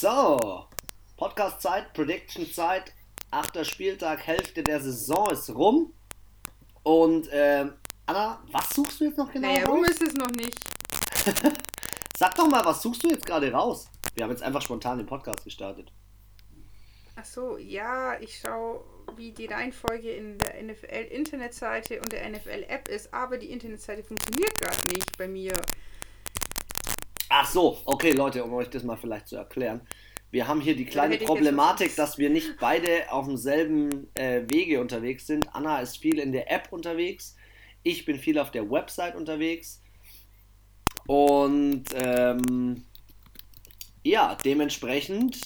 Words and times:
So, 0.00 0.68
Podcast-Zeit, 1.16 1.92
Prediction-Zeit, 1.92 2.92
achter 3.32 3.64
Spieltag, 3.64 4.24
Hälfte 4.24 4.62
der 4.62 4.80
Saison 4.80 5.28
ist 5.32 5.50
rum. 5.50 5.92
Und 6.84 7.28
ähm, 7.32 7.72
Anna, 8.06 8.40
was 8.52 8.68
suchst 8.70 9.00
du 9.00 9.06
jetzt 9.06 9.18
noch 9.18 9.32
genau 9.32 9.48
Naja, 9.48 9.66
rum 9.66 9.82
ist 9.82 10.00
es 10.00 10.14
noch 10.14 10.30
nicht. 10.30 10.56
Sag 12.16 12.36
doch 12.36 12.48
mal, 12.48 12.64
was 12.64 12.80
suchst 12.80 13.02
du 13.02 13.08
jetzt 13.08 13.26
gerade 13.26 13.50
raus? 13.50 13.88
Wir 14.14 14.22
haben 14.22 14.30
jetzt 14.30 14.44
einfach 14.44 14.62
spontan 14.62 14.98
den 14.98 15.06
Podcast 15.08 15.42
gestartet. 15.42 15.90
Ach 17.16 17.24
so, 17.24 17.58
ja, 17.58 18.20
ich 18.20 18.38
schaue, 18.38 18.84
wie 19.16 19.32
die 19.32 19.46
Reihenfolge 19.46 20.12
in 20.12 20.38
der 20.38 20.62
NFL-Internetseite 20.62 22.00
und 22.00 22.12
der 22.12 22.30
NFL-App 22.30 22.86
ist, 22.86 23.12
aber 23.12 23.36
die 23.36 23.50
Internetseite 23.50 24.04
funktioniert 24.04 24.54
gerade 24.60 24.86
nicht 24.94 25.18
bei 25.18 25.26
mir. 25.26 25.54
Ach 27.40 27.46
so, 27.46 27.78
okay 27.84 28.10
Leute, 28.10 28.42
um 28.42 28.52
euch 28.54 28.68
das 28.68 28.82
mal 28.82 28.96
vielleicht 28.96 29.28
zu 29.28 29.36
erklären. 29.36 29.80
Wir 30.32 30.48
haben 30.48 30.60
hier 30.60 30.74
die 30.74 30.86
kleine 30.86 31.18
Problematik, 31.18 31.94
dass 31.94 32.18
wir 32.18 32.30
nicht 32.30 32.56
beide 32.58 33.12
auf 33.12 33.26
demselben 33.26 34.12
äh, 34.16 34.42
Wege 34.48 34.80
unterwegs 34.80 35.28
sind. 35.28 35.54
Anna 35.54 35.78
ist 35.78 35.98
viel 35.98 36.18
in 36.18 36.32
der 36.32 36.50
App 36.50 36.72
unterwegs, 36.72 37.36
ich 37.84 38.04
bin 38.04 38.18
viel 38.18 38.40
auf 38.40 38.50
der 38.50 38.68
Website 38.68 39.14
unterwegs. 39.14 39.80
Und 41.06 41.84
ähm, 41.94 42.86
ja, 44.02 44.34
dementsprechend 44.44 45.40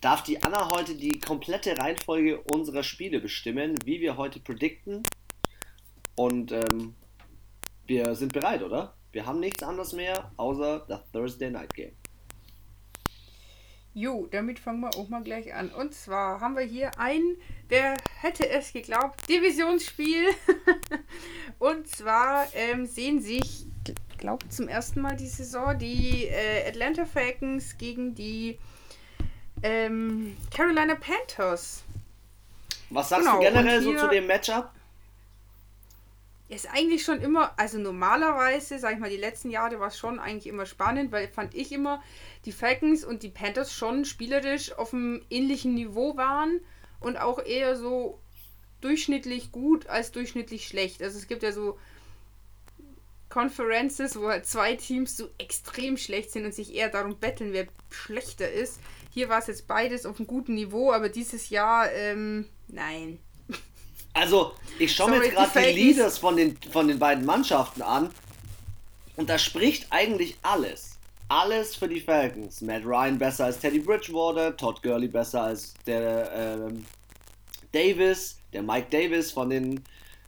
darf 0.00 0.24
die 0.24 0.42
Anna 0.42 0.68
heute 0.74 0.96
die 0.96 1.20
komplette 1.20 1.78
Reihenfolge 1.78 2.40
unserer 2.40 2.82
Spiele 2.82 3.20
bestimmen, 3.20 3.76
wie 3.84 4.00
wir 4.00 4.16
heute 4.16 4.40
predikten. 4.40 5.04
Und 6.16 6.50
ähm, 6.50 6.96
wir 7.86 8.16
sind 8.16 8.32
bereit, 8.32 8.64
oder? 8.64 8.96
Wir 9.14 9.26
haben 9.26 9.38
nichts 9.38 9.62
anderes 9.62 9.92
mehr, 9.92 10.32
außer 10.36 10.84
das 10.88 11.00
Thursday 11.12 11.48
Night 11.48 11.72
Game. 11.72 11.92
Jo, 13.94 14.26
damit 14.32 14.58
fangen 14.58 14.80
wir 14.80 14.90
auch 14.96 15.08
mal 15.08 15.22
gleich 15.22 15.54
an. 15.54 15.70
Und 15.70 15.94
zwar 15.94 16.40
haben 16.40 16.56
wir 16.56 16.64
hier 16.64 16.90
ein, 16.98 17.22
wer 17.68 17.96
hätte 18.20 18.48
es 18.48 18.72
geglaubt, 18.72 19.28
Divisionsspiel. 19.28 20.26
Und 21.60 21.86
zwar 21.86 22.48
ähm, 22.54 22.86
sehen 22.86 23.22
sich, 23.22 23.66
glaube 24.18 24.48
zum 24.48 24.66
ersten 24.66 25.00
Mal 25.00 25.14
die 25.14 25.28
Saison, 25.28 25.78
die 25.78 26.24
äh, 26.26 26.68
Atlanta 26.68 27.04
Falcons 27.04 27.78
gegen 27.78 28.16
die 28.16 28.58
ähm, 29.62 30.36
Carolina 30.52 30.96
Panthers. 30.96 31.84
Was 32.90 33.10
sagst 33.10 33.26
Genau, 33.26 33.38
du 33.38 33.44
generell 33.44 33.80
so 33.80 33.94
zu 33.96 34.08
dem 34.08 34.26
Matchup? 34.26 34.72
Ist 36.54 36.70
eigentlich 36.72 37.02
schon 37.02 37.20
immer, 37.20 37.58
also 37.58 37.78
normalerweise, 37.78 38.78
sag 38.78 38.92
ich 38.92 39.00
mal, 39.00 39.10
die 39.10 39.16
letzten 39.16 39.50
Jahre 39.50 39.80
war 39.80 39.88
es 39.88 39.98
schon 39.98 40.20
eigentlich 40.20 40.46
immer 40.46 40.66
spannend, 40.66 41.10
weil 41.10 41.26
fand 41.26 41.52
ich 41.52 41.72
immer, 41.72 42.00
die 42.44 42.52
Falcons 42.52 43.04
und 43.04 43.24
die 43.24 43.28
Panthers 43.28 43.72
schon 43.72 44.04
spielerisch 44.04 44.72
auf 44.72 44.94
einem 44.94 45.20
ähnlichen 45.30 45.74
Niveau 45.74 46.16
waren 46.16 46.60
und 47.00 47.16
auch 47.16 47.44
eher 47.44 47.76
so 47.76 48.20
durchschnittlich 48.82 49.50
gut 49.50 49.88
als 49.88 50.12
durchschnittlich 50.12 50.68
schlecht. 50.68 51.02
Also 51.02 51.18
es 51.18 51.26
gibt 51.26 51.42
ja 51.42 51.50
so 51.50 51.76
Conferences, 53.30 54.14
wo 54.16 54.28
halt 54.28 54.46
zwei 54.46 54.76
Teams 54.76 55.16
so 55.16 55.30
extrem 55.38 55.96
schlecht 55.96 56.30
sind 56.30 56.44
und 56.44 56.54
sich 56.54 56.72
eher 56.72 56.88
darum 56.88 57.18
betteln, 57.18 57.52
wer 57.52 57.66
schlechter 57.90 58.48
ist. 58.52 58.78
Hier 59.10 59.28
war 59.28 59.40
es 59.40 59.48
jetzt 59.48 59.66
beides 59.66 60.06
auf 60.06 60.20
einem 60.20 60.28
guten 60.28 60.54
Niveau, 60.54 60.92
aber 60.92 61.08
dieses 61.08 61.50
Jahr, 61.50 61.90
ähm, 61.90 62.48
nein. 62.68 63.18
Also, 64.14 64.54
ich 64.78 64.94
schaue 64.94 65.10
mir 65.10 65.24
jetzt 65.24 65.34
gerade 65.34 65.72
die 65.72 65.82
Leaders 65.82 66.18
von 66.18 66.36
den, 66.36 66.56
von 66.70 66.88
den 66.88 66.98
beiden 66.98 67.24
Mannschaften 67.24 67.82
an. 67.82 68.10
Und 69.16 69.28
da 69.28 69.38
spricht 69.38 69.86
eigentlich 69.90 70.36
alles. 70.42 70.98
Alles 71.28 71.74
für 71.74 71.88
die 71.88 72.00
Falcons. 72.00 72.60
Matt 72.60 72.84
Ryan 72.84 73.18
besser 73.18 73.46
als 73.46 73.58
Teddy 73.58 73.80
Bridgewater, 73.80 74.56
Todd 74.56 74.82
Gurley 74.82 75.08
besser 75.08 75.42
als 75.42 75.74
der 75.86 76.30
ähm, 76.32 76.84
Davis, 77.72 78.38
der 78.52 78.62
Mike 78.62 78.88
Davis 78.90 79.32
von 79.32 79.50
den, 79.50 79.82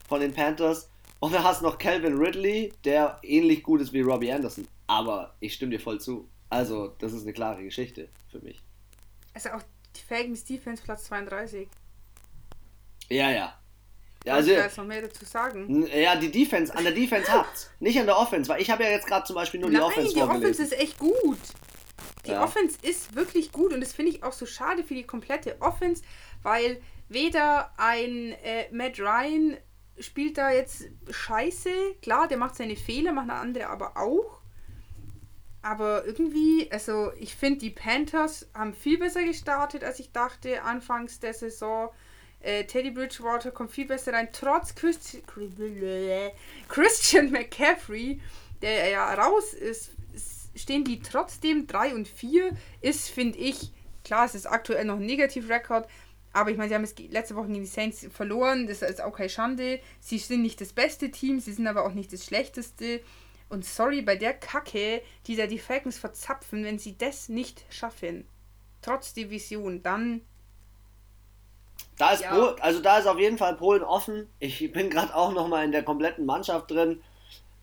von 0.08 0.20
den 0.20 0.32
Panthers. 0.32 0.88
Und 1.20 1.32
da 1.32 1.42
hast 1.42 1.60
du 1.60 1.66
noch 1.66 1.78
Calvin 1.78 2.16
Ridley, 2.16 2.72
der 2.84 3.18
ähnlich 3.22 3.62
gut 3.62 3.80
ist 3.80 3.92
wie 3.92 4.00
Robbie 4.00 4.32
Anderson. 4.32 4.66
Aber 4.86 5.34
ich 5.40 5.54
stimme 5.54 5.72
dir 5.72 5.80
voll 5.80 6.00
zu. 6.00 6.28
Also, 6.50 6.94
das 6.98 7.12
ist 7.12 7.22
eine 7.22 7.32
klare 7.32 7.62
Geschichte 7.62 8.08
für 8.30 8.40
mich. 8.40 8.62
Also 9.34 9.50
auch 9.50 9.62
die 9.94 10.00
Falcons 10.00 10.44
Defense 10.44 10.82
Platz 10.82 11.04
32. 11.04 11.68
Ja, 13.08 13.30
ja. 13.30 13.54
Ja, 14.26 14.34
Also, 14.34 14.50
da 14.54 14.64
jetzt 14.64 14.76
noch 14.76 14.84
mehr 14.84 15.02
dazu 15.02 15.24
sagen. 15.24 15.86
Ja, 15.86 16.16
die 16.16 16.30
Defense, 16.30 16.74
an 16.74 16.82
der 16.84 16.92
Defense 16.92 17.32
habt's. 17.32 17.70
Nicht 17.80 17.98
an 17.98 18.06
der 18.06 18.18
Offense, 18.18 18.50
weil 18.50 18.60
ich 18.60 18.70
habe 18.70 18.82
ja 18.82 18.90
jetzt 18.90 19.06
gerade 19.06 19.24
zum 19.24 19.36
Beispiel 19.36 19.60
nur 19.60 19.70
die 19.70 19.76
Nein, 19.76 19.84
Offense 19.84 20.12
die 20.12 20.18
vorgelesen. 20.20 20.44
Offense 20.50 20.62
ist 20.62 20.72
echt 20.80 20.98
gut. 20.98 21.38
Die 22.26 22.30
Ja. 22.32 22.42
Offense 22.42 22.76
ist 22.82 23.14
wirklich 23.14 23.52
gut 23.52 23.72
und 23.72 23.80
das 23.80 23.92
finde 23.92 24.10
ich 24.10 24.24
auch 24.24 24.32
so 24.32 24.44
schade 24.46 24.82
für 24.82 24.94
die 24.94 25.04
komplette 25.04 25.56
Offense, 25.60 26.02
weil 26.42 26.80
weder 27.08 27.70
ein 27.78 28.32
äh, 28.42 28.66
Matt 28.72 28.98
Ryan 28.98 29.56
spielt 29.98 30.36
da 30.36 30.50
jetzt 30.50 30.86
scheiße. 31.08 31.70
Klar, 32.02 32.26
der 32.26 32.36
macht 32.36 32.56
seine 32.56 32.74
Fehler, 32.76 33.12
machen 33.12 33.30
andere 33.30 33.68
aber 33.68 33.96
auch. 33.96 34.40
Aber 35.62 36.04
irgendwie, 36.04 36.68
also 36.70 37.12
ich 37.18 37.34
finde, 37.34 37.60
die 37.60 37.70
Panthers 37.70 38.48
haben 38.54 38.74
viel 38.74 38.98
besser 38.98 39.24
gestartet, 39.24 39.82
als 39.84 39.98
ich 40.00 40.12
dachte, 40.12 40.62
anfangs 40.62 41.18
der 41.20 41.34
Saison. 41.34 41.90
Äh, 42.46 42.64
Teddy 42.64 42.92
Bridgewater 42.92 43.50
kommt 43.50 43.72
viel 43.72 43.86
besser 43.86 44.12
rein, 44.12 44.28
trotz 44.30 44.72
Christi 44.76 45.20
Christian 46.68 47.32
McCaffrey, 47.32 48.20
der 48.62 48.88
ja 48.88 49.12
raus 49.14 49.52
ist, 49.52 49.90
stehen 50.54 50.84
die 50.84 51.00
trotzdem 51.00 51.66
3 51.66 51.96
und 51.96 52.06
4. 52.06 52.56
Ist, 52.82 53.10
finde 53.10 53.36
ich, 53.38 53.72
klar, 54.04 54.26
es 54.26 54.36
ist 54.36 54.46
aktuell 54.46 54.84
noch 54.84 54.94
ein 54.94 55.06
Negativrekord, 55.06 55.88
aber 56.32 56.52
ich 56.52 56.56
meine, 56.56 56.68
sie 56.68 56.76
haben 56.76 56.84
es 56.84 56.96
letzte 56.96 57.34
Woche 57.34 57.48
gegen 57.48 57.62
die 57.62 57.66
Saints 57.66 58.06
verloren, 58.12 58.68
das 58.68 58.82
ist 58.82 59.02
auch 59.02 59.16
keine 59.16 59.28
Schande. 59.28 59.80
Sie 59.98 60.18
sind 60.18 60.42
nicht 60.42 60.60
das 60.60 60.72
beste 60.72 61.10
Team, 61.10 61.40
sie 61.40 61.52
sind 61.52 61.66
aber 61.66 61.84
auch 61.84 61.94
nicht 61.94 62.12
das 62.12 62.24
schlechteste. 62.24 63.00
Und 63.48 63.64
sorry, 63.64 64.02
bei 64.02 64.14
der 64.14 64.34
Kacke, 64.34 65.02
die 65.26 65.34
da 65.34 65.48
die 65.48 65.58
Falcons 65.58 65.98
verzapfen, 65.98 66.62
wenn 66.62 66.78
sie 66.78 66.96
das 66.96 67.28
nicht 67.28 67.64
schaffen, 67.70 68.24
trotz 68.82 69.14
Division, 69.14 69.82
dann 69.82 70.20
Da 71.98 72.10
ist 72.10 72.22
Ja. 72.22 72.34
Polen, 72.34 72.60
also 72.60 72.80
da 72.80 72.98
ist 72.98 73.06
auf 73.06 73.18
jeden 73.18 73.38
Fall 73.38 73.56
Polen 73.56 73.82
offen. 73.82 74.28
Ich 74.38 74.72
bin 74.72 74.90
gerade 74.90 75.14
auch 75.14 75.32
noch 75.32 75.48
mal 75.48 75.64
in 75.64 75.72
der 75.72 75.82
kompletten 75.82 76.26
Mannschaft 76.26 76.70
drin. 76.70 77.00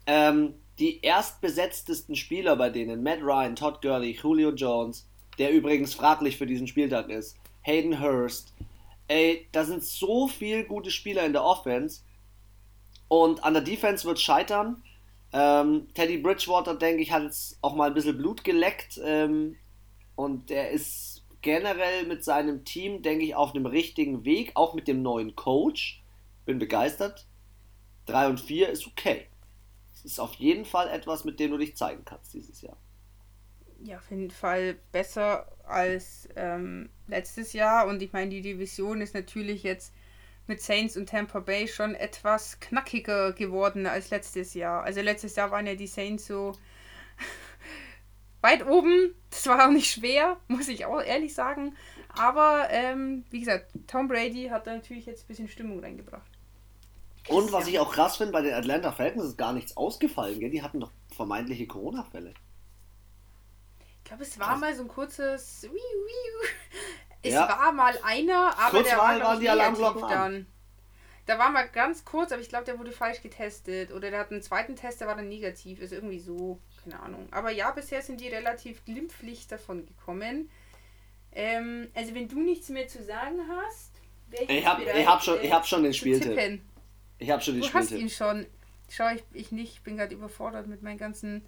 Ähm, 0.05 0.55
die 0.79 1.01
erstbesetztesten 1.01 2.15
Spieler 2.15 2.55
bei 2.55 2.69
denen, 2.69 3.03
Matt 3.03 3.21
Ryan, 3.21 3.55
Todd 3.55 3.81
Gurley, 3.81 4.17
Julio 4.21 4.49
Jones, 4.49 5.07
der 5.37 5.51
übrigens 5.51 5.93
fraglich 5.93 6.37
für 6.37 6.47
diesen 6.47 6.67
Spieltag 6.67 7.09
ist, 7.09 7.37
Hayden 7.61 8.01
Hurst. 8.01 8.53
Ey, 9.07 9.47
da 9.51 9.63
sind 9.65 9.83
so 9.83 10.27
viele 10.27 10.63
gute 10.63 10.89
Spieler 10.89 11.25
in 11.25 11.33
der 11.33 11.43
Offense. 11.43 12.01
Und 13.07 13.43
an 13.43 13.53
der 13.53 13.61
Defense 13.61 14.05
wird 14.05 14.19
scheitern. 14.19 14.81
Ähm, 15.31 15.87
Teddy 15.93 16.17
Bridgewater, 16.17 16.75
denke 16.75 17.03
ich, 17.03 17.11
hat 17.11 17.23
jetzt 17.23 17.57
auch 17.61 17.75
mal 17.75 17.87
ein 17.87 17.93
bisschen 17.93 18.17
Blut 18.17 18.43
geleckt. 18.43 18.99
Ähm, 19.03 19.55
und 20.15 20.49
der 20.49 20.71
ist 20.71 21.02
generell 21.43 22.07
mit 22.07 22.23
seinem 22.23 22.65
Team, 22.65 23.03
denke 23.03 23.25
ich, 23.25 23.35
auf 23.35 23.53
einem 23.53 23.67
richtigen 23.67 24.25
Weg. 24.25 24.53
Auch 24.55 24.73
mit 24.73 24.87
dem 24.87 25.03
neuen 25.03 25.35
Coach. 25.35 26.03
Bin 26.45 26.57
begeistert. 26.57 27.27
3 28.07 28.29
und 28.29 28.41
4 28.41 28.69
ist 28.69 28.87
okay. 28.87 29.27
Es 29.93 30.03
ist 30.05 30.19
auf 30.19 30.33
jeden 30.35 30.65
Fall 30.65 30.89
etwas, 30.89 31.23
mit 31.23 31.39
dem 31.39 31.51
du 31.51 31.57
dich 31.57 31.77
zeigen 31.77 32.03
kannst 32.03 32.33
dieses 32.33 32.61
Jahr. 32.61 32.77
ja, 33.83 33.97
auf 33.97 34.09
jeden 34.09 34.31
Fall 34.31 34.75
besser 34.91 35.51
als 35.65 36.27
ähm, 36.35 36.89
letztes 37.07 37.53
Jahr. 37.53 37.87
Und 37.87 38.01
ich 38.01 38.13
meine, 38.13 38.29
die 38.31 38.41
Division 38.41 39.01
ist 39.01 39.13
natürlich 39.13 39.63
jetzt 39.63 39.93
mit 40.47 40.61
Saints 40.61 40.97
und 40.97 41.09
Tampa 41.09 41.39
Bay 41.39 41.67
schon 41.67 41.95
etwas 41.95 42.59
knackiger 42.59 43.33
geworden 43.33 43.87
als 43.87 44.09
letztes 44.09 44.53
Jahr. 44.53 44.83
Also 44.83 45.01
letztes 45.01 45.35
Jahr 45.35 45.51
waren 45.51 45.67
ja 45.67 45.75
die 45.75 45.87
Saints 45.87 46.27
so 46.27 46.53
weit 48.43 48.65
oben. 48.67 49.15
Das 49.29 49.47
war 49.47 49.65
auch 49.65 49.71
nicht 49.71 49.91
schwer, 49.91 50.37
muss 50.47 50.67
ich 50.67 50.85
auch 50.85 51.01
ehrlich 51.01 51.33
sagen. 51.33 51.75
Aber 52.15 52.67
ähm, 52.69 53.25
wie 53.31 53.39
gesagt, 53.39 53.71
Tom 53.87 54.07
Brady 54.07 54.47
hat 54.51 54.67
da 54.67 54.75
natürlich 54.75 55.05
jetzt 55.07 55.23
ein 55.23 55.27
bisschen 55.27 55.47
Stimmung 55.47 55.79
reingebracht. 55.79 56.29
Und 57.29 57.51
was 57.51 57.67
ich 57.67 57.79
auch 57.79 57.91
krass 57.91 58.17
finde, 58.17 58.33
bei 58.33 58.41
den 58.41 58.53
Atlanta 58.53 58.91
Falcons 58.91 59.25
ist 59.25 59.37
gar 59.37 59.53
nichts 59.53 59.75
ausgefallen. 59.77 60.39
Gell? 60.39 60.49
Die 60.49 60.61
hatten 60.61 60.81
doch 60.81 60.91
vermeintliche 61.15 61.65
Corona-Fälle. 61.65 62.33
Ich 63.99 64.03
glaube, 64.03 64.23
es 64.23 64.37
war 64.37 64.57
mal 64.57 64.75
so 64.75 64.83
ein 64.83 64.89
kurzes. 64.89 65.67
Es 67.21 67.31
Ja. 67.31 67.47
war 67.47 67.71
mal 67.71 67.97
einer, 68.03 68.53
aber 68.59 68.71
Kurz 68.71 68.89
der 68.89 68.97
war 68.97 69.19
waren 69.19 69.39
die 69.39 69.49
Alarmglocken 69.49 70.01
dann. 70.01 70.45
Da 71.25 71.39
war 71.39 71.49
mal 71.51 71.69
ganz 71.69 72.03
kurz, 72.03 72.33
aber 72.33 72.41
ich 72.41 72.49
glaube, 72.49 72.65
der 72.65 72.77
wurde 72.77 72.91
falsch 72.91 73.21
getestet. 73.21 73.93
Oder 73.93 74.11
der 74.11 74.19
hat 74.19 74.31
einen 74.31 74.41
zweiten 74.41 74.75
Test, 74.75 74.99
der 74.99 75.07
war 75.07 75.15
dann 75.15 75.29
negativ. 75.29 75.79
Ist 75.79 75.93
irgendwie 75.93 76.19
so, 76.19 76.59
keine 76.83 76.99
Ahnung. 77.01 77.27
Aber 77.31 77.51
ja, 77.51 77.71
bisher 77.71 78.01
sind 78.01 78.19
die 78.21 78.27
relativ 78.27 78.83
glimpflich 78.85 79.47
davon 79.47 79.85
gekommen. 79.85 80.49
Ähm, 81.31 81.89
also 81.95 82.13
wenn 82.13 82.27
du 82.27 82.39
nichts 82.39 82.69
mehr 82.69 82.87
zu 82.87 83.03
sagen 83.03 83.39
hast, 83.49 83.91
wäre 84.29 84.43
ich, 84.43 84.49
Ich 84.49 84.55
jetzt 84.57 84.65
hab- 84.67 84.79
bereit, 84.79 84.95
ich 84.99 85.07
hab 85.07 85.23
schon- 85.23 85.41
ich 85.41 85.51
hab 85.51 85.65
schon 85.67 85.83
den 85.83 85.93
Spieltipp. 85.93 86.35
tippen. 86.35 86.61
Ich 87.19 87.29
habe 87.29 87.41
schon 87.41 87.55
die 87.55 87.61
Du 87.61 87.73
hast 87.73 87.85
Spielte. 87.87 88.03
ihn 88.03 88.09
schon. 88.09 88.45
Schau, 88.89 89.09
ich, 89.15 89.23
ich 89.33 89.51
nicht. 89.51 89.73
Ich 89.73 89.81
bin 89.81 89.97
gerade 89.97 90.13
überfordert 90.13 90.67
mit 90.67 90.83
meinen 90.83 90.97
ganzen 90.97 91.43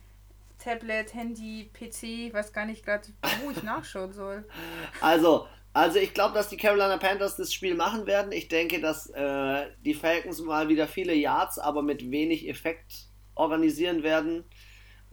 Tablet, 0.58 1.14
Handy, 1.14 1.70
PC, 1.74 2.34
weiß 2.34 2.54
gar 2.54 2.66
nicht 2.66 2.86
gerade, 2.86 3.08
wo 3.44 3.52
ich 3.52 3.62
nachschauen 3.64 4.14
soll. 4.14 4.46
Also, 5.02 5.48
also 5.74 6.00
ich 6.00 6.14
glaube, 6.14 6.34
dass 6.34 6.48
die 6.48 6.56
Carolina 6.58 6.98
Panthers 6.98 7.36
das 7.36 7.54
Spiel 7.54 7.76
machen 7.76 8.08
werden. 8.08 8.32
Ich 8.32 8.48
denke, 8.48 8.80
dass 8.80 9.10
äh, 9.10 9.68
die 9.84 9.94
Falcons 9.94 10.40
mal 10.42 10.70
wieder 10.70 10.88
viele 10.88 11.14
Yards, 11.14 11.60
aber 11.60 11.82
mit 11.82 12.10
wenig 12.10 12.48
Effekt 12.48 13.08
organisieren 13.36 14.02
werden. 14.02 14.46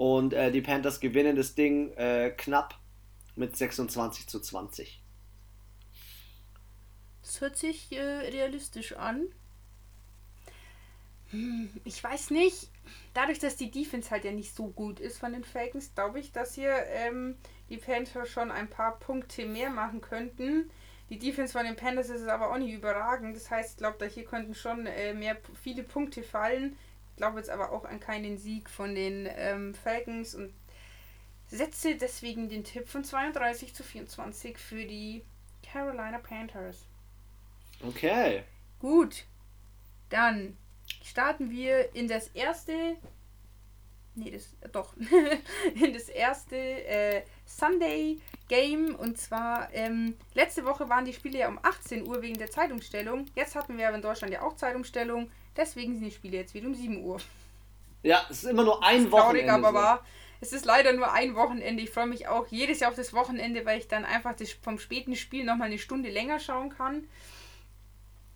Und 0.02 0.32
äh, 0.32 0.50
die 0.50 0.62
Panthers 0.62 0.98
gewinnen 0.98 1.36
das 1.36 1.54
Ding 1.54 1.92
äh, 1.92 2.34
knapp 2.36 2.74
mit 3.36 3.56
26 3.56 4.26
zu 4.26 4.40
20. 4.40 5.00
Das 7.22 7.40
hört 7.40 7.56
sich 7.56 7.92
äh, 7.92 8.00
realistisch 8.00 8.96
an. 8.96 9.28
Hm, 11.30 11.70
ich 11.84 12.02
weiß 12.02 12.30
nicht. 12.30 12.68
Dadurch, 13.14 13.38
dass 13.38 13.54
die 13.54 13.70
Defense 13.70 14.10
halt 14.10 14.24
ja 14.24 14.32
nicht 14.32 14.56
so 14.56 14.66
gut 14.70 14.98
ist 14.98 15.18
von 15.18 15.34
den 15.34 15.44
Falcons, 15.44 15.94
glaube 15.94 16.18
ich, 16.18 16.32
dass 16.32 16.56
hier 16.56 16.74
ähm, 16.88 17.36
die 17.68 17.76
Panthers 17.76 18.28
schon 18.28 18.50
ein 18.50 18.68
paar 18.68 18.98
Punkte 18.98 19.46
mehr 19.46 19.70
machen 19.70 20.00
könnten. 20.00 20.68
Die 21.10 21.18
Defense 21.20 21.52
von 21.52 21.64
den 21.64 21.76
Panthers 21.76 22.08
ist 22.08 22.26
aber 22.26 22.50
auch 22.50 22.58
nicht 22.58 22.74
überragend. 22.74 23.36
Das 23.36 23.52
heißt, 23.52 23.70
ich 23.70 23.76
glaube, 23.76 23.98
da 24.00 24.06
hier 24.06 24.24
könnten 24.24 24.56
schon 24.56 24.84
äh, 24.86 25.14
mehr 25.14 25.36
viele 25.62 25.84
Punkte 25.84 26.24
fallen. 26.24 26.76
Ich 27.22 27.24
glaube 27.24 27.38
jetzt 27.38 27.50
aber 27.50 27.70
auch 27.70 27.84
an 27.84 28.00
keinen 28.00 28.36
Sieg 28.36 28.68
von 28.68 28.96
den 28.96 29.28
ähm, 29.36 29.76
Falcons 29.76 30.34
und 30.34 30.52
setze 31.46 31.94
deswegen 31.94 32.48
den 32.48 32.64
Tipp 32.64 32.88
von 32.88 33.04
32 33.04 33.72
zu 33.72 33.84
24 33.84 34.58
für 34.58 34.84
die 34.84 35.22
Carolina 35.62 36.18
Panthers. 36.18 36.84
Okay. 37.86 38.42
Gut. 38.80 39.22
Dann 40.08 40.56
starten 41.04 41.48
wir 41.52 41.94
in 41.94 42.08
das 42.08 42.26
erste. 42.26 42.96
Nee, 44.16 44.32
das. 44.32 44.56
Doch. 44.72 44.96
in 45.76 45.92
das 45.92 46.08
erste 46.08 46.56
äh, 46.56 47.22
Sunday 47.46 48.20
Game. 48.48 48.96
Und 48.96 49.16
zwar, 49.16 49.72
ähm, 49.72 50.16
letzte 50.34 50.64
Woche 50.64 50.88
waren 50.88 51.04
die 51.04 51.12
Spiele 51.12 51.38
ja 51.38 51.48
um 51.48 51.60
18 51.62 52.04
Uhr 52.04 52.20
wegen 52.20 52.38
der 52.38 52.50
Zeitumstellung. 52.50 53.26
Jetzt 53.36 53.54
hatten 53.54 53.78
wir 53.78 53.86
aber 53.86 53.96
in 53.98 54.02
Deutschland 54.02 54.34
ja 54.34 54.42
auch 54.42 54.56
Zeitumstellung. 54.56 55.30
Deswegen 55.56 55.94
sind 55.94 56.04
die 56.04 56.10
Spiele 56.10 56.38
jetzt 56.38 56.54
wieder 56.54 56.66
um 56.66 56.74
7 56.74 57.02
Uhr. 57.04 57.18
Ja, 58.02 58.24
es 58.30 58.42
ist 58.42 58.50
immer 58.50 58.64
nur 58.64 58.82
ein 58.82 59.10
Wochenende. 59.10 59.46
Traurig, 59.46 59.66
aber 59.66 59.68
so. 59.68 59.74
war. 59.74 60.06
Es 60.40 60.52
ist 60.52 60.64
leider 60.64 60.92
nur 60.92 61.12
ein 61.12 61.36
Wochenende. 61.36 61.82
Ich 61.82 61.90
freue 61.90 62.08
mich 62.08 62.26
auch 62.26 62.48
jedes 62.48 62.80
Jahr 62.80 62.90
auf 62.90 62.96
das 62.96 63.12
Wochenende, 63.12 63.64
weil 63.64 63.78
ich 63.78 63.86
dann 63.86 64.04
einfach 64.04 64.34
das 64.34 64.50
vom 64.50 64.78
späten 64.78 65.14
Spiel 65.14 65.44
nochmal 65.44 65.68
eine 65.68 65.78
Stunde 65.78 66.10
länger 66.10 66.40
schauen 66.40 66.70
kann. 66.70 67.04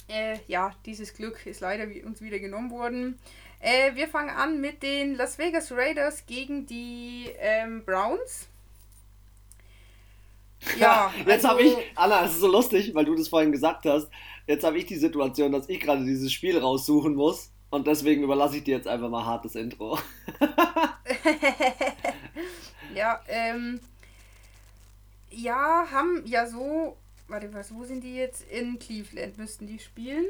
Äh, 0.08 0.38
ja, 0.46 0.72
dieses 0.84 1.14
Glück 1.14 1.44
ist 1.46 1.60
leider 1.60 1.84
uns 2.06 2.20
wieder 2.20 2.38
genommen 2.38 2.70
worden. 2.70 3.18
Äh, 3.58 3.96
wir 3.96 4.06
fangen 4.06 4.30
an 4.30 4.60
mit 4.60 4.84
den 4.84 5.16
Las 5.16 5.38
Vegas 5.38 5.72
Raiders 5.72 6.26
gegen 6.26 6.66
die 6.66 7.32
ähm, 7.38 7.84
Browns. 7.84 8.48
Ja, 10.78 11.12
jetzt 11.18 11.44
also, 11.44 11.48
habe 11.48 11.62
ich, 11.62 11.76
Anna, 11.94 12.24
es 12.24 12.32
ist 12.32 12.40
so 12.40 12.48
lustig, 12.48 12.92
weil 12.94 13.04
du 13.04 13.14
das 13.14 13.28
vorhin 13.28 13.52
gesagt 13.52 13.84
hast. 13.84 14.08
Jetzt 14.46 14.64
habe 14.64 14.78
ich 14.78 14.86
die 14.86 14.96
Situation, 14.96 15.52
dass 15.52 15.68
ich 15.68 15.80
gerade 15.80 16.04
dieses 16.04 16.32
Spiel 16.32 16.58
raussuchen 16.58 17.14
muss. 17.14 17.50
Und 17.70 17.86
deswegen 17.86 18.22
überlasse 18.22 18.58
ich 18.58 18.64
dir 18.64 18.76
jetzt 18.76 18.86
einfach 18.86 19.10
mal 19.10 19.24
hartes 19.24 19.56
Intro. 19.56 19.98
ja, 22.94 23.20
ähm. 23.28 23.80
Ja, 25.30 25.86
haben 25.90 26.22
ja 26.26 26.46
so 26.46 26.96
Warte, 27.28 27.52
was, 27.52 27.74
wo 27.74 27.84
sind 27.84 28.04
die 28.04 28.14
jetzt? 28.14 28.48
In 28.50 28.78
Cleveland 28.78 29.36
müssten 29.36 29.66
die 29.66 29.78
spielen. 29.78 30.26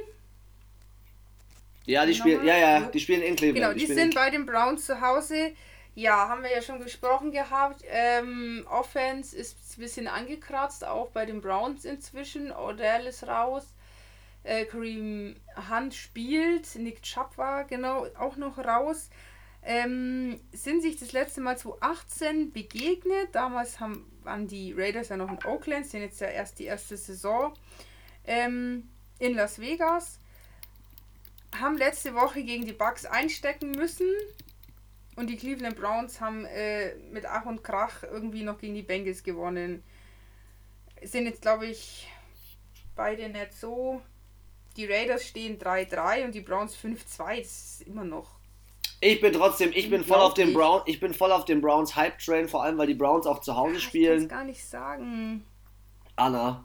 Ja, 1.84 2.06
die 2.06 2.14
spielen, 2.14 2.44
ja, 2.44 2.56
ja, 2.56 2.80
die 2.80 2.98
spielen 2.98 3.22
in 3.22 3.36
Cleveland. 3.36 3.56
Genau, 3.56 3.72
die, 3.74 3.86
die 3.86 3.92
sind 3.92 4.14
bei 4.14 4.30
den 4.30 4.46
Browns 4.46 4.86
zu 4.86 5.00
Hause. 5.00 5.52
Ja, 5.94 6.28
haben 6.28 6.42
wir 6.42 6.50
ja 6.50 6.62
schon 6.62 6.80
gesprochen 6.80 7.32
gehabt. 7.32 7.82
Ähm, 7.88 8.66
Offense 8.68 9.36
ist 9.36 9.56
ein 9.76 9.80
bisschen 9.80 10.08
angekratzt, 10.08 10.84
auch 10.84 11.10
bei 11.10 11.26
den 11.26 11.40
Browns 11.40 11.84
inzwischen. 11.84 12.50
Odell 12.50 13.06
ist 13.06 13.24
raus. 13.24 13.66
Äh, 14.46 14.64
Kareem 14.64 15.36
Hunt 15.70 15.94
spielt. 15.94 16.74
Nick 16.76 17.02
Chubb 17.02 17.36
war 17.36 17.64
genau 17.64 18.06
auch 18.18 18.36
noch 18.36 18.58
raus 18.58 19.10
ähm, 19.66 20.40
sind 20.52 20.80
sich 20.80 20.96
das 20.96 21.10
letzte 21.10 21.40
Mal 21.40 21.58
2018 21.58 22.52
begegnet. 22.52 23.34
Damals 23.34 23.80
haben, 23.80 24.08
waren 24.22 24.46
die 24.46 24.72
Raiders 24.72 25.08
ja 25.08 25.16
noch 25.16 25.28
in 25.28 25.44
Oakland, 25.44 25.86
sind 25.86 26.02
jetzt 26.02 26.20
ja 26.20 26.28
erst 26.28 26.60
die 26.60 26.64
erste 26.64 26.96
Saison 26.96 27.52
ähm, 28.24 28.88
in 29.18 29.34
Las 29.34 29.58
Vegas. 29.58 30.20
Haben 31.60 31.76
letzte 31.76 32.14
Woche 32.14 32.44
gegen 32.44 32.64
die 32.64 32.72
Bucks 32.72 33.06
einstecken 33.06 33.72
müssen. 33.72 34.08
Und 35.16 35.30
die 35.30 35.36
Cleveland 35.36 35.76
Browns 35.76 36.20
haben 36.20 36.44
äh, 36.44 36.94
mit 37.10 37.26
Ach 37.26 37.46
und 37.46 37.64
Krach 37.64 38.04
irgendwie 38.04 38.44
noch 38.44 38.58
gegen 38.58 38.74
die 38.74 38.82
Bengals 38.82 39.24
gewonnen. 39.24 39.82
Sind 41.02 41.24
jetzt, 41.24 41.42
glaube 41.42 41.66
ich, 41.66 42.08
beide 42.94 43.28
nicht 43.28 43.52
so. 43.52 44.00
Die 44.76 44.86
Raiders 44.86 45.24
stehen 45.24 45.58
3-3 45.58 46.24
und 46.26 46.34
die 46.34 46.40
Browns 46.40 46.76
5-2. 46.76 47.38
Das 47.38 47.46
ist 47.46 47.82
immer 47.86 48.04
noch 48.04 48.36
ich 49.00 49.20
bin 49.20 49.32
trotzdem, 49.32 49.72
ich 49.74 49.90
bin 49.90 50.04
voll 50.04 50.20
auf 50.20 50.34
dem 50.34 50.54
Brown, 50.54 50.82
ich 50.86 51.00
bin 51.00 51.12
voll 51.12 51.32
auf 51.32 51.44
dem 51.44 51.60
Browns 51.60 51.96
Hype 51.96 52.18
Train, 52.18 52.48
vor 52.48 52.62
allem 52.62 52.78
weil 52.78 52.86
die 52.86 52.94
Browns 52.94 53.26
auch 53.26 53.40
zu 53.40 53.56
Hause 53.56 53.74
ja, 53.74 53.80
spielen. 53.80 54.22
Ich 54.22 54.28
kann 54.28 54.38
gar 54.38 54.44
nicht 54.44 54.64
sagen. 54.64 55.44
Anna. 56.16 56.64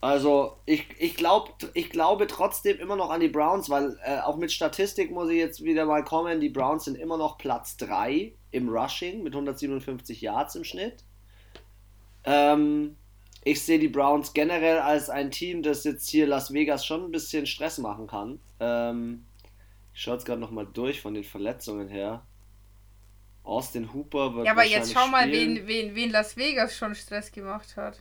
Also, 0.00 0.56
ich, 0.64 0.86
ich, 0.98 1.14
glaub, 1.14 1.56
ich 1.74 1.90
glaube 1.90 2.26
trotzdem 2.26 2.78
immer 2.78 2.96
noch 2.96 3.10
an 3.10 3.20
die 3.20 3.28
Browns, 3.28 3.68
weil 3.68 3.98
äh, 4.02 4.20
auch 4.20 4.36
mit 4.36 4.50
Statistik 4.50 5.10
muss 5.10 5.28
ich 5.28 5.36
jetzt 5.36 5.62
wieder 5.62 5.84
mal 5.84 6.04
kommen. 6.04 6.40
Die 6.40 6.48
Browns 6.48 6.84
sind 6.84 6.96
immer 6.96 7.18
noch 7.18 7.36
Platz 7.36 7.76
3 7.76 8.32
im 8.52 8.68
Rushing 8.70 9.22
mit 9.22 9.34
157 9.34 10.22
Yards 10.22 10.54
im 10.54 10.64
Schnitt. 10.64 11.04
Ähm, 12.24 12.96
ich 13.42 13.62
sehe 13.62 13.78
die 13.78 13.88
Browns 13.88 14.32
generell 14.34 14.78
als 14.78 15.08
ein 15.08 15.30
Team, 15.30 15.62
das 15.62 15.84
jetzt 15.84 16.08
hier 16.10 16.26
Las 16.26 16.52
Vegas 16.52 16.84
schon 16.84 17.04
ein 17.04 17.10
bisschen 17.10 17.46
Stress 17.46 17.78
machen 17.78 18.06
kann. 18.06 18.38
Ähm, 18.58 19.24
ich 19.94 20.02
schaue 20.02 20.14
jetzt 20.14 20.26
gerade 20.26 20.40
nochmal 20.40 20.66
durch 20.72 21.00
von 21.00 21.14
den 21.14 21.24
Verletzungen 21.24 21.88
her. 21.88 22.26
Austin 23.42 23.92
Hooper 23.94 24.34
wird. 24.34 24.46
Ja, 24.46 24.52
aber 24.52 24.64
jetzt 24.64 24.92
schau 24.92 25.06
mal, 25.08 25.30
wen, 25.30 25.66
wen, 25.66 25.94
wen 25.94 26.10
Las 26.10 26.36
Vegas 26.36 26.76
schon 26.76 26.94
Stress 26.94 27.32
gemacht 27.32 27.76
hat. 27.76 28.00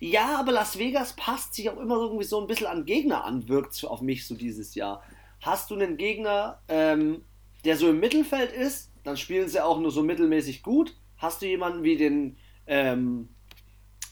Ja, 0.00 0.38
aber 0.38 0.52
Las 0.52 0.78
Vegas 0.78 1.14
passt 1.14 1.54
sich 1.54 1.68
auch 1.70 1.78
immer 1.78 1.96
irgendwie 1.96 2.24
so 2.24 2.40
ein 2.40 2.46
bisschen 2.46 2.66
an 2.66 2.84
Gegner 2.84 3.24
an, 3.24 3.48
wirkt 3.48 3.84
auf 3.84 4.00
mich 4.00 4.26
so 4.26 4.34
dieses 4.34 4.74
Jahr. 4.74 5.02
Hast 5.40 5.70
du 5.70 5.74
einen 5.74 5.96
Gegner, 5.96 6.60
ähm, 6.68 7.24
der 7.64 7.76
so 7.76 7.88
im 7.90 8.00
Mittelfeld 8.00 8.52
ist, 8.52 8.90
dann 9.02 9.16
spielen 9.16 9.48
sie 9.48 9.62
auch 9.62 9.78
nur 9.78 9.90
so 9.90 10.02
mittelmäßig 10.02 10.62
gut. 10.62 10.96
Hast 11.18 11.42
du 11.42 11.46
jemanden 11.46 11.82
wie 11.82 11.96
den, 11.96 12.36
ähm, 12.66 13.28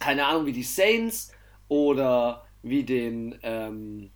keine 0.03 0.27
Ahnung, 0.27 0.47
wie 0.47 0.53
die 0.53 0.65
Saints 0.65 1.33
oder 1.69 2.45
wie 2.63 2.83
den, 2.83 3.39
ähm, 3.43 4.11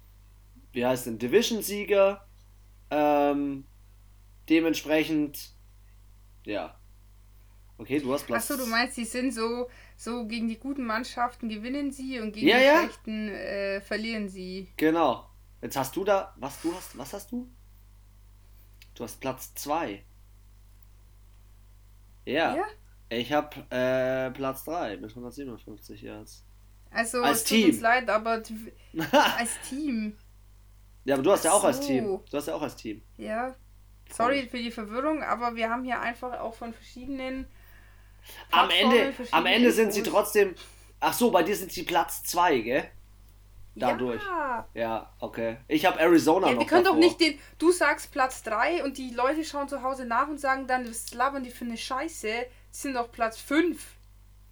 wie 0.72 0.84
heißt 0.84 1.06
denn, 1.06 1.18
Division-Sieger, 1.18 2.26
ähm, 2.90 3.64
dementsprechend, 4.48 5.52
ja. 6.44 6.76
Okay, 7.78 8.00
du 8.00 8.12
hast 8.12 8.26
Platz. 8.26 8.50
Achso, 8.50 8.56
du 8.62 8.68
meinst, 8.68 8.96
sie 8.96 9.04
sind 9.04 9.32
so, 9.32 9.68
so 9.96 10.26
gegen 10.26 10.48
die 10.48 10.58
guten 10.58 10.84
Mannschaften 10.84 11.48
gewinnen 11.48 11.92
sie 11.92 12.18
und 12.18 12.32
gegen 12.32 12.48
ja, 12.48 12.58
die 12.58 12.64
ja. 12.64 12.78
schlechten 12.82 13.28
äh, 13.28 13.80
verlieren 13.80 14.28
sie. 14.28 14.68
Genau. 14.76 15.30
Jetzt 15.62 15.76
hast 15.76 15.94
du 15.94 16.02
da, 16.02 16.34
was 16.36 16.60
du 16.62 16.74
hast, 16.74 16.98
was 16.98 17.12
hast 17.12 17.30
du? 17.30 17.48
Du 18.94 19.04
hast 19.04 19.20
Platz 19.20 19.54
2. 19.54 20.02
Ja. 22.24 22.56
ja. 22.56 22.64
Ich 23.08 23.32
habe 23.32 23.56
äh, 23.70 24.30
Platz 24.32 24.64
3 24.64 24.96
mit 24.96 25.10
157 25.10 26.02
jetzt. 26.02 26.44
Also, 26.90 27.22
als 27.22 27.38
es 27.38 27.44
tut 27.44 27.58
Team. 27.58 27.70
uns 27.70 27.80
leid, 27.80 28.08
aber 28.08 28.30
als 29.38 29.60
Team. 29.68 30.16
Ja, 31.04 31.14
aber 31.14 31.22
du 31.22 31.30
hast 31.30 31.40
Ach 31.40 31.44
ja 31.44 31.52
auch 31.52 31.60
so. 31.60 31.66
als 31.68 31.80
Team. 31.80 32.20
Du 32.30 32.36
hast 32.36 32.48
ja 32.48 32.54
auch 32.54 32.62
als 32.62 32.76
Team. 32.76 33.02
Ja. 33.16 33.54
Sorry 34.12 34.48
für 34.48 34.58
die 34.58 34.70
Verwirrung, 34.70 35.22
aber 35.22 35.54
wir 35.56 35.68
haben 35.68 35.84
hier 35.84 36.00
einfach 36.00 36.38
auch 36.40 36.54
von 36.54 36.72
verschiedenen. 36.72 37.46
Am 38.50 38.70
Ende, 38.70 39.12
am 39.30 39.46
Ende 39.46 39.72
sind 39.72 39.92
sie 39.92 40.02
trotzdem. 40.02 40.54
Ach 40.98 41.12
so, 41.12 41.30
bei 41.30 41.42
dir 41.42 41.54
sind 41.54 41.70
sie 41.70 41.82
Platz 41.82 42.24
2, 42.24 42.58
gell? 42.60 42.90
Dadurch. 43.76 44.22
Ja, 44.24 44.66
ja 44.74 45.12
okay. 45.20 45.58
Ich 45.68 45.84
habe 45.84 46.00
Arizona 46.00 46.48
ja, 46.48 46.52
noch. 46.54 46.60
Wir 46.60 46.66
können 46.66 46.84
davor. 46.84 46.98
doch 46.98 47.06
nicht 47.06 47.20
den. 47.20 47.38
Du 47.58 47.70
sagst 47.70 48.10
Platz 48.10 48.42
3 48.42 48.82
und 48.82 48.96
die 48.96 49.10
Leute 49.10 49.44
schauen 49.44 49.68
zu 49.68 49.82
Hause 49.82 50.06
nach 50.06 50.28
und 50.28 50.40
sagen 50.40 50.66
dann, 50.66 50.88
was 50.88 51.12
labern 51.12 51.44
die 51.44 51.50
für 51.50 51.66
eine 51.66 51.76
Scheiße? 51.76 52.46
Die 52.76 52.82
sind 52.82 52.94
doch 52.94 53.10
Platz 53.10 53.38
5. 53.38 53.82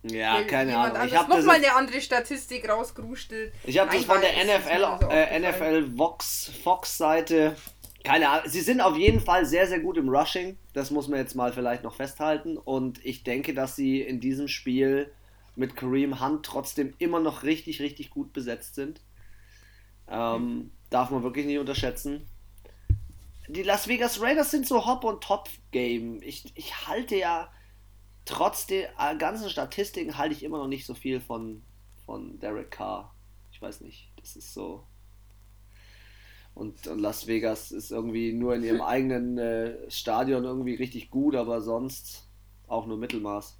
Ja, 0.04 0.36
Weil 0.36 0.46
keine 0.46 0.78
Ahnung. 0.78 1.06
Ich 1.06 1.14
habe 1.14 1.30
nochmal 1.30 1.56
eine 1.56 1.74
andere 1.74 2.00
Statistik 2.00 2.66
rausgeruschtelt. 2.66 3.52
Ich 3.64 3.78
habe 3.78 3.94
das 3.94 4.06
von 4.06 4.18
der 4.18 4.32
NFL, 4.32 5.10
äh, 5.10 5.38
NFL 5.38 5.98
Vox, 5.98 6.50
Fox 6.62 6.96
Seite. 6.96 7.54
Keine 8.02 8.30
Ahnung. 8.30 8.48
Sie 8.48 8.62
sind 8.62 8.80
auf 8.80 8.96
jeden 8.96 9.20
Fall 9.20 9.44
sehr, 9.44 9.66
sehr 9.66 9.80
gut 9.80 9.98
im 9.98 10.08
Rushing. 10.08 10.56
Das 10.72 10.90
muss 10.90 11.06
man 11.08 11.18
jetzt 11.18 11.34
mal 11.34 11.52
vielleicht 11.52 11.82
noch 11.82 11.94
festhalten. 11.96 12.56
Und 12.56 13.04
ich 13.04 13.24
denke, 13.24 13.52
dass 13.52 13.76
sie 13.76 14.00
in 14.00 14.20
diesem 14.20 14.48
Spiel 14.48 15.12
mit 15.54 15.76
Kareem 15.76 16.18
Hunt 16.18 16.46
trotzdem 16.46 16.94
immer 16.98 17.20
noch 17.20 17.42
richtig, 17.42 17.82
richtig 17.82 18.08
gut 18.08 18.32
besetzt 18.32 18.74
sind. 18.74 19.02
Ähm, 20.08 20.70
darf 20.88 21.10
man 21.10 21.22
wirklich 21.22 21.44
nicht 21.44 21.58
unterschätzen. 21.58 22.26
Die 23.48 23.62
Las 23.62 23.86
Vegas 23.86 24.22
Raiders 24.22 24.50
sind 24.50 24.66
so 24.66 24.86
Hop- 24.86 25.04
und 25.04 25.22
Top-Game. 25.22 26.22
Ich, 26.22 26.52
ich 26.54 26.88
halte 26.88 27.16
ja 27.16 27.50
trotz 28.24 28.66
der 28.66 28.90
äh, 28.98 29.16
ganzen 29.16 29.50
Statistiken 29.50 30.18
halte 30.18 30.34
ich 30.34 30.42
immer 30.42 30.58
noch 30.58 30.68
nicht 30.68 30.86
so 30.86 30.94
viel 30.94 31.20
von, 31.20 31.62
von 32.06 32.38
Derek 32.40 32.70
Carr. 32.70 33.14
Ich 33.52 33.60
weiß 33.60 33.80
nicht, 33.80 34.10
das 34.20 34.36
ist 34.36 34.52
so. 34.52 34.84
Und, 36.54 36.86
und 36.86 37.00
Las 37.00 37.26
Vegas 37.26 37.72
ist 37.72 37.90
irgendwie 37.90 38.32
nur 38.32 38.54
in 38.54 38.62
ihrem 38.62 38.80
eigenen 38.82 39.38
äh, 39.38 39.90
Stadion 39.90 40.44
irgendwie 40.44 40.74
richtig 40.74 41.10
gut, 41.10 41.34
aber 41.34 41.60
sonst 41.60 42.28
auch 42.68 42.86
nur 42.86 42.96
Mittelmaß. 42.96 43.58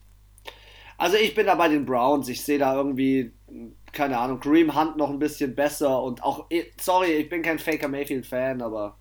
Also 0.97 1.17
ich 1.17 1.35
bin 1.35 1.47
da 1.47 1.57
bei 1.57 1.69
den 1.69 1.85
Browns. 1.85 2.29
Ich 2.29 2.43
sehe 2.43 2.59
da 2.59 2.75
irgendwie, 2.77 3.33
keine 3.93 4.19
Ahnung, 4.19 4.39
Kareem 4.41 4.75
Hunt 4.75 4.97
noch 4.97 5.11
ein 5.11 5.19
bisschen 5.19 5.55
besser 5.55 6.03
und 6.03 6.23
auch, 6.23 6.49
sorry, 6.81 7.13
ich 7.15 7.29
bin 7.29 7.43
kein 7.43 7.59
Faker 7.59 7.89
Mayfield-Fan, 7.89 8.63
aber 8.63 8.97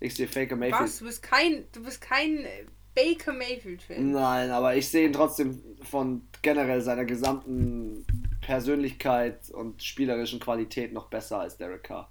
ich 0.00 0.14
sehe 0.14 0.26
Faker 0.26 0.56
Mayfield. 0.56 0.82
Was? 0.82 0.98
Du 0.98 1.04
bist 1.04 1.22
kein, 1.22 1.66
du 1.72 1.82
bist 1.82 2.00
kein 2.00 2.46
Baker 2.94 3.32
Mayfield-Fan? 3.32 4.12
Nein, 4.12 4.50
aber 4.50 4.76
ich 4.76 4.88
sehe 4.88 5.06
ihn 5.06 5.12
trotzdem 5.12 5.62
von 5.82 6.28
generell 6.42 6.80
seiner 6.80 7.04
gesamten 7.04 8.06
Persönlichkeit 8.40 9.50
und 9.50 9.82
spielerischen 9.82 10.38
Qualität 10.38 10.92
noch 10.92 11.08
besser 11.08 11.40
als 11.40 11.56
Derek 11.56 11.84
Carr. 11.84 12.10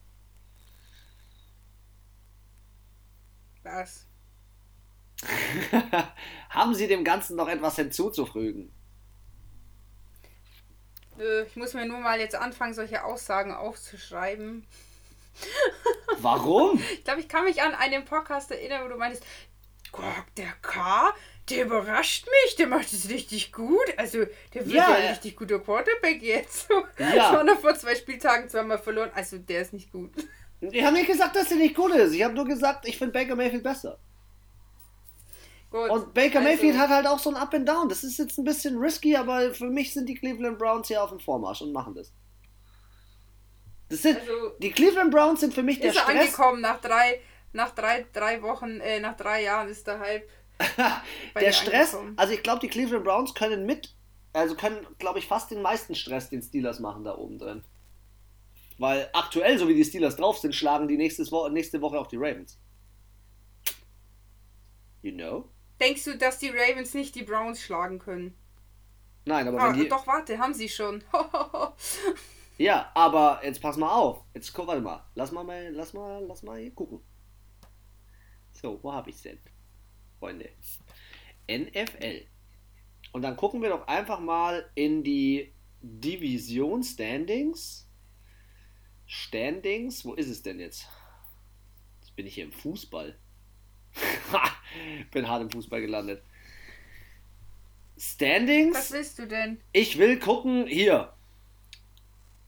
Was? 3.63 4.07
Haben 6.49 6.75
Sie 6.75 6.87
dem 6.87 7.03
Ganzen 7.03 7.37
noch 7.37 7.47
etwas 7.47 7.77
hinzuzufügen? 7.77 8.73
Ich 11.47 11.55
muss 11.55 11.73
mir 11.73 11.85
nur 11.85 11.99
mal 11.99 12.19
jetzt 12.19 12.35
anfangen, 12.35 12.73
solche 12.73 13.03
Aussagen 13.03 13.53
aufzuschreiben. 13.53 14.65
Warum? 16.17 16.81
ich 16.93 17.03
glaube, 17.03 17.21
ich 17.21 17.29
kann 17.29 17.45
mich 17.45 17.61
an 17.61 17.73
einen 17.73 18.05
Podcast 18.05 18.51
erinnern, 18.51 18.83
wo 18.83 18.89
du 18.89 18.97
meinst, 20.01 20.37
der 20.37 20.51
K, 20.61 21.13
der 21.49 21.65
überrascht 21.65 22.25
mich, 22.25 22.55
der 22.55 22.67
macht 22.67 22.91
es 22.91 23.09
richtig 23.09 23.51
gut. 23.51 23.93
Also, 23.97 24.25
der 24.53 24.65
wird 24.65 24.75
ja, 24.75 24.89
ja 24.89 24.95
ein 24.95 25.09
richtig 25.09 25.35
guter 25.35 25.59
Quarterback 25.59 26.21
jetzt. 26.21 26.69
Ja. 26.97 27.33
Schon 27.33 27.45
noch 27.45 27.59
vor 27.59 27.75
zwei 27.75 27.95
Spieltagen 27.95 28.49
zweimal 28.49 28.77
verloren. 28.77 29.11
Also, 29.13 29.37
der 29.37 29.61
ist 29.61 29.73
nicht 29.73 29.91
gut. 29.91 30.11
Ich 30.61 30.83
habe 30.83 30.95
nicht 30.95 31.07
gesagt, 31.07 31.35
dass 31.35 31.51
er 31.51 31.57
nicht 31.57 31.75
gut 31.75 31.91
ist. 31.93 32.13
Ich 32.13 32.23
habe 32.23 32.33
nur 32.33 32.45
gesagt, 32.45 32.87
ich 32.87 32.97
finde 32.97 33.13
Baker 33.13 33.35
Mayfield 33.35 33.63
besser. 33.63 33.99
Gut, 35.73 35.89
und 35.89 36.13
Baker 36.13 36.37
also, 36.37 36.49
Mayfield 36.49 36.77
hat 36.77 36.89
halt 36.91 37.07
auch 37.07 37.17
so 37.17 37.31
ein 37.31 37.35
Up 37.35 37.53
and 37.53 37.67
Down. 37.67 37.89
Das 37.89 38.03
ist 38.03 38.19
jetzt 38.19 38.37
ein 38.37 38.43
bisschen 38.43 38.77
risky, 38.77 39.15
aber 39.15 39.53
für 39.55 39.65
mich 39.65 39.91
sind 39.91 40.07
die 40.07 40.13
Cleveland 40.13 40.59
Browns 40.59 40.87
hier 40.87 41.03
auf 41.03 41.09
dem 41.09 41.19
Vormarsch 41.19 41.61
und 41.63 41.73
machen 41.73 41.95
das. 41.95 42.13
das 43.89 44.03
sind, 44.03 44.19
also, 44.19 44.51
die 44.59 44.71
Cleveland 44.71 45.09
Browns 45.09 45.39
sind 45.39 45.53
für 45.53 45.63
mich 45.63 45.79
der 45.79 45.89
ist 45.89 45.97
Stress. 45.97 46.15
Angekommen 46.15 46.61
nach 46.61 46.79
drei, 46.79 47.19
nach 47.53 47.71
drei, 47.71 48.05
drei 48.13 48.41
Wochen, 48.41 48.79
äh, 48.79 48.99
nach 48.99 49.15
drei 49.15 49.43
Jahren 49.43 49.69
ist 49.69 49.87
der 49.87 49.99
Hype. 49.99 50.29
der 51.39 51.51
Stress, 51.51 51.97
also 52.15 52.33
ich 52.33 52.43
glaube, 52.43 52.59
die 52.59 52.67
Cleveland 52.67 53.03
Browns 53.03 53.33
können 53.33 53.65
mit, 53.65 53.95
also 54.33 54.55
können, 54.55 54.85
glaube 54.99 55.19
ich, 55.19 55.27
fast 55.27 55.51
den 55.51 55.61
meisten 55.61 55.95
Stress 55.95 56.29
den 56.29 56.41
Steelers 56.41 56.79
machen 56.79 57.03
da 57.03 57.17
oben 57.17 57.39
drin. 57.39 57.63
Weil 58.77 59.09
aktuell, 59.13 59.57
so 59.57 59.67
wie 59.67 59.75
die 59.75 59.85
Steelers 59.85 60.15
drauf 60.15 60.37
sind, 60.37 60.55
schlagen 60.55 60.87
die 60.87 60.97
nächstes 60.97 61.31
Wo 61.31 61.47
nächste 61.47 61.81
Woche 61.81 61.99
auch 61.99 62.07
die 62.07 62.17
Ravens. 62.17 62.59
You 65.01 65.11
know? 65.11 65.49
Denkst 65.79 66.05
du, 66.05 66.17
dass 66.17 66.39
die 66.39 66.49
Ravens 66.49 66.93
nicht 66.93 67.13
die 67.15 67.23
Browns 67.23 67.61
schlagen 67.61 67.99
können? 67.99 68.35
Nein, 69.25 69.47
aber 69.47 69.59
ah, 69.59 69.69
wenn 69.69 69.79
die... 69.79 69.87
Doch, 69.87 70.05
warte, 70.07 70.37
haben 70.37 70.53
sie 70.53 70.69
schon. 70.69 71.03
ja, 72.57 72.91
aber 72.93 73.41
jetzt 73.43 73.61
pass 73.61 73.77
mal 73.77 73.91
auf. 73.91 74.23
Jetzt 74.33 74.53
guck, 74.53 74.67
warte 74.67 74.81
mal. 74.81 75.05
Lass 75.15 75.31
mal, 75.31 75.43
mal, 75.43 75.69
lass 75.71 75.93
mal, 75.93 76.23
lass 76.25 76.43
mal 76.43 76.59
hier 76.59 76.71
gucken. 76.71 77.01
So, 78.63 78.79
wo 78.81 78.93
hab 78.93 79.09
ich's 79.09 79.21
denn? 79.23 79.37
Freunde. 80.19 80.49
NFL. 81.51 82.25
Und 83.11 83.21
dann 83.21 83.35
gucken 83.35 83.61
wir 83.61 83.69
doch 83.69 83.85
einfach 83.89 84.21
mal 84.21 84.71
in 84.73 85.03
die 85.03 85.53
Division 85.81 86.81
Standings. 86.81 87.89
Standings, 89.05 90.05
wo 90.05 90.13
ist 90.13 90.29
es 90.29 90.41
denn 90.43 90.61
jetzt? 90.61 90.87
Jetzt 91.99 92.15
bin 92.15 92.25
ich 92.25 92.35
hier 92.35 92.45
im 92.45 92.53
Fußball. 92.53 93.19
bin 95.11 95.27
hart 95.27 95.41
im 95.41 95.51
Fußball 95.51 95.81
gelandet. 95.81 96.23
Standings. 97.97 98.77
Was 98.77 98.91
willst 98.93 99.19
du 99.19 99.27
denn? 99.27 99.59
Ich 99.73 99.97
will 99.97 100.19
gucken 100.19 100.67
hier. 100.67 101.12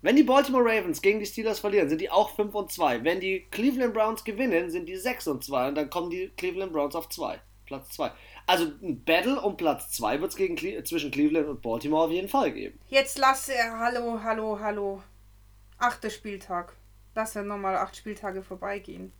Wenn 0.05 0.15
die 0.15 0.21
Baltimore 0.21 0.63
Ravens 0.63 1.01
gegen 1.01 1.17
die 1.17 1.25
Steelers 1.25 1.57
verlieren, 1.57 1.89
sind 1.89 1.99
die 1.99 2.11
auch 2.11 2.35
5 2.35 2.53
und 2.53 2.71
2. 2.71 3.03
Wenn 3.03 3.19
die 3.19 3.47
Cleveland 3.49 3.95
Browns 3.95 4.23
gewinnen, 4.23 4.69
sind 4.69 4.85
die 4.85 4.97
6 4.97 5.25
und 5.25 5.43
2 5.43 5.69
und 5.69 5.75
dann 5.75 5.89
kommen 5.89 6.11
die 6.11 6.29
Cleveland 6.37 6.73
Browns 6.73 6.93
auf 6.93 7.09
2. 7.09 7.39
Platz 7.65 7.89
2. 7.89 8.11
Also 8.45 8.65
ein 8.83 9.03
Battle 9.03 9.41
um 9.41 9.57
Platz 9.57 9.89
2 9.93 10.21
wird 10.21 10.39
es 10.39 10.89
zwischen 10.89 11.09
Cleveland 11.09 11.47
und 11.47 11.63
Baltimore 11.63 12.03
auf 12.03 12.11
jeden 12.11 12.29
Fall 12.29 12.51
geben. 12.51 12.79
Jetzt 12.87 13.17
lass 13.17 13.49
er. 13.49 13.65
Äh, 13.65 13.69
hallo, 13.71 14.19
hallo, 14.21 14.59
hallo. 14.59 15.01
Achter 15.79 16.11
Spieltag. 16.11 16.75
Lass 17.15 17.33
ja 17.33 17.41
nochmal 17.41 17.75
acht 17.75 17.95
Spieltage 17.95 18.43
vorbeigehen. 18.43 19.11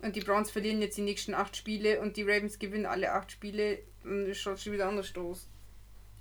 Und 0.00 0.14
die 0.14 0.20
Browns 0.20 0.52
verlieren 0.52 0.80
jetzt 0.80 0.96
die 0.96 1.02
nächsten 1.02 1.34
acht 1.34 1.56
Spiele 1.56 2.00
und 2.00 2.16
die 2.16 2.22
Ravens 2.22 2.60
gewinnen 2.60 2.86
alle 2.86 3.10
acht 3.10 3.32
Spiele. 3.32 3.80
Dann 4.04 4.32
schaut 4.32 4.60
schon 4.60 4.74
wieder 4.74 4.86
anders 4.86 5.12
aus. 5.16 5.48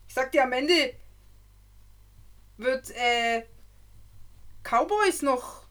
Ich 0.07 0.15
sag 0.15 0.31
dir, 0.31 0.45
am 0.45 0.51
Ende 0.51 0.95
wird 2.61 2.91
äh, 2.91 3.43
Cowboys 4.63 5.21
noch 5.21 5.65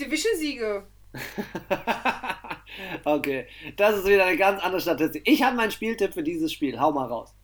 Division-Sieger. 0.00 0.86
okay, 3.04 3.46
das 3.76 3.98
ist 3.98 4.06
wieder 4.06 4.24
eine 4.24 4.38
ganz 4.38 4.62
andere 4.62 4.80
Statistik. 4.80 5.22
Ich 5.26 5.42
habe 5.42 5.56
meinen 5.56 5.70
Spieltipp 5.70 6.14
für 6.14 6.22
dieses 6.22 6.52
Spiel. 6.52 6.80
Hau 6.80 6.92
mal 6.92 7.06
raus. 7.06 7.34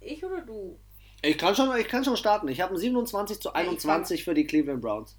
Ich 0.00 0.24
oder 0.24 0.40
du? 0.40 0.78
Ich 1.22 1.38
kann 1.38 1.54
schon, 1.54 1.74
ich 1.78 1.88
kann 1.88 2.04
schon 2.04 2.16
starten. 2.16 2.48
Ich 2.48 2.60
habe 2.60 2.74
ein 2.74 2.78
27 2.78 3.40
zu 3.40 3.54
21 3.54 4.24
für 4.24 4.34
die 4.34 4.46
Cleveland 4.46 4.82
Browns. 4.82 5.18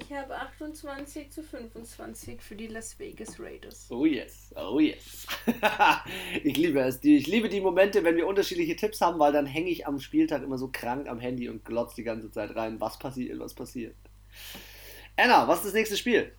Ich 0.00 0.10
habe 0.10 0.34
28 0.34 1.30
zu 1.30 1.42
25 1.42 2.40
für 2.40 2.56
die 2.56 2.68
Las 2.68 2.98
Vegas 2.98 3.38
Raiders. 3.38 3.88
Oh 3.90 4.06
yes, 4.06 4.50
oh 4.56 4.80
yes. 4.80 5.26
ich 6.42 6.56
liebe 6.56 6.80
es. 6.80 6.98
Ich 7.04 7.26
liebe 7.26 7.50
die 7.50 7.60
Momente, 7.60 8.02
wenn 8.02 8.16
wir 8.16 8.26
unterschiedliche 8.26 8.74
Tipps 8.74 9.02
haben, 9.02 9.18
weil 9.18 9.32
dann 9.32 9.44
hänge 9.44 9.68
ich 9.68 9.86
am 9.86 10.00
Spieltag 10.00 10.42
immer 10.42 10.56
so 10.56 10.68
krank 10.68 11.08
am 11.08 11.20
Handy 11.20 11.48
und 11.50 11.64
glotze 11.66 11.96
die 11.96 12.04
ganze 12.04 12.30
Zeit 12.30 12.56
rein. 12.56 12.80
Was 12.80 12.98
passiert, 12.98 13.38
was 13.38 13.52
passiert. 13.52 13.94
Anna, 15.16 15.46
was 15.46 15.58
ist 15.58 15.66
das 15.66 15.74
nächste 15.74 15.98
Spiel? 15.98 16.34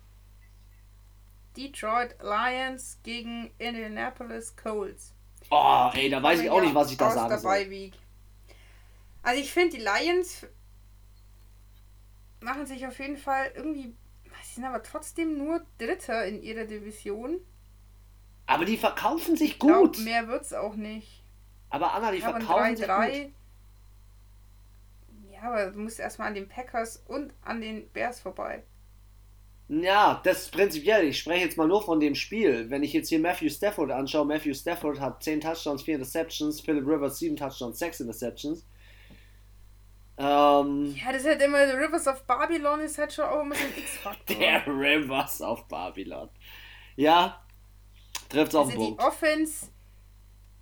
Detroit 1.56 2.16
Lions 2.20 2.98
gegen 3.04 3.52
Indianapolis 3.58 4.56
Colts. 4.56 5.14
Oh, 5.50 5.90
ey, 5.94 6.10
da 6.10 6.20
weiß 6.20 6.40
ich 6.40 6.50
auch 6.50 6.60
nicht, 6.60 6.74
was 6.74 6.90
ich 6.90 6.96
da 6.96 7.12
sagen 7.12 7.38
soll. 7.38 7.92
Also 9.22 9.40
ich 9.40 9.52
finde, 9.52 9.76
die 9.76 9.82
Lions 9.82 10.44
machen 12.44 12.66
sich 12.66 12.86
auf 12.86 12.98
jeden 12.98 13.16
Fall 13.16 13.50
irgendwie. 13.54 13.94
Sie 14.44 14.54
sind 14.56 14.64
aber 14.64 14.82
trotzdem 14.82 15.38
nur 15.38 15.64
Dritter 15.78 16.26
in 16.26 16.42
ihrer 16.42 16.64
Division. 16.64 17.40
Aber 18.46 18.64
die 18.64 18.76
verkaufen 18.76 19.36
sich 19.36 19.58
gut. 19.58 19.94
Glaub, 19.94 19.98
mehr 19.98 20.28
wird's 20.28 20.52
auch 20.52 20.76
nicht. 20.76 21.24
Aber 21.70 21.94
Anna, 21.94 22.12
die 22.12 22.18
ja, 22.18 22.30
verkaufen 22.30 22.74
3, 22.74 22.76
sich 22.76 22.86
3. 22.86 23.20
gut. 23.20 23.32
Ja, 25.32 25.42
aber 25.42 25.70
du 25.70 25.80
musst 25.80 25.98
erstmal 25.98 26.28
an 26.28 26.34
den 26.34 26.48
Packers 26.48 27.02
und 27.08 27.32
an 27.42 27.60
den 27.60 27.88
Bears 27.90 28.20
vorbei. 28.20 28.62
Ja, 29.68 30.20
das 30.22 30.42
ist 30.42 30.52
prinzipiell. 30.52 31.04
Ich 31.08 31.18
spreche 31.18 31.46
jetzt 31.46 31.56
mal 31.56 31.66
nur 31.66 31.82
von 31.82 31.98
dem 31.98 32.14
Spiel. 32.14 32.68
Wenn 32.68 32.82
ich 32.82 32.92
jetzt 32.92 33.08
hier 33.08 33.18
Matthew 33.18 33.48
Stafford 33.48 33.90
anschaue, 33.90 34.26
Matthew 34.26 34.52
Stafford 34.52 35.00
hat 35.00 35.22
10 35.22 35.40
Touchdowns, 35.40 35.82
4 35.82 35.94
Interceptions, 35.94 36.60
Philip 36.60 36.86
Rivers 36.86 37.18
7 37.18 37.36
Touchdowns, 37.36 37.78
6 37.78 38.00
Interceptions. 38.00 38.66
Ähm, 40.16 40.94
ja, 40.94 41.12
das 41.12 41.22
ist 41.22 41.28
halt 41.28 41.42
immer, 41.42 41.66
The 41.66 41.72
Rivers 41.72 42.06
of 42.06 42.24
Babylon 42.24 42.80
ist 42.80 42.98
halt 42.98 43.12
schon 43.12 43.24
auch 43.24 43.42
immer 43.42 43.54
so 43.54 43.64
ein 43.64 43.72
X-Faktor. 43.76 44.36
Der 44.38 44.66
Rivers 44.66 45.40
of 45.40 45.66
Babylon. 45.66 46.28
Ja, 46.96 47.44
trifft's 48.28 48.54
auf 48.54 48.66
also 48.66 48.78
den 48.78 48.96
Punkt. 48.96 49.00
Die 49.00 49.04
Offense 49.04 49.66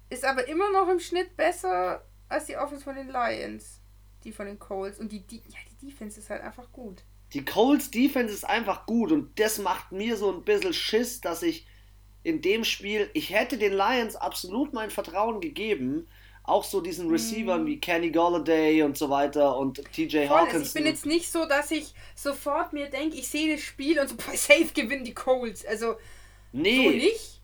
ist 0.08 0.24
aber 0.24 0.48
immer 0.48 0.70
noch 0.72 0.88
im 0.88 1.00
Schnitt 1.00 1.36
besser 1.36 2.02
als 2.28 2.46
die 2.46 2.56
Offense 2.56 2.82
von 2.82 2.96
den 2.96 3.08
Lions. 3.08 3.80
Die 4.24 4.32
von 4.32 4.46
den 4.46 4.58
Colts. 4.58 4.98
Und 4.98 5.12
die, 5.12 5.20
die, 5.26 5.36
ja, 5.36 5.58
die 5.70 5.86
Defense 5.86 6.18
ist 6.18 6.30
halt 6.30 6.42
einfach 6.42 6.70
gut. 6.72 7.02
Die 7.34 7.44
Colts 7.44 7.90
Defense 7.90 8.32
ist 8.32 8.44
einfach 8.44 8.86
gut 8.86 9.10
und 9.10 9.38
das 9.38 9.58
macht 9.58 9.90
mir 9.90 10.16
so 10.16 10.32
ein 10.32 10.44
bisschen 10.44 10.74
Schiss, 10.74 11.20
dass 11.20 11.42
ich 11.42 11.66
in 12.22 12.40
dem 12.40 12.64
Spiel, 12.64 13.10
ich 13.14 13.30
hätte 13.30 13.58
den 13.58 13.72
Lions 13.72 14.16
absolut 14.16 14.72
mein 14.72 14.90
Vertrauen 14.90 15.40
gegeben, 15.40 16.06
auch 16.44 16.64
so 16.64 16.80
diesen 16.80 17.08
Receivern 17.08 17.64
mm. 17.64 17.66
wie 17.66 17.80
Kenny 17.80 18.10
Galladay 18.10 18.82
und 18.82 18.98
so 18.98 19.08
weiter 19.08 19.56
und 19.56 19.82
TJ 19.92 20.28
Hawkins. 20.28 20.68
Ich 20.68 20.74
bin 20.74 20.86
jetzt 20.86 21.06
nicht 21.06 21.30
so, 21.30 21.46
dass 21.46 21.70
ich 21.70 21.94
sofort 22.14 22.72
mir 22.72 22.90
denke, 22.90 23.16
ich 23.16 23.28
sehe 23.28 23.54
das 23.54 23.62
Spiel 23.64 24.00
und 24.00 24.08
so, 24.08 24.16
boah, 24.16 24.36
safe 24.36 24.68
gewinnen 24.74 25.04
die 25.04 25.14
Colts. 25.14 25.64
Also, 25.64 25.96
nee. 26.52 26.84
so 26.84 26.90
nicht. 26.90 27.40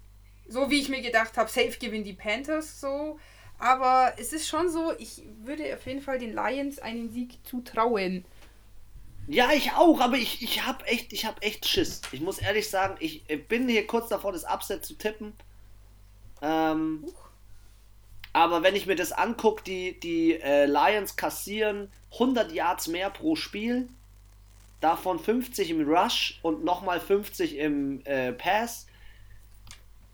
So 0.48 0.70
wie 0.70 0.80
ich 0.80 0.88
mir 0.88 1.02
gedacht 1.02 1.36
habe, 1.36 1.48
safe 1.48 1.76
gewinnen 1.78 2.04
die 2.04 2.14
Panthers 2.14 2.80
so. 2.80 3.18
Aber 3.58 4.14
es 4.18 4.32
ist 4.32 4.48
schon 4.48 4.68
so, 4.68 4.92
ich 4.98 5.22
würde 5.42 5.74
auf 5.74 5.84
jeden 5.86 6.00
Fall 6.00 6.18
den 6.18 6.32
Lions 6.32 6.78
einen 6.78 7.10
Sieg 7.10 7.38
zutrauen. 7.44 8.24
Ja, 9.26 9.52
ich 9.52 9.72
auch, 9.72 10.00
aber 10.00 10.16
ich, 10.16 10.42
ich 10.42 10.64
habe 10.64 10.86
echt, 10.86 11.12
ich 11.12 11.26
hab 11.26 11.44
echt 11.44 11.66
Schiss. 11.66 12.00
Ich 12.12 12.20
muss 12.20 12.38
ehrlich 12.38 12.70
sagen, 12.70 12.96
ich 12.98 13.24
bin 13.46 13.68
hier 13.68 13.86
kurz 13.86 14.08
davor, 14.08 14.32
das 14.32 14.44
Upset 14.44 14.84
zu 14.84 14.94
tippen. 14.94 15.34
Ähm, 16.40 17.04
aber 18.38 18.62
wenn 18.62 18.76
ich 18.76 18.86
mir 18.86 18.94
das 18.94 19.10
angucke, 19.10 19.64
die, 19.64 19.98
die 19.98 20.40
äh, 20.40 20.66
Lions 20.66 21.16
kassieren 21.16 21.90
100 22.12 22.52
Yards 22.52 22.86
mehr 22.86 23.10
pro 23.10 23.34
Spiel, 23.34 23.88
davon 24.80 25.18
50 25.18 25.70
im 25.70 25.88
Rush 25.88 26.38
und 26.42 26.62
nochmal 26.62 27.00
50 27.00 27.56
im 27.56 28.00
äh, 28.04 28.32
Pass. 28.32 28.86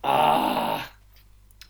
Ah, 0.00 0.80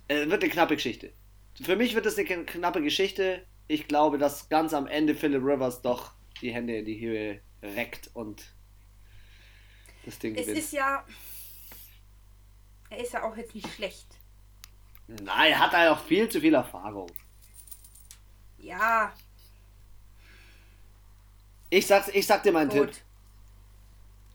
äh, 0.07 0.29
wird 0.29 0.45
eine 0.45 0.53
knappe 0.53 0.77
Geschichte. 0.77 1.13
Für 1.61 1.75
mich 1.75 1.97
wird 1.97 2.07
es 2.07 2.17
eine 2.17 2.45
knappe 2.45 2.83
Geschichte. 2.83 3.45
Ich 3.67 3.89
glaube, 3.89 4.19
dass 4.19 4.49
ganz 4.49 4.75
am 4.75 4.87
Ende 4.87 5.17
Philip 5.17 5.43
Rivers 5.43 5.83
doch 5.83 6.13
die 6.41 6.53
Hände 6.53 6.77
in 6.79 6.85
die 6.85 7.01
Höhe 7.01 7.41
reckt 7.63 8.11
und 8.15 8.45
das 10.05 10.21
Ding 10.21 10.37
Es 10.37 10.47
ist 10.47 10.73
ja. 10.73 11.05
Er 12.91 12.99
ist 12.99 13.13
ja 13.13 13.25
auch 13.25 13.37
jetzt 13.37 13.57
nicht 13.57 13.69
schlecht. 13.75 14.07
Nein, 15.07 15.53
er 15.53 15.59
hat 15.61 15.73
ja 15.73 15.93
auch 15.93 16.01
viel 16.01 16.29
zu 16.29 16.41
viel 16.41 16.55
Erfahrung. 16.55 17.11
Ja, 18.59 19.13
Ich, 21.75 21.89
sag's, 21.89 22.09
ich 22.09 22.25
sag 22.25 22.45
dir 22.45 22.53
meinen 22.53 22.71
gut. 22.71 22.93
Tipp. 22.93 23.03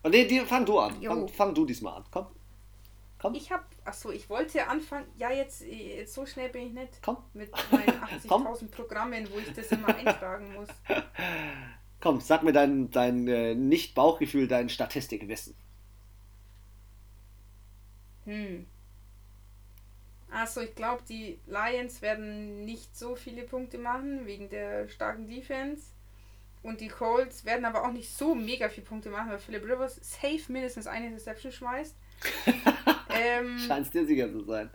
Und 0.04 0.12
nee, 0.12 0.26
die, 0.26 0.42
fang 0.42 0.66
du 0.66 0.78
an. 0.78 1.02
Fang, 1.02 1.28
fang 1.30 1.54
du 1.54 1.66
diesmal 1.66 1.94
an. 1.96 2.04
Komm. 2.12 2.28
Komm. 3.18 3.34
Ich 3.34 3.50
hab. 3.50 3.66
Achso, 3.86 4.12
ich 4.12 4.30
wollte 4.30 4.68
anfangen. 4.68 5.06
Ja, 5.18 5.32
jetzt, 5.32 5.62
jetzt 5.62 6.14
so 6.14 6.26
schnell 6.26 6.50
bin 6.50 6.68
ich 6.68 6.74
nicht. 6.74 7.02
Komm. 7.02 7.18
Mit 7.34 7.52
meinen 7.72 8.02
Komm. 8.28 8.46
80.000 8.46 8.72
Programmen, 8.72 9.30
wo 9.32 9.40
ich 9.40 9.54
das 9.54 9.72
immer 9.72 9.88
eintragen 9.88 10.54
muss. 10.54 10.68
Komm, 12.02 12.20
sag 12.20 12.44
mir 12.44 12.52
dein, 12.52 12.92
dein 12.92 13.28
äh, 13.30 13.56
Nicht-Bauchgefühl, 13.56 14.48
dein 14.50 14.68
Statistikwissen. 14.68 15.56
Hm. 18.26 18.68
Also 20.32 20.62
ich 20.62 20.76
glaube, 20.76 21.04
die 21.08 21.40
Lions 21.48 22.02
werden 22.02 22.66
nicht 22.66 22.96
so 22.98 23.16
viele 23.16 23.44
Punkte 23.44 23.78
machen 23.78 24.26
wegen 24.26 24.50
der 24.50 24.88
starken 24.88 25.28
Defense. 25.28 25.88
Und 26.62 26.82
die 26.82 26.90
Colts 26.90 27.46
werden 27.46 27.66
aber 27.66 27.86
auch 27.86 27.92
nicht 27.92 28.12
so 28.12 28.36
mega 28.36 28.68
viele 28.70 28.86
Punkte 28.86 29.10
machen, 29.10 29.30
weil 29.32 29.40
Philip 29.40 29.64
Rivers 29.64 29.96
safe 30.02 30.52
mindestens 30.52 30.88
eine 30.88 31.08
Interception 31.08 31.52
schmeißt. 31.52 31.96
ähm, 33.10 33.58
Scheint's 33.60 33.92
dir 33.92 34.06
sicher 34.06 34.30
zu 34.30 34.44
sein. 34.44 34.70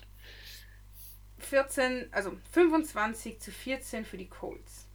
14, 1.39 2.09
also 2.11 2.33
25 2.53 3.39
zu 3.39 3.51
14 3.53 4.05
für 4.07 4.17
die 4.17 4.29
Colts. 4.29 4.87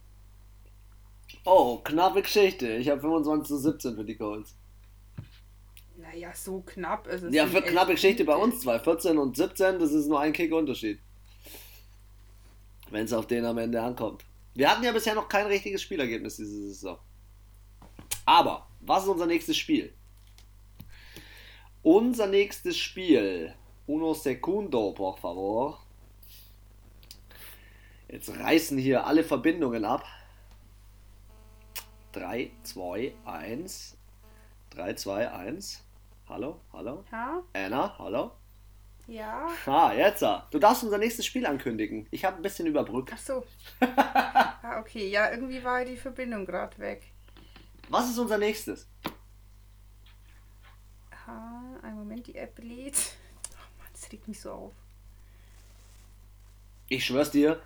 Oh, 1.44 1.78
knappe 1.78 2.22
Geschichte. 2.22 2.68
Ich 2.76 2.88
habe 2.88 3.00
25 3.00 3.48
zu 3.48 3.58
17 3.58 3.94
für 3.94 4.04
die 4.04 4.16
Colts. 4.16 4.56
Naja, 6.12 6.32
so 6.34 6.62
knapp. 6.62 7.06
Also 7.06 7.28
es 7.28 7.34
Ja, 7.34 7.46
für 7.46 7.62
knappe 7.62 7.92
Geschichte 7.92 8.24
bei 8.24 8.34
uns 8.34 8.60
zwei. 8.60 8.78
14 8.78 9.18
und 9.18 9.36
17, 9.36 9.78
das 9.78 9.92
ist 9.92 10.06
nur 10.06 10.20
ein 10.20 10.32
Kick-Unterschied. 10.32 10.98
Wenn 12.90 13.04
es 13.04 13.12
auf 13.12 13.26
den 13.26 13.44
am 13.44 13.58
Ende 13.58 13.80
ankommt. 13.80 14.24
Wir 14.54 14.70
hatten 14.70 14.82
ja 14.82 14.92
bisher 14.92 15.14
noch 15.14 15.28
kein 15.28 15.46
richtiges 15.46 15.82
Spielergebnis 15.82 16.36
diese 16.36 16.68
Saison. 16.68 16.98
Aber, 18.26 18.66
was 18.80 19.04
ist 19.04 19.08
unser 19.08 19.26
nächstes 19.26 19.56
Spiel? 19.56 19.92
Unser 21.82 22.26
nächstes 22.26 22.76
Spiel. 22.76 23.54
Uno 23.86 24.14
secundo, 24.14 24.92
por 24.92 25.18
favor. 25.18 25.80
Jetzt 28.08 28.30
reißen 28.36 28.76
hier 28.76 29.06
alle 29.06 29.22
Verbindungen 29.22 29.84
ab. 29.84 30.04
3, 32.12 32.50
2, 32.64 33.14
1. 33.24 33.96
3, 34.70 34.94
2, 34.94 35.30
1. 35.30 35.84
Hallo, 36.30 36.60
hallo. 36.72 37.04
Ja, 37.10 37.42
Anna, 37.54 37.98
hallo. 37.98 38.30
ja. 39.08 39.48
Ah, 39.66 39.92
jetzt. 39.92 40.22
Du 40.22 40.60
darfst 40.60 40.84
unser 40.84 40.96
nächstes 40.96 41.26
Spiel 41.26 41.44
ankündigen. 41.44 42.06
Ich 42.12 42.24
habe 42.24 42.36
ein 42.36 42.42
bisschen 42.42 42.68
überbrückt. 42.68 43.10
Ach 43.12 43.18
so. 43.18 43.44
ah, 43.80 44.78
okay. 44.78 45.08
Ja, 45.08 45.32
irgendwie 45.32 45.64
war 45.64 45.84
die 45.84 45.96
Verbindung 45.96 46.46
gerade 46.46 46.78
weg. 46.78 47.02
Was 47.88 48.08
ist 48.08 48.18
unser 48.18 48.38
nächstes? 48.38 48.88
Ah, 51.26 51.80
einen 51.82 51.96
Moment, 51.96 52.28
die 52.28 52.36
App 52.36 52.56
lädt. 52.62 53.16
Oh 53.52 53.80
Mann, 53.80 53.88
das 53.92 54.12
regt 54.12 54.28
mich 54.28 54.40
so 54.40 54.52
auf. 54.52 54.72
Ich 56.88 57.04
schwör's 57.04 57.32
dir, 57.32 57.60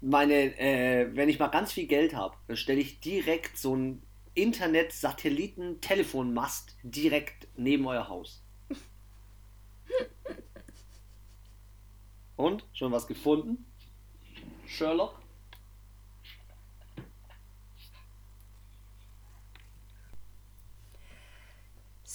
meine, 0.00 0.58
äh, 0.58 1.14
wenn 1.14 1.28
ich 1.28 1.38
mal 1.38 1.46
ganz 1.46 1.72
viel 1.72 1.86
Geld 1.86 2.12
habe, 2.12 2.36
dann 2.48 2.56
stelle 2.56 2.80
ich 2.80 2.98
direkt 2.98 3.56
so 3.56 3.74
einen 3.74 4.02
Internet-Satelliten-Telefonmast 4.34 6.76
direkt 6.82 7.48
neben 7.56 7.86
euer 7.86 8.08
Haus. 8.08 8.42
Und? 12.36 12.64
Schon 12.72 12.90
was 12.92 13.06
gefunden? 13.06 13.64
Sherlock? 14.66 15.18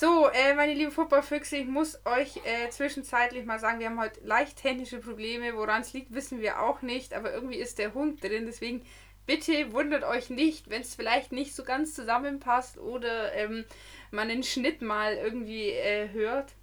So, 0.04 0.28
äh, 0.28 0.54
meine 0.56 0.74
lieben 0.74 0.92
Footballfüchse, 0.92 1.56
ich 1.56 1.68
muss 1.68 2.02
euch 2.06 2.36
äh, 2.46 2.70
zwischenzeitlich 2.72 3.46
mal 3.46 3.60
sagen, 3.60 3.80
wir 3.80 3.86
haben 3.86 4.00
heute 4.00 4.20
leicht 4.26 4.58
technische 4.58 5.00
Probleme. 5.00 5.56
Woran 5.56 5.82
es 5.82 5.94
liegt, 5.94 6.14
wissen 6.14 6.42
wir 6.42 6.62
auch 6.62 6.82
nicht, 6.82 7.14
aber 7.14 7.32
irgendwie 7.32 7.56
ist 7.56 7.78
der 7.78 7.94
Hund 7.94 8.22
drin. 8.24 8.46
Deswegen 8.46 8.82
bitte 9.26 9.72
wundert 9.72 10.04
euch 10.04 10.30
nicht, 10.30 10.70
wenn 10.70 10.82
es 10.82 10.96
vielleicht 10.96 11.32
nicht 11.32 11.56
so 11.56 11.64
ganz 11.64 11.94
zusammenpasst 11.94 12.78
oder 12.78 13.34
ähm, 13.34 13.66
man 14.12 14.30
einen 14.30 14.44
Schnitt 14.44 14.82
mal 14.82 15.16
irgendwie 15.16 15.70
äh, 15.70 16.10
hört. 16.12 16.54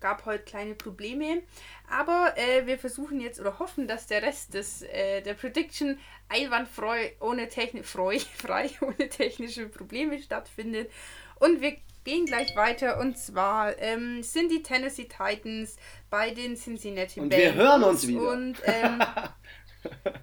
Gab 0.00 0.26
heute 0.26 0.44
kleine 0.44 0.74
Probleme. 0.74 1.42
Aber 1.90 2.34
äh, 2.36 2.66
wir 2.66 2.78
versuchen 2.78 3.20
jetzt 3.20 3.40
oder 3.40 3.58
hoffen, 3.58 3.88
dass 3.88 4.06
der 4.06 4.22
Rest 4.22 4.54
des, 4.54 4.82
äh, 4.82 5.22
der 5.22 5.34
Prediction 5.34 5.98
einwandfrei 6.28 7.16
ohne, 7.20 7.48
Techni 7.48 7.82
frei, 7.82 8.18
frei 8.36 8.70
ohne 8.80 9.08
technische 9.08 9.66
Probleme 9.68 10.20
stattfindet. 10.20 10.90
Und 11.36 11.60
wir 11.60 11.76
gehen 12.04 12.26
gleich 12.26 12.54
weiter. 12.54 12.98
Und 13.00 13.18
zwar 13.18 13.78
ähm, 13.78 14.22
sind 14.22 14.50
die 14.50 14.62
Tennessee 14.62 15.08
Titans 15.08 15.76
bei 16.10 16.30
den 16.30 16.56
Cincinnati 16.56 17.20
Und 17.20 17.34
wir 17.34 17.54
hören 17.54 17.82
uns 17.82 18.06
wieder. 18.06 18.30
Und 18.30 18.56
ähm, 18.64 19.02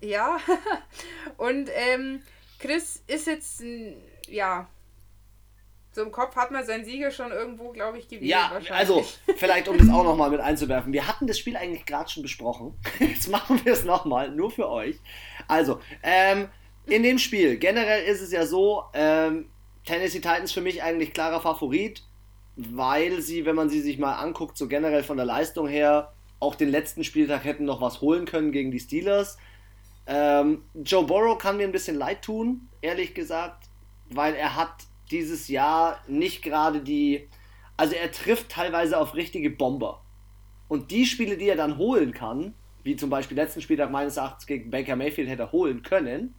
ja. 0.02 0.40
Und 1.38 1.70
ähm, 1.74 2.22
Chris 2.60 3.04
ist 3.08 3.28
jetzt, 3.28 3.64
ja, 4.28 4.68
so 5.94 6.04
im 6.04 6.12
Kopf 6.12 6.36
hat 6.38 6.52
man 6.52 6.66
seinen 6.66 6.86
Sieger 6.86 7.12
schon 7.12 7.32
irgendwo, 7.32 7.72
glaube 7.72 7.98
ich, 7.98 8.08
gewählt. 8.08 8.30
Ja, 8.30 8.52
also 8.70 9.06
vielleicht 9.36 9.68
um 9.68 9.78
das 9.78 9.90
auch 9.90 10.04
nochmal 10.04 10.30
mit 10.30 10.40
einzuwerfen. 10.40 10.94
Wir 10.94 11.08
hatten 11.08 11.28
das 11.28 11.38
Spiel 11.38 11.58
eigentlich 11.58 11.86
gerade 11.86 12.10
schon 12.10 12.24
besprochen. 12.24 12.80
Jetzt 13.00 13.28
machen 13.28 13.60
wir 13.66 13.74
es 13.74 13.84
nochmal, 13.84 14.32
nur 14.32 14.52
für 14.52 14.70
euch. 14.70 14.96
Also, 15.48 15.82
ähm, 16.02 16.48
in 16.86 17.04
dem 17.04 17.20
Spiel, 17.20 17.58
generell 17.58 18.06
ist 18.06 18.22
es 18.22 18.32
ja 18.32 18.46
so, 18.46 18.86
ähm, 18.94 19.50
Tennessee 19.86 20.20
Titans 20.20 20.52
für 20.52 20.62
mich 20.62 20.82
eigentlich 20.82 21.14
klarer 21.14 21.42
Favorit, 21.42 22.04
weil 22.56 23.22
sie, 23.22 23.46
wenn 23.46 23.56
man 23.56 23.70
sie 23.70 23.82
sich 23.82 23.98
mal 23.98 24.16
anguckt, 24.16 24.58
so 24.58 24.68
generell 24.68 25.04
von 25.04 25.18
der 25.18 25.26
Leistung 25.26 25.68
her, 25.68 26.14
auch 26.40 26.56
den 26.56 26.70
letzten 26.70 27.04
Spieltag 27.04 27.44
hätten 27.44 27.66
noch 27.66 27.82
was 27.82 28.02
holen 28.02 28.26
können 28.26 28.52
gegen 28.52 28.72
die 28.72 28.80
Steelers. 28.80 29.38
Ähm, 30.08 30.64
Joe 30.74 31.06
Burrow 31.06 31.38
kann 31.38 31.58
mir 31.58 31.64
ein 31.64 31.72
bisschen 31.72 31.98
leid 31.98 32.24
tun, 32.24 32.70
ehrlich 32.82 33.14
gesagt, 33.14 33.70
weil 34.10 34.34
er 34.36 34.56
hat 34.56 34.88
dieses 35.12 35.48
Jahr 35.48 36.02
nicht 36.08 36.42
gerade 36.42 36.82
die. 36.82 37.28
Also 37.78 37.96
er 37.96 38.12
trifft 38.12 38.50
teilweise 38.50 38.98
auf 38.98 39.16
richtige 39.16 39.50
Bomber. 39.50 40.02
Und 40.68 40.92
die 40.92 41.06
Spiele, 41.06 41.38
die 41.38 41.50
er 41.50 41.56
dann 41.56 41.78
holen 41.78 42.14
kann, 42.14 42.54
wie 42.84 42.96
zum 42.96 43.10
Beispiel 43.10 43.36
letzten 43.36 43.62
Spieltag 43.62 43.92
meines 43.92 44.18
Erachtens 44.18 44.46
gegen 44.46 44.72
Baker 44.72 44.96
Mayfield 44.96 45.30
hätte 45.30 45.44
er 45.44 45.52
holen 45.52 45.84
können, 45.84 46.34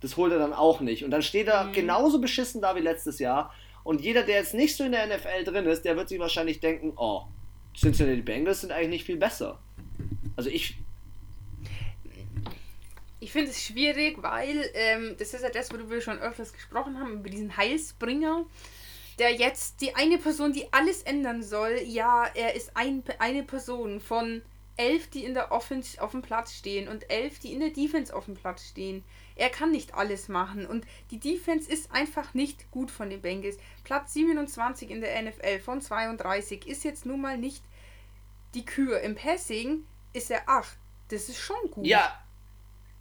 das 0.00 0.16
holt 0.16 0.32
er 0.32 0.38
dann 0.38 0.52
auch 0.52 0.80
nicht. 0.80 1.04
Und 1.04 1.10
dann 1.10 1.22
steht 1.22 1.48
er 1.48 1.70
genauso 1.72 2.20
beschissen 2.20 2.60
da 2.60 2.74
wie 2.76 2.80
letztes 2.80 3.18
Jahr. 3.18 3.52
Und 3.84 4.00
jeder, 4.00 4.22
der 4.22 4.36
jetzt 4.36 4.54
nicht 4.54 4.76
so 4.76 4.84
in 4.84 4.92
der 4.92 5.06
NFL 5.06 5.44
drin 5.44 5.66
ist, 5.66 5.84
der 5.84 5.96
wird 5.96 6.08
sich 6.08 6.18
wahrscheinlich 6.18 6.60
denken, 6.60 6.92
oh, 6.96 7.22
Cincinnati 7.76 8.22
Bengals 8.22 8.60
sind 8.60 8.72
eigentlich 8.72 8.90
nicht 8.90 9.04
viel 9.04 9.16
besser. 9.16 9.58
Also 10.36 10.50
ich, 10.50 10.76
Ich 13.22 13.30
finde 13.30 13.52
es 13.52 13.62
schwierig, 13.62 14.20
weil 14.20 14.68
ähm, 14.74 15.14
das 15.16 15.32
ist 15.32 15.42
ja 15.42 15.48
das, 15.48 15.70
worüber 15.70 15.90
wir 15.90 16.00
schon 16.00 16.18
öfters 16.18 16.52
gesprochen 16.52 16.98
haben, 16.98 17.20
über 17.20 17.30
diesen 17.30 17.56
Heilsbringer, 17.56 18.44
der 19.20 19.32
jetzt 19.32 19.80
die 19.80 19.94
eine 19.94 20.18
Person, 20.18 20.52
die 20.52 20.72
alles 20.72 21.04
ändern 21.04 21.44
soll, 21.44 21.78
ja, 21.84 22.26
er 22.34 22.56
ist 22.56 22.76
ein, 22.76 23.04
eine 23.20 23.44
Person 23.44 24.00
von 24.00 24.42
elf, 24.76 25.08
die 25.08 25.24
in 25.24 25.34
der 25.34 25.52
Offense 25.52 26.02
auf 26.02 26.10
dem 26.10 26.22
Platz 26.22 26.52
stehen 26.52 26.88
und 26.88 27.08
elf, 27.12 27.38
die 27.38 27.52
in 27.52 27.60
der 27.60 27.70
Defense 27.70 28.12
auf 28.12 28.24
dem 28.24 28.34
Platz 28.34 28.66
stehen. 28.66 29.04
Er 29.36 29.50
kann 29.50 29.70
nicht 29.70 29.94
alles 29.94 30.26
machen 30.26 30.66
und 30.66 30.84
die 31.12 31.20
Defense 31.20 31.70
ist 31.70 31.92
einfach 31.92 32.34
nicht 32.34 32.72
gut 32.72 32.90
von 32.90 33.08
den 33.08 33.22
Bengals. 33.22 33.56
Platz 33.84 34.14
27 34.14 34.90
in 34.90 35.00
der 35.00 35.22
NFL 35.22 35.60
von 35.60 35.80
32 35.80 36.66
ist 36.66 36.82
jetzt 36.82 37.06
nun 37.06 37.20
mal 37.20 37.38
nicht 37.38 37.62
die 38.54 38.64
Kür. 38.64 39.00
Im 39.00 39.14
Passing 39.14 39.86
ist 40.12 40.28
er 40.28 40.48
8. 40.48 40.76
Das 41.08 41.28
ist 41.28 41.38
schon 41.38 41.70
gut. 41.70 41.86
ja, 41.86 42.21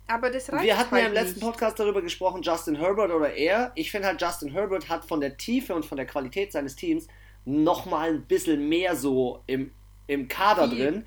Aber 0.08 0.30
das 0.30 0.52
reicht 0.52 0.66
Wir 0.66 0.78
hatten 0.78 0.92
halt 0.92 1.04
ja 1.04 1.08
im 1.08 1.14
letzten 1.14 1.40
nicht. 1.40 1.46
Podcast 1.46 1.80
darüber 1.80 2.02
gesprochen, 2.02 2.42
Justin 2.42 2.76
Herbert 2.76 3.12
oder 3.12 3.34
er. 3.34 3.72
Ich 3.76 3.92
finde 3.92 4.08
halt, 4.08 4.22
Justin 4.22 4.52
Herbert 4.52 4.90
hat 4.90 5.06
von 5.06 5.22
der 5.22 5.38
Tiefe 5.38 5.74
und 5.74 5.86
von 5.86 5.96
der 5.96 6.06
Qualität 6.06 6.52
seines 6.52 6.76
Teams 6.76 7.08
nochmal 7.46 8.10
ein 8.10 8.24
bisschen 8.24 8.68
mehr 8.68 8.96
so 8.96 9.44
im, 9.48 9.72
im 10.08 10.28
Kader 10.28 10.70
Viel. 10.70 10.78
drin. 10.78 11.06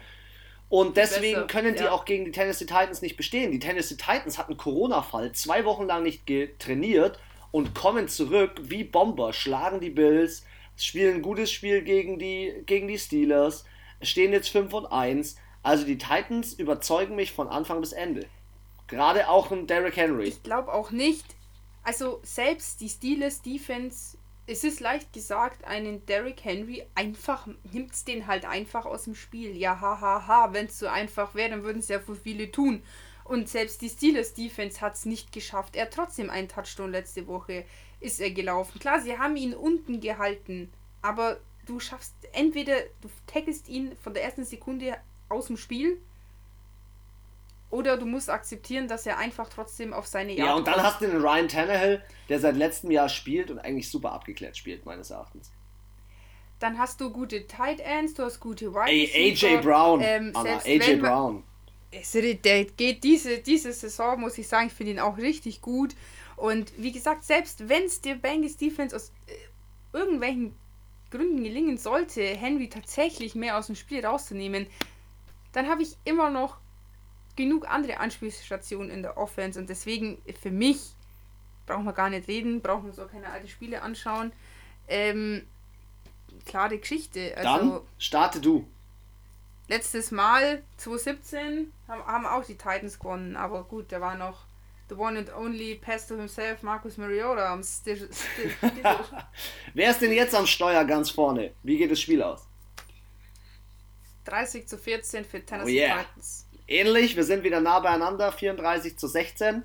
Und 0.68 0.96
deswegen 0.96 1.34
besser, 1.34 1.46
können 1.46 1.74
die 1.76 1.84
ja. 1.84 1.92
auch 1.92 2.04
gegen 2.04 2.24
die 2.24 2.32
Tennessee 2.32 2.64
Titans 2.64 3.02
nicht 3.02 3.16
bestehen. 3.16 3.52
Die 3.52 3.58
Tennessee 3.58 3.96
Titans 3.96 4.38
hatten 4.38 4.56
Corona-Fall, 4.56 5.32
zwei 5.32 5.64
Wochen 5.64 5.86
lang 5.86 6.02
nicht 6.02 6.24
trainiert 6.58 7.18
und 7.52 7.74
kommen 7.74 8.08
zurück 8.08 8.52
wie 8.62 8.82
Bomber, 8.82 9.32
schlagen 9.32 9.80
die 9.80 9.90
Bills, 9.90 10.44
spielen 10.76 11.16
ein 11.16 11.22
gutes 11.22 11.52
Spiel 11.52 11.82
gegen 11.82 12.18
die, 12.18 12.52
gegen 12.66 12.88
die 12.88 12.98
Steelers, 12.98 13.64
stehen 14.02 14.32
jetzt 14.32 14.48
5 14.48 14.72
und 14.72 14.86
1. 14.86 15.36
Also 15.62 15.84
die 15.84 15.98
Titans 15.98 16.54
überzeugen 16.54 17.14
mich 17.14 17.32
von 17.32 17.48
Anfang 17.48 17.80
bis 17.80 17.92
Ende. 17.92 18.26
Gerade 18.88 19.28
auch 19.28 19.50
ein 19.50 19.66
Derrick 19.66 19.96
Henry. 19.96 20.28
Ich 20.28 20.42
glaube 20.42 20.72
auch 20.72 20.90
nicht. 20.90 21.24
Also 21.82 22.20
selbst 22.22 22.80
die 22.80 22.88
Steelers 22.88 23.42
Defense, 23.42 24.16
es 24.46 24.64
ist 24.64 24.80
leicht 24.80 25.12
gesagt, 25.12 25.64
einen 25.64 26.04
Derrick 26.06 26.44
Henry 26.44 26.84
einfach, 26.94 27.46
nimmt's 27.72 28.04
den 28.04 28.26
halt 28.26 28.44
einfach 28.44 28.86
aus 28.86 29.04
dem 29.04 29.14
Spiel. 29.14 29.56
Ja, 29.56 29.80
hahaha, 29.80 30.26
ha, 30.26 30.26
ha. 30.26 30.52
wenn 30.52 30.66
es 30.66 30.78
so 30.78 30.86
einfach 30.86 31.34
wäre, 31.34 31.50
dann 31.50 31.64
würden 31.64 31.78
es 31.78 31.88
ja 31.88 32.00
für 32.00 32.16
viele 32.16 32.50
tun. 32.50 32.82
Und 33.24 33.48
selbst 33.48 33.80
die 33.80 33.88
Steelers 33.88 34.34
Defense 34.34 34.80
hat 34.80 34.94
es 34.94 35.06
nicht 35.06 35.32
geschafft. 35.32 35.76
Er 35.76 35.86
hat 35.86 35.94
trotzdem 35.94 36.28
einen 36.28 36.48
Touchdown 36.48 36.90
letzte 36.90 37.26
Woche 37.26 37.64
ist 38.00 38.20
er 38.20 38.30
gelaufen. 38.30 38.78
Klar, 38.78 39.00
sie 39.00 39.18
haben 39.18 39.36
ihn 39.36 39.54
unten 39.54 40.00
gehalten, 40.00 40.70
aber 41.00 41.38
du 41.64 41.80
schaffst 41.80 42.14
entweder, 42.32 42.76
du 43.00 43.08
tackelst 43.26 43.68
ihn 43.68 43.96
von 43.96 44.12
der 44.12 44.24
ersten 44.24 44.44
Sekunde 44.44 44.96
aus 45.30 45.46
dem 45.46 45.56
Spiel 45.56 46.00
oder 47.74 47.96
du 47.96 48.06
musst 48.06 48.30
akzeptieren, 48.30 48.86
dass 48.86 49.04
er 49.04 49.18
einfach 49.18 49.48
trotzdem 49.48 49.92
auf 49.92 50.06
seine 50.06 50.32
Ja, 50.32 50.46
Jagd 50.46 50.58
und 50.58 50.66
dann 50.68 50.80
hast 50.80 51.00
du 51.00 51.06
den 51.06 51.20
Ryan 51.20 51.48
Tannehill, 51.48 52.02
der 52.28 52.38
seit 52.38 52.54
letztem 52.54 52.92
Jahr 52.92 53.08
spielt 53.08 53.50
und 53.50 53.58
eigentlich 53.58 53.90
super 53.90 54.12
abgeklärt 54.12 54.56
spielt, 54.56 54.86
meines 54.86 55.10
Erachtens. 55.10 55.50
Dann 56.60 56.78
hast 56.78 57.00
du 57.00 57.10
gute 57.10 57.48
Tight 57.48 57.80
Ends, 57.80 58.14
du 58.14 58.22
hast 58.22 58.38
gute 58.38 58.72
Wide 58.72 58.90
Ey. 58.90 59.32
AJ 59.32 59.60
Brown. 59.62 60.00
Ähm, 60.00 60.30
Anna, 60.34 60.58
AJ 60.64 60.96
Brown. 60.96 61.42
Der 62.44 62.64
geht 62.64 63.02
diese, 63.02 63.38
diese 63.38 63.72
Saison, 63.72 64.20
muss 64.20 64.38
ich 64.38 64.46
sagen, 64.46 64.68
ich 64.68 64.72
finde 64.72 64.92
ihn 64.92 65.00
auch 65.00 65.18
richtig 65.18 65.60
gut. 65.60 65.96
Und 66.36 66.72
wie 66.76 66.92
gesagt, 66.92 67.24
selbst 67.24 67.68
wenn 67.68 67.84
es 67.84 68.00
der 68.00 68.14
Bengals 68.14 68.56
Defense 68.56 68.94
aus 68.94 69.12
äh, 69.26 69.96
irgendwelchen 69.96 70.54
Gründen 71.10 71.42
gelingen 71.42 71.76
sollte, 71.76 72.22
Henry 72.22 72.68
tatsächlich 72.68 73.34
mehr 73.34 73.58
aus 73.58 73.66
dem 73.66 73.74
Spiel 73.74 74.06
rauszunehmen, 74.06 74.68
dann 75.52 75.68
habe 75.68 75.82
ich 75.82 75.96
immer 76.04 76.30
noch 76.30 76.58
genug 77.36 77.68
andere 77.68 77.98
Anspielstationen 77.98 78.90
in 78.90 79.02
der 79.02 79.16
Offense. 79.16 79.58
Und 79.58 79.68
deswegen, 79.68 80.18
für 80.40 80.50
mich, 80.50 80.78
brauchen 81.66 81.84
wir 81.84 81.92
gar 81.92 82.10
nicht 82.10 82.28
reden, 82.28 82.60
brauchen 82.60 82.94
wir 82.94 83.04
auch 83.04 83.10
keine 83.10 83.30
alten 83.30 83.48
Spiele 83.48 83.82
anschauen. 83.82 84.32
Ähm, 84.88 85.46
klare 86.46 86.78
Geschichte. 86.78 87.34
Also, 87.36 87.70
Dann 87.70 87.80
starte 87.98 88.40
du. 88.40 88.66
letztes 89.68 90.10
Mal, 90.10 90.62
2017, 90.76 91.72
haben, 91.88 92.06
haben 92.06 92.26
auch 92.26 92.44
die 92.44 92.56
Titans 92.56 92.98
gewonnen. 92.98 93.36
Aber 93.36 93.64
gut, 93.64 93.90
da 93.92 94.00
war 94.00 94.16
noch 94.16 94.44
the 94.88 94.94
one 94.94 95.18
and 95.18 95.34
only 95.34 95.76
pass 95.76 96.06
to 96.06 96.16
himself, 96.16 96.62
Marcus 96.62 96.98
Mariota 96.98 97.52
am 97.52 97.62
Wer 99.74 99.90
ist 99.90 100.02
denn 100.02 100.12
jetzt 100.12 100.34
am 100.34 100.46
Steuer 100.46 100.84
ganz 100.84 101.10
vorne? 101.10 101.52
Wie 101.62 101.78
geht 101.78 101.90
das 101.90 102.00
Spiel 102.00 102.22
aus? 102.22 102.46
30 104.24 104.66
zu 104.66 104.78
14 104.78 105.24
für 105.24 105.44
Tennessee 105.44 105.70
Oh 105.70 105.86
yeah. 105.86 106.04
Titans. 106.04 106.43
Ähnlich, 106.66 107.14
wir 107.14 107.24
sind 107.24 107.44
wieder 107.44 107.60
nah 107.60 107.80
beieinander, 107.80 108.32
34 108.32 108.96
zu 108.96 109.06
16. 109.06 109.62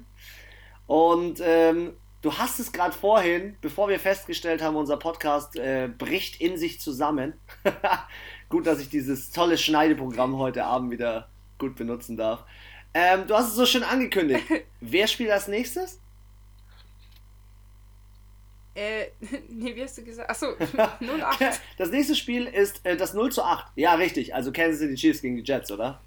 Und 0.86 1.42
ähm, 1.42 1.94
du 2.22 2.38
hast 2.38 2.60
es 2.60 2.74
gerade 2.74 2.94
vorhin, 2.94 3.56
bevor 3.62 3.88
wir 3.88 4.00
festgestellt 4.00 4.62
haben, 4.62 4.76
unser 4.76 4.98
Podcast 4.98 5.56
äh, 5.56 5.88
bricht 5.88 6.42
in 6.42 6.58
sich 6.58 6.82
zusammen. 6.82 7.34
gut, 8.50 8.68
dass 8.68 8.82
ich 8.82 8.90
dieses 8.90 9.32
tolle 9.32 9.58
Schneideprogramm 9.58 10.38
heute 10.38 10.66
Abend 10.66 10.92
wieder 10.92 11.30
gut 11.58 11.76
benutzen 11.76 12.18
darf. 12.18 12.44
Ähm, 12.94 13.28
du 13.28 13.36
hast 13.36 13.50
es 13.50 13.56
so 13.56 13.66
schön 13.66 13.84
angekündigt. 13.84 14.46
Wer 14.82 15.08
spielt 15.08 15.32
als 15.32 15.48
nächstes? 15.48 16.00
Äh, 18.76 19.06
nee, 19.50 19.74
wie 19.74 19.84
hast 19.84 19.98
du 19.98 20.04
gesagt? 20.04 20.30
Achso, 20.30 20.48
08. 20.58 21.62
Das 21.78 21.92
nächste 21.92 22.16
Spiel 22.16 22.46
ist 22.46 22.86
äh, 22.86 22.98
das 22.98 23.14
0 23.14 23.32
zu 23.32 23.44
8. 23.44 23.68
Ja, 23.76 23.94
richtig. 23.94 24.36
Also 24.36 24.52
Kansas 24.52 24.80
City 24.80 24.96
Chiefs 24.96 25.22
gegen 25.22 25.38
die 25.38 25.44
Jets, 25.44 25.72
oder? 25.72 26.02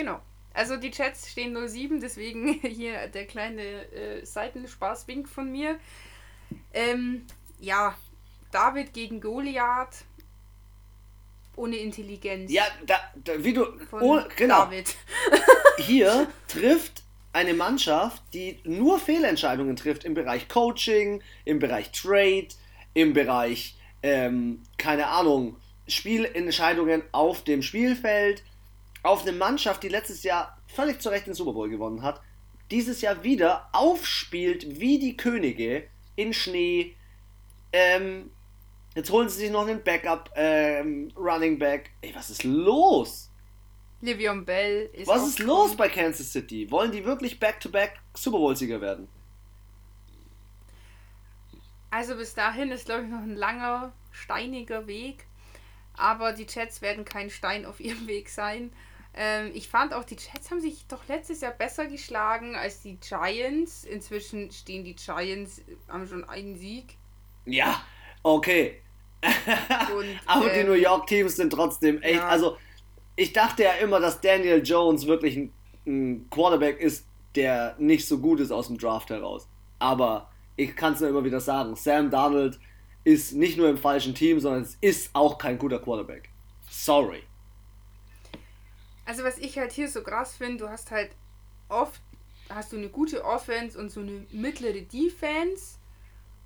Genau. 0.00 0.18
Also 0.54 0.78
die 0.78 0.90
Chats 0.90 1.30
stehen 1.30 1.54
07, 1.68 2.00
deswegen 2.00 2.54
hier 2.62 3.06
der 3.08 3.26
kleine 3.26 3.62
äh, 3.92 4.24
Seitenspaßwink 4.24 5.28
von 5.28 5.52
mir. 5.52 5.78
Ähm, 6.72 7.26
ja, 7.58 7.94
David 8.50 8.94
gegen 8.94 9.20
Goliath 9.20 10.04
ohne 11.54 11.76
Intelligenz. 11.76 12.50
Ja, 12.50 12.64
da, 12.86 12.98
da, 13.22 13.44
wie 13.44 13.52
du. 13.52 13.66
Oh, 13.92 14.20
genau. 14.36 14.64
David. 14.64 14.96
Hier 15.76 16.26
trifft 16.48 17.02
eine 17.34 17.52
Mannschaft, 17.52 18.22
die 18.32 18.58
nur 18.64 18.98
Fehlentscheidungen 18.98 19.76
trifft 19.76 20.04
im 20.04 20.14
Bereich 20.14 20.48
Coaching, 20.48 21.22
im 21.44 21.58
Bereich 21.58 21.92
Trade, 21.92 22.48
im 22.94 23.12
Bereich, 23.12 23.76
ähm, 24.02 24.62
keine 24.78 25.08
Ahnung, 25.08 25.56
Spielentscheidungen 25.86 27.02
auf 27.12 27.44
dem 27.44 27.60
Spielfeld, 27.60 28.42
auf 29.02 29.22
eine 29.22 29.32
Mannschaft, 29.32 29.82
die 29.82 29.88
letztes 29.88 30.22
Jahr 30.22 30.58
völlig 30.66 31.00
zu 31.00 31.08
Recht 31.08 31.26
den 31.26 31.34
Super 31.34 31.52
Bowl 31.52 31.68
gewonnen 31.68 32.02
hat, 32.02 32.20
dieses 32.70 33.00
Jahr 33.00 33.24
wieder 33.24 33.68
aufspielt 33.72 34.80
wie 34.80 34.98
die 34.98 35.16
Könige 35.16 35.88
in 36.16 36.32
Schnee. 36.32 36.94
Ähm, 37.72 38.30
jetzt 38.94 39.10
holen 39.10 39.28
sie 39.28 39.38
sich 39.38 39.50
noch 39.50 39.66
einen 39.66 39.82
Backup 39.82 40.30
ähm, 40.36 41.10
Running 41.16 41.58
Back. 41.58 41.90
Ey, 42.00 42.14
was 42.14 42.30
ist 42.30 42.44
los? 42.44 43.30
Livion 44.02 44.44
Bell 44.44 44.88
ist 44.92 45.08
Was 45.08 45.28
ist 45.28 45.38
los 45.40 45.76
bei 45.76 45.88
Kansas 45.88 46.32
City? 46.32 46.70
Wollen 46.70 46.90
die 46.90 47.04
wirklich 47.04 47.38
Back-to-Back 47.38 48.00
Super 48.14 48.38
Bowl-Sieger 48.38 48.80
werden? 48.80 49.08
Also 51.90 52.14
bis 52.16 52.34
dahin 52.34 52.70
ist, 52.70 52.86
glaube 52.86 53.02
ich, 53.02 53.10
noch 53.10 53.20
ein 53.20 53.36
langer, 53.36 53.92
steiniger 54.10 54.86
Weg. 54.86 55.26
Aber 55.94 56.32
die 56.32 56.46
Jets 56.48 56.80
werden 56.80 57.04
kein 57.04 57.28
Stein 57.28 57.66
auf 57.66 57.80
ihrem 57.80 58.06
Weg 58.06 58.30
sein. 58.30 58.72
Ähm, 59.14 59.50
ich 59.54 59.68
fand 59.68 59.92
auch, 59.92 60.04
die 60.04 60.14
Jets 60.14 60.50
haben 60.50 60.60
sich 60.60 60.86
doch 60.86 61.06
letztes 61.08 61.40
Jahr 61.40 61.52
besser 61.52 61.86
geschlagen 61.86 62.54
als 62.54 62.80
die 62.82 62.96
Giants. 62.96 63.84
Inzwischen 63.84 64.50
stehen 64.52 64.84
die 64.84 64.94
Giants, 64.94 65.62
haben 65.88 66.06
schon 66.06 66.24
einen 66.24 66.56
Sieg. 66.56 66.96
Ja, 67.44 67.82
okay. 68.22 68.80
Und, 69.22 70.06
Aber 70.26 70.48
die 70.48 70.60
ähm, 70.60 70.68
New 70.68 70.74
York 70.74 71.06
Teams 71.06 71.36
sind 71.36 71.52
trotzdem 71.52 72.00
echt. 72.02 72.16
ja. 72.16 72.28
Also, 72.28 72.56
ich 73.16 73.32
dachte 73.32 73.64
ja 73.64 73.72
immer, 73.74 74.00
dass 74.00 74.20
Daniel 74.20 74.62
Jones 74.64 75.06
wirklich 75.06 75.36
ein, 75.36 75.52
ein 75.86 76.30
Quarterback 76.30 76.80
ist, 76.80 77.06
der 77.34 77.74
nicht 77.78 78.06
so 78.06 78.18
gut 78.18 78.40
ist 78.40 78.50
aus 78.50 78.68
dem 78.68 78.78
Draft 78.78 79.10
heraus. 79.10 79.48
Aber 79.78 80.30
ich 80.56 80.74
kann 80.74 80.94
es 80.94 81.00
nur 81.00 81.10
immer 81.10 81.24
wieder 81.24 81.40
sagen: 81.40 81.74
Sam 81.74 82.10
Darnold 82.10 82.58
ist 83.04 83.32
nicht 83.32 83.58
nur 83.58 83.68
im 83.68 83.76
falschen 83.76 84.14
Team, 84.14 84.40
sondern 84.40 84.62
es 84.62 84.78
ist 84.80 85.10
auch 85.14 85.36
kein 85.36 85.58
guter 85.58 85.78
Quarterback. 85.78 86.30
Sorry. 86.70 87.22
Also 89.10 89.24
was 89.24 89.38
ich 89.38 89.58
halt 89.58 89.72
hier 89.72 89.88
so 89.88 90.04
krass 90.04 90.36
finde, 90.36 90.58
du 90.58 90.70
hast 90.70 90.92
halt 90.92 91.10
oft 91.68 92.00
hast 92.48 92.70
du 92.70 92.76
eine 92.76 92.88
gute 92.88 93.24
Offense 93.24 93.76
und 93.76 93.90
so 93.90 93.98
eine 93.98 94.24
mittlere 94.30 94.82
Defense 94.82 95.78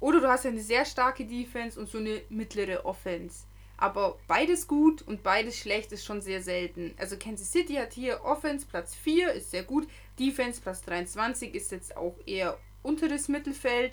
oder 0.01 0.19
du 0.23 0.29
hast 0.29 0.47
eine 0.47 0.63
sehr 0.63 0.87
starke 0.87 1.27
Defense 1.27 1.79
und 1.79 1.91
so 1.91 1.99
eine 1.99 2.23
mittlere 2.31 2.87
Offense. 2.87 3.45
Aber 3.77 4.19
beides 4.29 4.67
gut 4.67 5.03
und 5.03 5.23
beides 5.23 5.59
schlecht 5.59 5.93
ist 5.93 6.07
schon 6.07 6.23
sehr 6.23 6.43
selten. 6.43 6.95
Also 6.97 7.19
Kansas 7.19 7.53
City 7.53 7.75
hat 7.75 7.93
hier 7.93 8.25
Offense 8.25 8.65
Platz 8.65 8.95
4, 8.95 9.35
ist 9.35 9.51
sehr 9.51 9.65
gut. 9.65 9.87
Defense 10.19 10.63
Platz 10.63 10.81
23 10.85 11.55
ist 11.55 11.71
jetzt 11.71 11.95
auch 11.99 12.17
eher 12.25 12.57
unteres 12.83 13.29
Mittelfeld, 13.29 13.93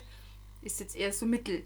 ist 0.62 0.80
jetzt 0.80 0.96
eher 0.96 1.12
so 1.12 1.26
mittel. 1.26 1.64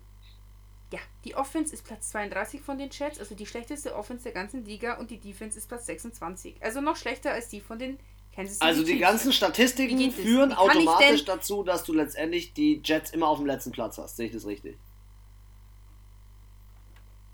Ja, 0.92 1.00
die 1.24 1.34
Offense 1.34 1.74
ist 1.74 1.84
Platz 1.84 2.10
32 2.10 2.60
von 2.60 2.78
den 2.78 2.90
Jets, 2.90 3.18
also 3.18 3.34
die 3.34 3.46
schlechteste 3.46 3.96
Offense 3.96 4.22
der 4.24 4.32
ganzen 4.32 4.64
Liga 4.64 4.94
und 4.98 5.10
die 5.10 5.18
Defense 5.18 5.58
ist 5.58 5.68
Platz 5.68 5.86
26. 5.86 6.62
Also 6.62 6.80
noch 6.80 6.96
schlechter 6.96 7.32
als 7.32 7.48
die 7.48 7.60
von 7.60 7.78
den 7.78 7.98
Kansas 8.32 8.60
City 8.60 8.66
Also 8.66 8.82
die 8.84 8.92
Chiefs. 8.92 9.00
ganzen 9.00 9.32
Statistiken 9.32 10.12
führen 10.12 10.52
automatisch 10.52 11.24
dazu, 11.24 11.64
dass 11.64 11.82
du 11.84 11.92
letztendlich 11.92 12.52
die 12.54 12.80
Jets 12.84 13.10
immer 13.10 13.28
auf 13.28 13.38
dem 13.38 13.46
letzten 13.46 13.72
Platz 13.72 13.98
hast. 13.98 14.16
Sehe 14.16 14.26
ich 14.26 14.32
das 14.32 14.46
richtig? 14.46 14.78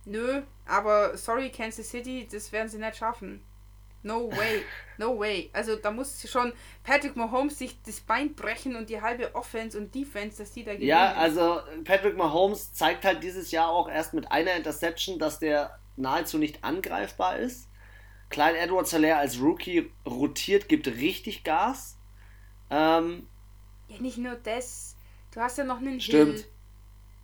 Nö, 0.04 0.42
aber 0.66 1.16
sorry 1.16 1.50
Kansas 1.50 1.90
City, 1.90 2.26
das 2.30 2.50
werden 2.52 2.68
sie 2.68 2.78
nicht 2.78 2.96
schaffen. 2.96 3.42
No 4.04 4.30
way, 4.30 4.64
no 4.98 5.18
way. 5.18 5.48
Also 5.52 5.76
da 5.76 5.90
muss 5.90 6.28
schon 6.28 6.52
Patrick 6.82 7.14
Mahomes 7.14 7.58
sich 7.58 7.80
das 7.82 8.00
Bein 8.00 8.34
brechen 8.34 8.74
und 8.74 8.90
die 8.90 9.00
halbe 9.00 9.34
Offense 9.34 9.78
und 9.78 9.94
Defense, 9.94 10.38
dass 10.38 10.52
die 10.52 10.64
da 10.64 10.72
gewinnen. 10.72 10.88
Ja, 10.88 11.12
also 11.12 11.60
Patrick 11.84 12.16
Mahomes 12.16 12.72
zeigt 12.72 13.04
halt 13.04 13.22
dieses 13.22 13.50
Jahr 13.52 13.68
auch 13.70 13.88
erst 13.88 14.12
mit 14.14 14.30
einer 14.32 14.54
Interception, 14.54 15.18
dass 15.18 15.38
der 15.38 15.78
nahezu 15.96 16.38
nicht 16.38 16.64
angreifbar 16.64 17.36
ist. 17.38 17.68
Klein 18.28 18.54
Edward 18.54 18.88
Hilaire 18.88 19.18
als 19.18 19.40
Rookie 19.40 19.90
rotiert, 20.06 20.68
gibt 20.68 20.86
richtig 20.88 21.44
Gas. 21.44 21.96
Ähm, 22.70 23.26
Ja, 23.88 24.00
nicht 24.00 24.18
nur 24.18 24.34
das. 24.36 24.96
Du 25.32 25.40
hast 25.40 25.58
ja 25.58 25.64
noch 25.64 25.78
einen 25.78 26.00
Stimmt. 26.00 26.38
Hill. 26.40 26.44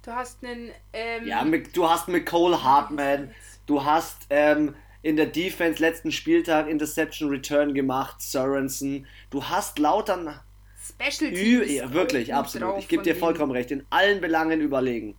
Du 0.05 0.13
hast 0.13 0.45
einen. 0.45 0.71
Ähm, 0.93 1.27
ja, 1.27 1.45
du 1.45 1.89
hast 1.89 2.09
mit 2.09 2.25
Cole 2.25 2.63
Hartman, 2.63 3.35
du 3.67 3.85
hast 3.85 4.27
ähm, 4.31 4.75
in 5.03 5.17
der 5.17 5.27
Defense 5.27 5.81
letzten 5.81 6.13
Spieltag 6.13 6.69
Interception 6.69 7.29
Return 7.29 7.75
gemacht, 7.75 8.21
Sorensen. 8.21 9.07
Du 9.31 9.45
hast 9.45 9.79
lauter 9.79 10.43
Special 10.89 11.33
Teams. 11.33 11.71
ja, 11.71 11.93
wirklich, 11.93 12.35
absolut. 12.35 12.79
Ich 12.79 12.89
gebe 12.89 13.03
dir 13.03 13.15
vollkommen 13.15 13.53
recht. 13.53 13.71
In 13.71 13.85
allen 13.91 14.21
Belangen 14.21 14.61
überlegen. 14.61 15.17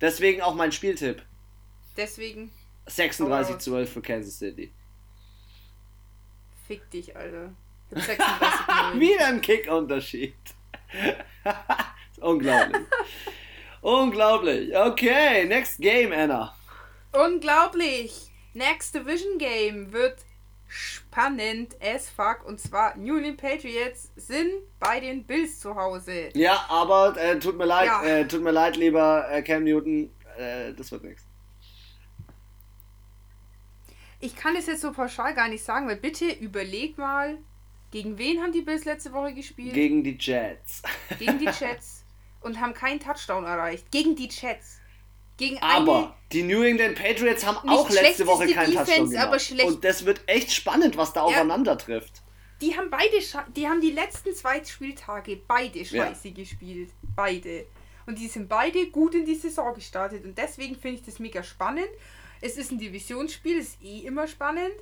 Deswegen 0.00 0.42
auch 0.42 0.54
mein 0.54 0.72
Spieltipp. 0.72 1.22
Deswegen 1.96 2.50
36-12 2.88 3.86
für 3.86 4.02
Kansas 4.02 4.38
City. 4.38 4.72
fick 6.66 6.90
dich, 6.90 7.14
Alter. 7.16 7.52
Ich 7.90 7.98
hab 7.98 8.04
36 8.04 8.60
0. 8.94 9.00
Wieder 9.00 9.26
ein 9.26 9.40
Kick-Unterschied. 9.40 10.34
Unglaublich. 12.20 12.82
Unglaublich. 13.80 14.76
Okay, 14.76 15.44
next 15.46 15.80
game, 15.80 16.12
Anna. 16.12 16.54
Unglaublich! 17.12 18.31
Next 18.54 18.94
Division 18.94 19.38
Game 19.38 19.92
wird 19.92 20.24
spannend 20.68 21.76
as 21.82 22.08
fuck. 22.08 22.44
Und 22.46 22.60
zwar 22.60 22.96
New 22.96 23.16
England 23.16 23.38
Patriots 23.38 24.10
sind 24.16 24.50
bei 24.80 25.00
den 25.00 25.24
Bills 25.24 25.60
zu 25.60 25.74
Hause. 25.74 26.30
Ja, 26.34 26.64
aber 26.68 27.16
äh, 27.18 27.38
tut 27.38 27.56
mir 27.58 27.66
leid, 27.66 27.86
Ja. 27.86 28.02
äh, 28.04 28.26
tut 28.28 28.42
mir 28.42 28.52
leid, 28.52 28.76
lieber 28.76 29.28
äh, 29.30 29.42
Cam 29.42 29.64
Newton. 29.64 30.10
Äh, 30.38 30.72
das 30.74 30.90
wird 30.92 31.04
nichts. 31.04 31.24
Ich 34.20 34.36
kann 34.36 34.54
es 34.56 34.66
jetzt 34.66 34.80
so 34.82 34.92
pauschal 34.92 35.34
gar 35.34 35.48
nicht 35.48 35.64
sagen, 35.64 35.88
weil 35.88 35.96
bitte 35.96 36.30
überleg 36.30 36.96
mal, 36.96 37.38
gegen 37.90 38.18
wen 38.18 38.40
haben 38.40 38.52
die 38.52 38.62
Bills 38.62 38.84
letzte 38.84 39.12
Woche 39.12 39.34
gespielt? 39.34 39.74
Gegen 39.74 40.04
die 40.04 40.16
Jets. 40.18 40.82
Gegen 41.18 41.38
die 41.38 41.44
Jets. 41.60 42.04
Und 42.40 42.60
haben 42.60 42.72
keinen 42.74 43.00
Touchdown 43.00 43.44
erreicht. 43.44 43.90
Gegen 43.90 44.16
die 44.16 44.28
Jets. 44.28 44.78
Gegen 45.36 45.58
Aber 45.62 46.16
die 46.32 46.42
New 46.42 46.62
England 46.62 46.96
Patriots 46.96 47.44
haben 47.44 47.68
auch 47.68 47.88
letzte 47.90 48.26
Woche 48.26 48.46
keinen 48.46 48.70
Defense, 48.70 48.90
Touchdown 48.92 49.10
gemacht. 49.10 49.26
aber 49.26 49.38
schlecht- 49.38 49.66
Und 49.68 49.84
das 49.84 50.04
wird 50.04 50.20
echt 50.26 50.52
spannend, 50.52 50.96
was 50.96 51.12
da 51.12 51.20
Ja. 51.20 51.26
aufeinander 51.26 51.76
trifft. 51.78 52.22
Die 52.60 52.76
haben 52.76 52.90
beide, 52.90 53.16
die 53.56 53.66
haben 53.66 53.80
die 53.80 53.90
letzten 53.90 54.34
zwei 54.34 54.62
Spieltage 54.64 55.40
beide 55.48 55.84
scheiße 55.84 56.30
gespielt. 56.30 56.90
Beide. 57.16 57.66
Und 58.06 58.18
die 58.18 58.28
sind 58.28 58.48
beide 58.48 58.86
gut 58.90 59.14
in 59.14 59.24
die 59.24 59.34
Saison 59.34 59.74
gestartet. 59.74 60.24
Und 60.24 60.38
deswegen 60.38 60.76
finde 60.76 60.98
ich 61.00 61.06
das 61.06 61.18
mega 61.18 61.42
spannend. 61.42 61.88
Es 62.40 62.56
ist 62.56 62.70
ein 62.70 62.78
Divisionsspiel, 62.78 63.58
ist 63.58 63.82
eh 63.82 64.00
immer 64.00 64.26
spannend. 64.28 64.74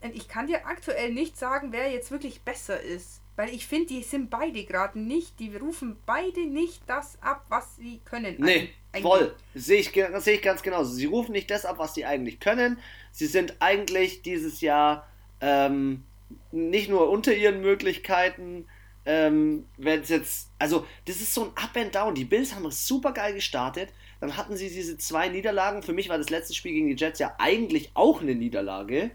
Und 0.00 0.14
ich 0.14 0.28
kann 0.28 0.46
dir 0.46 0.66
aktuell 0.66 1.12
nicht 1.12 1.36
sagen, 1.36 1.68
wer 1.72 1.90
jetzt 1.90 2.10
wirklich 2.10 2.42
besser 2.42 2.80
ist. 2.80 3.20
Weil 3.36 3.52
ich 3.52 3.66
finde, 3.66 3.86
die 3.86 4.02
sind 4.02 4.30
beide 4.30 4.64
gerade 4.64 4.98
nicht, 4.98 5.40
die 5.40 5.56
rufen 5.56 5.96
beide 6.06 6.46
nicht 6.46 6.82
das 6.86 7.18
ab, 7.20 7.44
was 7.48 7.76
sie 7.76 8.00
können. 8.04 8.36
Nee, 8.38 8.52
Eig- 8.56 8.68
voll. 9.02 9.34
Sehe 9.54 9.78
ich, 9.78 9.90
sehe 9.90 10.34
ich 10.34 10.42
ganz 10.42 10.62
genauso. 10.62 10.92
Sie 10.92 11.06
rufen 11.06 11.32
nicht 11.32 11.50
das 11.50 11.64
ab, 11.64 11.78
was 11.78 11.94
sie 11.94 12.04
eigentlich 12.04 12.40
können. 12.40 12.78
Sie 13.12 13.26
sind 13.26 13.54
eigentlich 13.60 14.22
dieses 14.22 14.60
Jahr 14.60 15.06
ähm, 15.40 16.04
nicht 16.52 16.88
nur 16.88 17.10
unter 17.10 17.34
ihren 17.34 17.60
Möglichkeiten, 17.60 18.66
ähm, 19.06 19.66
wenn 19.76 20.00
es 20.00 20.08
jetzt, 20.08 20.48
also 20.58 20.86
das 21.04 21.16
ist 21.16 21.34
so 21.34 21.44
ein 21.44 21.50
Up 21.56 21.76
and 21.76 21.94
Down. 21.94 22.14
Die 22.14 22.24
Bills 22.24 22.54
haben 22.54 22.68
super 22.70 23.12
geil 23.12 23.34
gestartet. 23.34 23.90
Dann 24.20 24.36
hatten 24.36 24.56
sie 24.56 24.70
diese 24.70 24.96
zwei 24.96 25.28
Niederlagen. 25.28 25.82
Für 25.82 25.92
mich 25.92 26.08
war 26.08 26.18
das 26.18 26.30
letzte 26.30 26.54
Spiel 26.54 26.72
gegen 26.72 26.88
die 26.88 26.96
Jets 26.96 27.18
ja 27.18 27.34
eigentlich 27.38 27.90
auch 27.94 28.22
eine 28.22 28.34
Niederlage. 28.34 29.10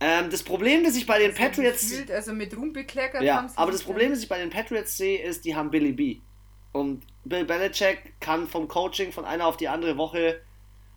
Ähm, 0.00 0.30
das 0.30 0.42
Problem, 0.42 0.84
das 0.84 0.96
ich 0.96 1.06
bei 1.06 1.18
den 1.18 1.32
Also 1.32 1.42
Patriots 1.42 1.90
gefühlt, 1.90 2.10
also 2.10 2.32
mit 2.32 2.56
Ruhm 2.56 2.72
bekleckert 2.72 3.22
ja, 3.22 3.36
haben 3.36 3.48
sie 3.48 3.58
aber 3.58 3.72
das 3.72 3.82
Problem, 3.82 4.10
das 4.10 4.22
ich 4.22 4.28
bei 4.28 4.38
den 4.38 4.50
Patriots 4.50 4.96
sehe, 4.96 5.20
ist, 5.20 5.44
die 5.44 5.56
haben 5.56 5.70
Billy 5.70 5.92
B. 5.92 6.18
Und 6.72 7.02
Bill 7.24 7.44
Belichick 7.44 8.20
kann 8.20 8.46
vom 8.46 8.68
Coaching 8.68 9.12
von 9.12 9.24
einer 9.24 9.46
auf 9.46 9.56
die 9.56 9.68
andere 9.68 9.96
Woche 9.96 10.40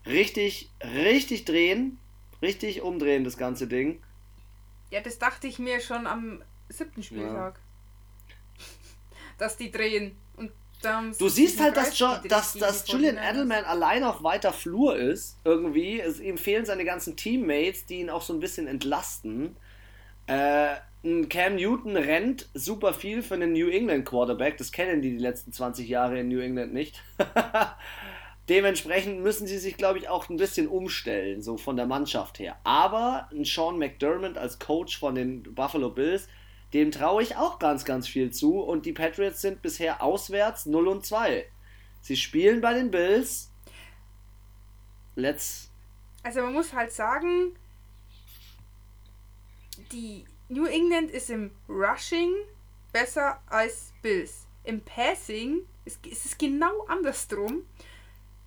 richtig, 0.05 0.69
richtig 0.83 1.45
drehen, 1.45 1.99
richtig 2.41 2.81
umdrehen, 2.81 3.23
das 3.23 3.37
ganze 3.37 3.67
Ding. 3.67 4.01
Ja, 4.89 5.01
das 5.01 5.19
dachte 5.19 5.47
ich 5.47 5.59
mir 5.59 5.79
schon 5.79 6.07
am 6.07 6.43
siebten 6.69 7.03
Spieltag. 7.03 7.59
Dass 9.37 9.57
die 9.57 9.71
drehen. 9.71 10.17
Und 10.35 10.51
dann 10.81 11.15
Du 11.17 11.29
siehst 11.29 11.59
halt, 11.59 11.77
dass, 11.77 11.97
jo 11.97 12.15
dass, 12.27 12.53
dass 12.53 12.87
Julian 12.87 13.17
49ers. 13.17 13.29
Edelman 13.31 13.65
allein 13.65 14.03
auf 14.03 14.23
weiter 14.23 14.53
Flur 14.53 14.97
ist, 14.97 15.37
irgendwie. 15.43 15.99
Es 15.99 16.19
ihm 16.19 16.37
fehlen 16.37 16.65
seine 16.65 16.85
ganzen 16.85 17.15
Teammates, 17.15 17.85
die 17.85 18.01
ihn 18.01 18.09
auch 18.09 18.21
so 18.21 18.33
ein 18.33 18.39
bisschen 18.39 18.67
entlasten. 18.67 19.55
Äh, 20.27 20.75
Cam 21.03 21.55
Newton 21.55 21.97
rennt 21.97 22.47
super 22.53 22.93
viel 22.93 23.23
für 23.23 23.33
einen 23.33 23.53
New 23.53 23.69
England 23.69 24.05
Quarterback. 24.05 24.57
Das 24.57 24.71
kennen 24.71 25.01
die 25.01 25.11
die 25.11 25.17
letzten 25.17 25.51
20 25.51 25.89
Jahre 25.89 26.19
in 26.19 26.27
New 26.27 26.39
England 26.39 26.73
nicht. 26.73 27.01
Dementsprechend 28.49 29.21
müssen 29.21 29.47
sie 29.47 29.57
sich, 29.57 29.77
glaube 29.77 29.97
ich, 29.97 30.09
auch 30.09 30.29
ein 30.29 30.37
bisschen 30.37 30.67
umstellen, 30.67 31.41
so 31.41 31.57
von 31.57 31.75
der 31.75 31.87
Mannschaft 31.87 32.37
her. 32.37 32.57
Aber 32.63 33.29
ein 33.31 33.45
Sean 33.45 33.79
McDermott 33.79 34.37
als 34.37 34.59
Coach 34.59 34.99
von 34.99 35.15
den 35.15 35.41
Buffalo 35.55 35.89
Bills, 35.89 36.27
dem 36.73 36.91
traue 36.91 37.23
ich 37.23 37.35
auch 37.35 37.57
ganz, 37.57 37.83
ganz 37.83 38.07
viel 38.07 38.31
zu. 38.31 38.59
Und 38.59 38.85
die 38.85 38.93
Patriots 38.93 39.41
sind 39.41 39.61
bisher 39.63 40.03
auswärts 40.03 40.67
0 40.67 40.87
und 40.87 41.05
2. 41.05 41.45
Sie 42.01 42.15
spielen 42.15 42.61
bei 42.61 42.73
den 42.73 42.91
Bills. 42.91 43.51
Let's. 45.15 45.71
Also 46.23 46.41
man 46.41 46.53
muss 46.53 46.73
halt 46.73 46.91
sagen, 46.91 47.55
die 49.91 50.25
New 50.51 50.65
England 50.65 51.11
ist 51.11 51.29
im 51.29 51.51
Rushing 51.69 52.33
besser 52.91 53.41
als 53.47 53.93
Bills. 54.01 54.47
Im 54.65 54.81
Passing 54.81 55.61
ist, 55.85 56.05
es 56.05 56.37
genau 56.37 56.85
andersrum. 56.87 57.65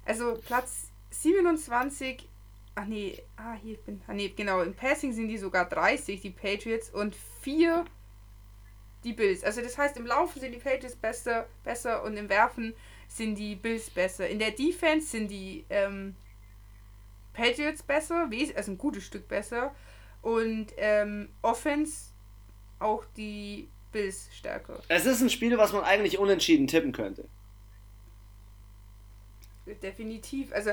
Also 0.05 0.35
Platz 0.35 0.91
27, 1.11 2.29
ach 2.75 2.85
nee, 2.85 3.23
ah 3.39 3.55
hier 3.55 3.79
bin, 3.79 4.03
ah 4.07 4.13
nee, 4.13 4.29
genau, 4.29 4.61
im 4.61 4.75
Passing 4.75 5.15
sind 5.15 5.29
die 5.29 5.39
sogar 5.39 5.67
30, 5.67 6.21
die 6.21 6.31
Patriots, 6.31 6.91
und 6.91 7.17
4 7.41 7.87
die 9.03 9.15
Bills. 9.15 9.43
Also 9.43 9.63
das 9.63 9.79
heißt, 9.79 9.97
im 9.97 10.07
Laufen 10.07 10.41
sind 10.41 10.53
die 10.53 10.59
Patriots 10.59 10.97
besser, 10.97 11.47
besser 11.65 12.05
und 12.05 12.19
im 12.19 12.29
Werfen 12.29 12.75
sind 13.09 13.37
die 13.37 13.55
Bills 13.55 13.89
besser. 13.89 14.29
In 14.29 14.39
der 14.39 14.51
Defense 14.51 15.07
sind 15.07 15.29
die 15.29 15.65
ähm, 15.71 16.17
Patriots 17.33 17.83
besser, 17.83 18.29
also 18.57 18.73
ein 18.73 18.79
gutes 18.79 19.05
Stück 19.05 19.27
besser. 19.27 19.75
Und 20.25 20.69
ähm, 20.79 21.29
Offense 21.43 22.07
auch 22.79 23.05
die 23.17 23.69
Bills 23.93 24.29
stärker. 24.33 24.81
Es 24.89 25.05
ist 25.05 25.21
ein 25.21 25.29
Spiel, 25.29 25.57
was 25.59 25.73
man 25.73 25.85
eigentlich 25.85 26.19
unentschieden 26.19 26.67
tippen 26.67 26.93
könnte. 26.93 27.29
Definitiv. 29.83 30.53
Also 30.53 30.73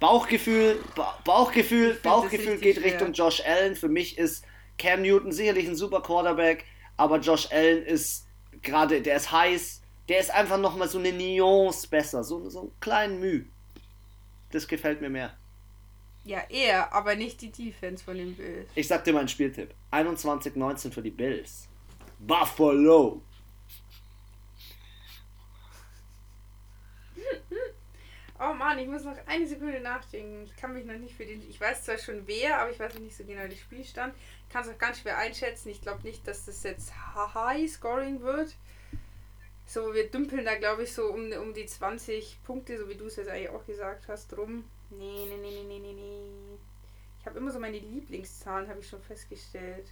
Bauchgefühl, 0.00 0.82
ba 0.94 1.18
Bauchgefühl, 1.24 1.94
Bauchgefühl 2.02 2.58
geht 2.58 2.76
schwer. 2.76 2.92
Richtung 2.92 3.12
Josh 3.12 3.42
Allen. 3.44 3.76
Für 3.76 3.88
mich 3.88 4.18
ist 4.18 4.44
Cam 4.76 5.02
Newton 5.02 5.30
sicherlich 5.30 5.68
ein 5.68 5.76
super 5.76 6.02
Quarterback, 6.02 6.64
aber 6.96 7.18
Josh 7.18 7.48
Allen 7.52 7.84
ist 7.84 8.26
gerade, 8.62 9.02
der 9.02 9.16
ist 9.16 9.30
heiß, 9.30 9.82
der 10.08 10.18
ist 10.18 10.30
einfach 10.30 10.58
nochmal 10.58 10.88
so 10.88 10.98
eine 10.98 11.12
Nuance 11.12 11.86
besser, 11.88 12.24
so, 12.24 12.48
so 12.50 12.60
einen 12.60 12.80
kleinen 12.80 13.20
Müh. 13.20 13.44
Das 14.50 14.66
gefällt 14.66 15.00
mir 15.00 15.10
mehr. 15.10 15.36
Ja, 16.24 16.42
er, 16.48 16.92
aber 16.92 17.14
nicht 17.16 17.40
die 17.40 17.50
Defense 17.50 18.04
von 18.04 18.16
den 18.16 18.34
Bills. 18.34 18.68
Ich 18.74 18.86
sag 18.86 19.04
dir 19.04 19.12
meinen 19.12 19.28
Spieltipp. 19.28 19.74
21-19 19.90 20.92
für 20.92 21.02
die 21.02 21.10
Bills. 21.10 21.68
Buffalo. 22.18 23.22
Oh 28.42 28.54
Mann, 28.54 28.78
ich 28.78 28.88
muss 28.88 29.04
noch 29.04 29.16
eine 29.26 29.46
Sekunde 29.46 29.80
nachdenken. 29.80 30.44
Ich 30.44 30.56
kann 30.56 30.72
mich 30.72 30.86
noch 30.86 30.96
nicht 30.96 31.14
für 31.14 31.26
den. 31.26 31.46
Ich 31.50 31.60
weiß 31.60 31.84
zwar 31.84 31.98
schon 31.98 32.26
wer, 32.26 32.58
aber 32.58 32.70
ich 32.70 32.80
weiß 32.80 32.94
noch 32.94 33.02
nicht 33.02 33.14
so 33.14 33.22
genau 33.22 33.42
den 33.42 33.56
Spielstand. 33.56 34.14
Ich 34.46 34.52
kann 34.52 34.62
es 34.62 34.70
auch 34.70 34.78
ganz 34.78 35.00
schwer 35.00 35.18
einschätzen. 35.18 35.68
Ich 35.68 35.82
glaube 35.82 36.02
nicht, 36.04 36.26
dass 36.26 36.46
das 36.46 36.62
jetzt 36.62 36.94
High 37.14 37.70
Scoring 37.70 38.22
wird. 38.22 38.56
So, 39.66 39.92
wir 39.92 40.10
dümpeln 40.10 40.46
da, 40.46 40.54
glaube 40.54 40.84
ich, 40.84 40.92
so 40.94 41.04
um, 41.12 41.30
um 41.32 41.52
die 41.52 41.66
20 41.66 42.38
Punkte, 42.42 42.78
so 42.78 42.88
wie 42.88 42.94
du 42.94 43.06
es 43.06 43.16
jetzt 43.16 43.28
eigentlich 43.28 43.50
auch 43.50 43.66
gesagt 43.66 44.08
hast, 44.08 44.34
rum. 44.38 44.64
Nee, 44.90 45.26
nee, 45.28 45.36
nee, 45.36 45.50
nee, 45.50 45.64
nee, 45.64 45.78
nee, 45.78 45.92
nee. 45.92 46.58
Ich 47.20 47.26
habe 47.26 47.38
immer 47.38 47.50
so 47.50 47.58
meine 47.60 47.78
Lieblingszahlen, 47.78 48.68
habe 48.68 48.80
ich 48.80 48.88
schon 48.88 49.02
festgestellt. 49.02 49.88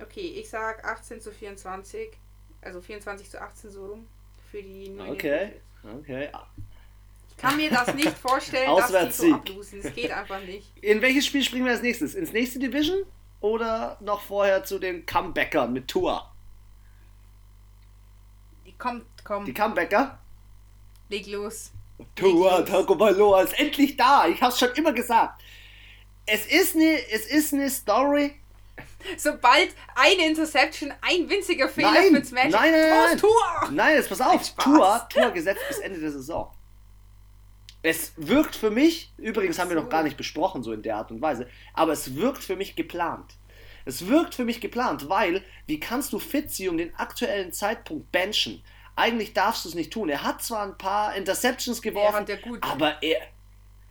Okay, 0.00 0.34
ich 0.38 0.48
sag 0.48 0.84
18 0.84 1.20
zu 1.20 1.30
24. 1.32 2.10
Also 2.60 2.80
24 2.80 3.28
zu 3.30 3.40
18 3.40 3.70
so 3.70 3.86
rum. 3.86 4.06
Für 4.50 4.62
die 4.62 4.88
New 4.90 5.12
Okay. 5.12 5.60
Okay. 5.98 6.30
Ich 7.28 7.36
kann 7.36 7.56
mir 7.56 7.70
das 7.70 7.92
nicht 7.94 8.16
vorstellen, 8.18 8.76
dass 8.76 8.86
die 8.86 8.92
so 8.92 8.98
Auswärtssieg. 8.98 9.34
ablosen. 9.34 9.82
Das 9.82 9.94
geht 9.94 10.10
einfach 10.12 10.40
nicht. 10.42 10.70
In 10.80 11.00
welches 11.02 11.26
Spiel 11.26 11.42
springen 11.42 11.64
wir 11.64 11.72
als 11.72 11.82
nächstes? 11.82 12.14
Ins 12.14 12.32
nächste 12.32 12.58
Division? 12.58 13.02
Oder 13.40 13.96
noch 14.00 14.20
vorher 14.20 14.62
zu 14.64 14.78
den 14.78 15.04
Comebackern 15.06 15.72
mit 15.72 15.88
Tua? 15.88 16.32
Die 18.64 18.72
kommt, 18.72 19.04
komm, 19.24 19.44
Die 19.44 19.54
Comebacker? 19.54 20.18
leg 21.08 21.26
los. 21.26 21.72
Tua. 22.14 22.62
Tagovailoa 22.62 23.42
ist 23.42 23.58
endlich 23.58 23.96
da. 23.96 24.26
Ich 24.26 24.40
hab's 24.42 24.58
schon 24.58 24.70
immer 24.74 24.92
gesagt. 24.92 25.42
Es 26.26 26.46
ist 26.46 26.74
eine, 26.76 26.98
es 27.10 27.26
ist 27.26 27.52
eine 27.52 27.68
Story. 27.70 28.34
Sobald 29.16 29.70
eine 29.94 30.26
Interception, 30.28 30.92
ein 31.00 31.28
winziger 31.28 31.68
Fehler 31.68 31.92
Nein, 31.92 32.14
fürs 32.14 32.30
Match. 32.30 32.52
nein, 32.52 32.72
nein, 32.72 32.88
nein. 32.88 33.18
Tor! 33.18 33.68
Nein, 33.70 33.96
jetzt 33.96 34.08
pass 34.08 34.20
auf. 34.20 34.54
Tua, 34.56 35.00
Tua 35.10 35.28
gesetzt 35.34 35.62
bis 35.68 35.78
Ende 35.78 36.00
der 36.00 36.12
Saison. 36.12 36.50
Es 37.82 38.12
wirkt 38.16 38.54
für 38.54 38.70
mich, 38.70 39.12
übrigens 39.18 39.58
haben 39.58 39.68
wir 39.68 39.76
noch 39.76 39.88
gar 39.88 40.04
nicht 40.04 40.16
besprochen, 40.16 40.62
so 40.62 40.72
in 40.72 40.82
der 40.82 40.96
Art 40.96 41.10
und 41.10 41.20
Weise, 41.20 41.48
aber 41.74 41.92
es 41.92 42.14
wirkt 42.14 42.44
für 42.44 42.54
mich 42.54 42.76
geplant. 42.76 43.34
Es 43.84 44.06
wirkt 44.06 44.36
für 44.36 44.44
mich 44.44 44.60
geplant, 44.60 45.08
weil, 45.08 45.42
wie 45.66 45.80
kannst 45.80 46.12
du 46.12 46.20
Fitzy 46.20 46.68
um 46.68 46.76
den 46.76 46.94
aktuellen 46.94 47.52
Zeitpunkt 47.52 48.12
benchen? 48.12 48.62
Eigentlich 48.94 49.32
darfst 49.32 49.64
du 49.64 49.70
es 49.70 49.74
nicht 49.74 49.92
tun. 49.92 50.08
Er 50.08 50.22
hat 50.22 50.42
zwar 50.42 50.64
ein 50.64 50.76
paar 50.76 51.14
Interceptions 51.14 51.80
geworfen, 51.80 52.26
ja, 52.28 52.36
aber 52.60 53.02
er. 53.02 53.20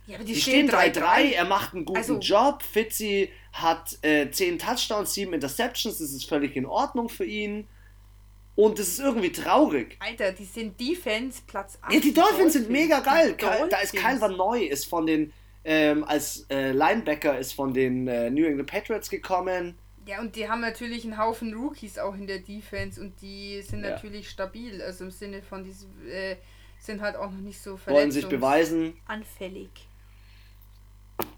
Ja, 0.06 0.16
aber 0.16 0.24
die, 0.24 0.32
die 0.32 0.40
stehen 0.40 0.68
3-3, 0.68 1.32
er 1.32 1.44
macht 1.44 1.74
einen 1.74 1.84
guten 1.84 1.98
also, 1.98 2.18
Job. 2.18 2.62
Fitzy 2.62 3.30
hat 3.52 3.98
äh, 4.02 4.30
10 4.30 4.58
Touchdowns, 4.58 5.14
7 5.14 5.32
Interceptions, 5.32 5.98
das 5.98 6.12
ist 6.12 6.28
völlig 6.28 6.56
in 6.56 6.66
Ordnung 6.66 7.08
für 7.08 7.24
ihn. 7.24 7.68
Und 8.54 8.78
das 8.78 8.88
ist 8.88 9.00
irgendwie 9.00 9.32
traurig. 9.32 9.96
Alter, 10.00 10.32
die 10.32 10.44
sind 10.44 10.78
Defense 10.78 11.42
Platz 11.46 11.78
8. 11.80 11.92
Ja, 11.92 12.00
die 12.00 12.12
Dolphins, 12.12 12.36
Dolphins 12.36 12.52
sind 12.52 12.70
mega 12.70 13.00
geil. 13.00 13.34
Kyle, 13.34 13.68
da 13.70 13.78
ist 13.78 13.94
Kyle 13.94 14.20
Van 14.20 14.36
Neu, 14.36 14.64
ist 14.64 14.86
von 14.86 15.06
den, 15.06 15.32
ähm, 15.64 16.04
als 16.04 16.46
äh, 16.50 16.72
Linebacker 16.72 17.38
ist 17.38 17.54
von 17.54 17.72
den 17.72 18.06
äh, 18.08 18.30
New 18.30 18.44
England 18.44 18.70
Patriots 18.70 19.08
gekommen. 19.08 19.78
Ja, 20.06 20.20
und 20.20 20.34
die 20.34 20.48
haben 20.48 20.60
natürlich 20.60 21.04
einen 21.04 21.18
Haufen 21.18 21.54
Rookies 21.54 21.98
auch 21.98 22.14
in 22.14 22.26
der 22.26 22.40
Defense 22.40 23.00
und 23.00 23.20
die 23.22 23.62
sind 23.62 23.84
ja. 23.84 23.90
natürlich 23.90 24.28
stabil. 24.28 24.82
Also 24.82 25.04
im 25.04 25.10
Sinne 25.10 25.42
von, 25.42 25.64
die 25.64 25.70
äh, 26.10 26.36
sind 26.80 27.00
halt 27.00 27.16
auch 27.16 27.30
noch 27.30 27.40
nicht 27.40 27.60
so 27.60 27.78
Wollen 27.86 28.10
sich 28.10 28.28
beweisen. 28.28 28.94
Anfällig. 29.06 29.70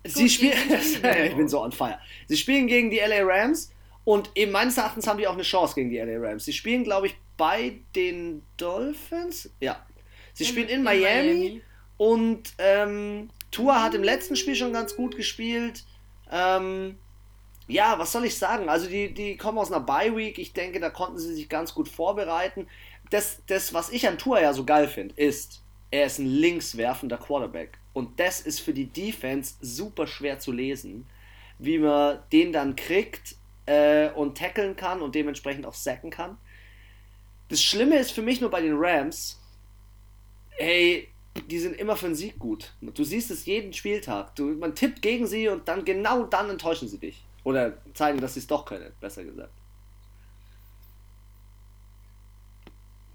Sie 0.04 0.28
spielen. 0.28 0.56
ich 0.70 1.36
bin 1.36 1.48
so 1.48 1.62
on 1.62 1.72
fire. 1.72 1.98
Sie 2.26 2.36
spielen 2.36 2.66
gegen 2.66 2.90
die 2.90 2.98
LA 2.98 3.22
Rams 3.22 3.70
und 4.04 4.30
eben 4.34 4.52
meines 4.52 4.78
Erachtens 4.78 5.06
haben 5.06 5.18
die 5.18 5.26
auch 5.26 5.34
eine 5.34 5.42
Chance 5.42 5.74
gegen 5.74 5.90
die 5.90 5.98
LA 5.98 6.26
Rams. 6.26 6.44
Sie 6.44 6.52
spielen, 6.52 6.84
glaube 6.84 7.08
ich, 7.08 7.16
bei 7.36 7.78
den 7.94 8.42
Dolphins. 8.56 9.50
Ja. 9.60 9.84
Sie 10.32 10.44
in, 10.44 10.50
spielen 10.50 10.68
in, 10.68 10.78
in 10.78 10.82
Miami, 10.82 11.02
Miami, 11.02 11.62
und 11.96 12.54
ähm, 12.58 13.30
Tua 13.50 13.82
hat 13.82 13.94
im 13.94 14.02
letzten 14.02 14.36
Spiel 14.36 14.56
schon 14.56 14.72
ganz 14.72 14.96
gut 14.96 15.16
gespielt. 15.16 15.84
Ähm, 16.30 16.96
ja, 17.66 17.98
was 17.98 18.12
soll 18.12 18.24
ich 18.24 18.36
sagen? 18.36 18.68
Also 18.68 18.88
die, 18.88 19.12
die 19.12 19.36
kommen 19.36 19.58
aus 19.58 19.72
einer 19.72 19.84
Bye 19.84 20.16
Week. 20.16 20.38
Ich 20.38 20.52
denke, 20.52 20.80
da 20.80 20.90
konnten 20.90 21.18
sie 21.18 21.34
sich 21.34 21.48
ganz 21.48 21.74
gut 21.74 21.88
vorbereiten. 21.88 22.66
Das, 23.10 23.42
das 23.46 23.72
was 23.72 23.90
ich 23.90 24.06
an 24.06 24.18
Tour 24.18 24.40
ja 24.40 24.52
so 24.52 24.64
geil 24.64 24.88
finde, 24.88 25.14
ist, 25.16 25.62
er 25.90 26.06
ist 26.06 26.18
ein 26.18 26.26
linkswerfender 26.26 27.16
Quarterback. 27.16 27.78
Und 27.92 28.18
das 28.18 28.40
ist 28.40 28.60
für 28.60 28.74
die 28.74 28.86
Defense 28.86 29.54
super 29.60 30.06
schwer 30.06 30.38
zu 30.38 30.52
lesen, 30.52 31.06
wie 31.58 31.78
man 31.78 32.18
den 32.32 32.52
dann 32.52 32.76
kriegt 32.76 33.36
äh, 33.66 34.10
und 34.10 34.36
tackeln 34.36 34.76
kann 34.76 35.00
und 35.00 35.14
dementsprechend 35.14 35.64
auch 35.64 35.74
sacken 35.74 36.10
kann. 36.10 36.36
Das 37.48 37.62
Schlimme 37.62 37.96
ist 37.98 38.10
für 38.10 38.22
mich 38.22 38.40
nur 38.40 38.50
bei 38.50 38.60
den 38.60 38.74
Rams, 38.76 39.40
hey, 40.50 41.08
die 41.48 41.58
sind 41.58 41.76
immer 41.76 41.96
für 41.96 42.06
einen 42.06 42.14
Sieg 42.14 42.38
gut. 42.38 42.72
Du 42.80 43.04
siehst 43.04 43.30
es 43.30 43.46
jeden 43.46 43.72
Spieltag. 43.72 44.34
Du, 44.36 44.46
man 44.46 44.74
tippt 44.74 45.02
gegen 45.02 45.26
sie 45.26 45.48
und 45.48 45.68
dann 45.68 45.84
genau 45.84 46.24
dann 46.24 46.50
enttäuschen 46.50 46.88
sie 46.88 46.98
dich. 46.98 47.22
Oder 47.44 47.74
zeigen, 47.92 48.20
dass 48.20 48.34
sie 48.34 48.40
es 48.40 48.46
doch 48.46 48.64
können, 48.64 48.92
besser 49.00 49.22
gesagt. 49.22 49.52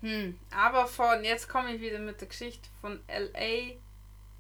Hm, 0.02 0.40
aber 0.56 0.88
von, 0.88 1.24
jetzt 1.24 1.50
komme 1.50 1.74
ich 1.74 1.82
wieder 1.82 2.00
mit 2.00 2.22
der 2.22 2.28
Geschichte 2.28 2.70
von 2.80 3.02
LA 3.08 3.76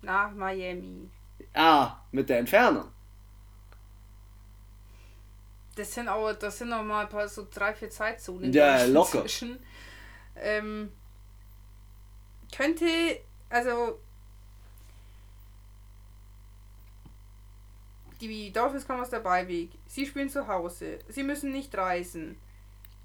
nach 0.01 0.31
Miami. 0.31 1.09
Ah, 1.53 1.97
mit 2.11 2.29
der 2.29 2.39
Entfernung. 2.39 2.89
Das 5.75 5.93
sind 5.93 6.07
aber, 6.07 6.33
das 6.33 6.57
sind 6.57 6.69
noch 6.69 6.83
mal 6.83 7.03
ein 7.03 7.09
paar 7.09 7.27
so 7.27 7.47
drei, 7.49 7.73
vier 7.73 7.89
Zeitzonen. 7.89 8.53
Ja, 8.53 8.83
locker. 8.85 9.25
Ähm, 10.35 10.91
könnte, 12.55 12.85
also 13.49 13.99
Die 18.21 18.51
Dolphins 18.51 18.85
kommen 18.85 19.01
aus 19.01 19.09
der 19.09 19.19
Beiweg. 19.19 19.71
Sie 19.87 20.05
spielen 20.05 20.29
zu 20.29 20.47
Hause. 20.47 20.99
Sie 21.07 21.23
müssen 21.23 21.51
nicht 21.51 21.75
reisen. 21.77 22.37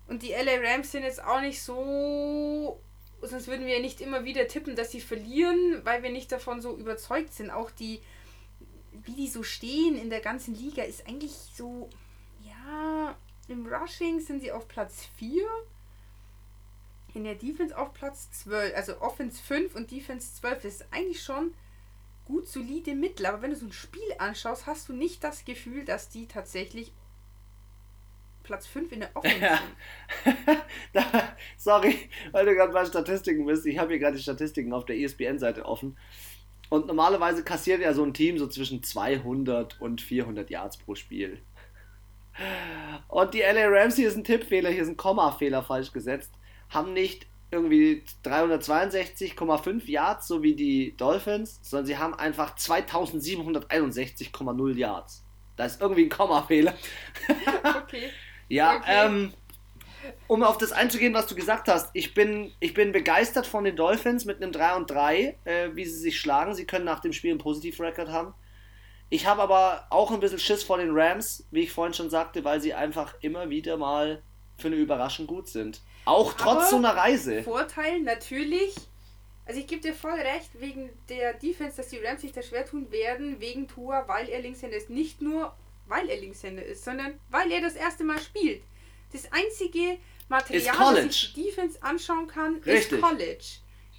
Und 0.08 0.22
die 0.22 0.32
LA 0.32 0.56
Rams 0.60 0.92
sind 0.92 1.04
jetzt 1.04 1.22
auch 1.22 1.40
nicht 1.40 1.62
so. 1.62 2.80
Sonst 3.22 3.46
würden 3.46 3.64
wir 3.64 3.76
ja 3.76 3.80
nicht 3.80 4.00
immer 4.00 4.24
wieder 4.24 4.48
tippen, 4.48 4.76
dass 4.76 4.90
sie 4.90 5.00
verlieren, 5.00 5.80
weil 5.84 6.02
wir 6.02 6.10
nicht 6.10 6.30
davon 6.30 6.60
so 6.60 6.76
überzeugt 6.76 7.32
sind. 7.32 7.50
Auch 7.50 7.70
die, 7.70 8.00
wie 9.04 9.14
die 9.14 9.28
so 9.28 9.42
stehen 9.42 9.96
in 9.96 10.10
der 10.10 10.20
ganzen 10.20 10.54
Liga, 10.54 10.82
ist 10.82 11.06
eigentlich 11.06 11.32
so. 11.32 11.88
Ja, 12.42 13.16
im 13.48 13.66
Rushing 13.66 14.20
sind 14.20 14.40
sie 14.40 14.52
auf 14.52 14.68
Platz 14.68 15.06
4. 15.16 15.46
In 17.14 17.24
der 17.24 17.36
Defense 17.36 17.76
auf 17.78 17.94
Platz 17.94 18.30
12. 18.42 18.74
Also 18.74 19.00
Offense 19.00 19.40
5 19.42 19.76
und 19.76 19.90
Defense 19.90 20.34
12. 20.34 20.62
Das 20.62 20.74
ist 20.74 20.86
eigentlich 20.90 21.22
schon 21.22 21.54
gut 22.24 22.46
solide 22.46 22.94
Mittel. 22.94 23.26
Aber 23.26 23.42
wenn 23.42 23.50
du 23.50 23.56
so 23.56 23.66
ein 23.66 23.72
Spiel 23.72 24.02
anschaust, 24.18 24.66
hast 24.66 24.88
du 24.88 24.92
nicht 24.92 25.22
das 25.22 25.44
Gefühl, 25.44 25.84
dass 25.84 26.08
die 26.08 26.26
tatsächlich 26.26 26.92
Platz 28.42 28.66
5 28.66 28.92
in 28.92 29.00
der 29.00 29.10
Offensive 29.14 29.58
ja. 30.92 31.12
Sorry, 31.56 32.10
weil 32.30 32.44
du 32.44 32.54
gerade 32.54 32.72
bei 32.72 32.84
Statistiken 32.84 33.46
bist. 33.46 33.66
Ich 33.66 33.78
habe 33.78 33.90
hier 33.90 33.98
gerade 33.98 34.16
die 34.16 34.22
Statistiken 34.22 34.72
auf 34.72 34.84
der 34.84 34.96
ESPN-Seite 34.96 35.64
offen. 35.64 35.96
Und 36.68 36.86
normalerweise 36.86 37.42
kassiert 37.42 37.80
ja 37.80 37.92
so 37.94 38.04
ein 38.04 38.14
Team 38.14 38.38
so 38.38 38.46
zwischen 38.46 38.82
200 38.82 39.80
und 39.80 40.00
400 40.00 40.50
Yards 40.50 40.76
pro 40.76 40.94
Spiel. 40.94 41.40
Und 43.08 43.34
die 43.34 43.40
LA 43.40 43.68
Rams, 43.68 43.96
hier 43.96 44.08
ist 44.08 44.16
ein 44.16 44.24
Tippfehler, 44.24 44.70
hier 44.70 44.82
ist 44.82 44.88
ein 44.88 44.96
Komma-Fehler 44.96 45.62
falsch 45.62 45.92
gesetzt, 45.92 46.32
haben 46.68 46.92
nicht 46.92 47.26
irgendwie 47.54 48.04
362,5 48.24 49.90
Yards, 49.90 50.28
so 50.28 50.42
wie 50.42 50.54
die 50.54 50.94
Dolphins, 50.96 51.60
sondern 51.62 51.86
sie 51.86 51.96
haben 51.96 52.14
einfach 52.14 52.56
2761,0 52.56 54.76
Yards. 54.76 55.24
Da 55.56 55.64
ist 55.64 55.80
irgendwie 55.80 56.04
ein 56.04 56.10
Kommafehler. 56.10 56.74
okay. 57.82 58.10
ja, 58.48 58.76
okay. 58.76 58.84
ähm, 58.86 59.32
um 60.26 60.42
auf 60.42 60.58
das 60.58 60.72
einzugehen, 60.72 61.14
was 61.14 61.26
du 61.26 61.34
gesagt 61.34 61.68
hast, 61.68 61.90
ich 61.94 62.12
bin, 62.12 62.52
ich 62.60 62.74
bin 62.74 62.92
begeistert 62.92 63.46
von 63.46 63.64
den 63.64 63.76
Dolphins 63.76 64.24
mit 64.24 64.42
einem 64.42 64.52
3 64.52 64.76
und 64.76 64.90
3, 64.90 65.38
äh, 65.44 65.70
wie 65.74 65.84
sie 65.84 65.98
sich 65.98 66.20
schlagen. 66.20 66.54
Sie 66.54 66.66
können 66.66 66.84
nach 66.84 67.00
dem 67.00 67.12
Spiel 67.12 67.30
einen 67.30 67.38
Positiv-Record 67.38 68.08
haben. 68.08 68.34
Ich 69.10 69.26
habe 69.26 69.42
aber 69.42 69.86
auch 69.90 70.10
ein 70.10 70.20
bisschen 70.20 70.38
Schiss 70.38 70.64
vor 70.64 70.78
den 70.78 70.90
Rams, 70.92 71.46
wie 71.50 71.60
ich 71.60 71.72
vorhin 71.72 71.94
schon 71.94 72.10
sagte, 72.10 72.44
weil 72.44 72.60
sie 72.60 72.74
einfach 72.74 73.14
immer 73.20 73.48
wieder 73.48 73.76
mal 73.76 74.22
für 74.58 74.68
eine 74.68 74.76
Überraschung 74.76 75.26
gut 75.26 75.48
sind. 75.48 75.80
Auch 76.04 76.34
trotz 76.34 76.56
Aber 76.56 76.66
so 76.66 76.76
einer 76.76 76.96
Reise. 76.96 77.42
Vorteil 77.42 78.00
natürlich. 78.00 78.74
Also 79.46 79.60
ich 79.60 79.66
gebe 79.66 79.82
dir 79.82 79.94
voll 79.94 80.12
recht, 80.12 80.50
wegen 80.58 80.90
der 81.08 81.34
Defense, 81.34 81.76
dass 81.76 81.88
die 81.88 81.98
Rams 81.98 82.22
sich 82.22 82.32
da 82.32 82.42
schwer 82.42 82.64
tun 82.64 82.90
werden, 82.90 83.40
wegen 83.40 83.68
Tua, 83.68 84.04
weil 84.08 84.28
er 84.28 84.40
Linkshänder 84.40 84.76
ist. 84.76 84.88
Nicht 84.90 85.20
nur, 85.20 85.54
weil 85.86 86.08
er 86.08 86.18
Linkshänder 86.18 86.64
ist, 86.64 86.84
sondern 86.84 87.18
weil 87.30 87.52
er 87.52 87.60
das 87.60 87.74
erste 87.74 88.04
Mal 88.04 88.18
spielt. 88.20 88.62
Das 89.12 89.30
einzige 89.32 89.98
Material, 90.28 91.06
das 91.06 91.14
ich 91.14 91.34
die 91.34 91.44
Defense 91.44 91.82
anschauen 91.82 92.26
kann, 92.26 92.56
Richtig. 92.64 92.92
ist 92.92 93.00
College. 93.00 93.44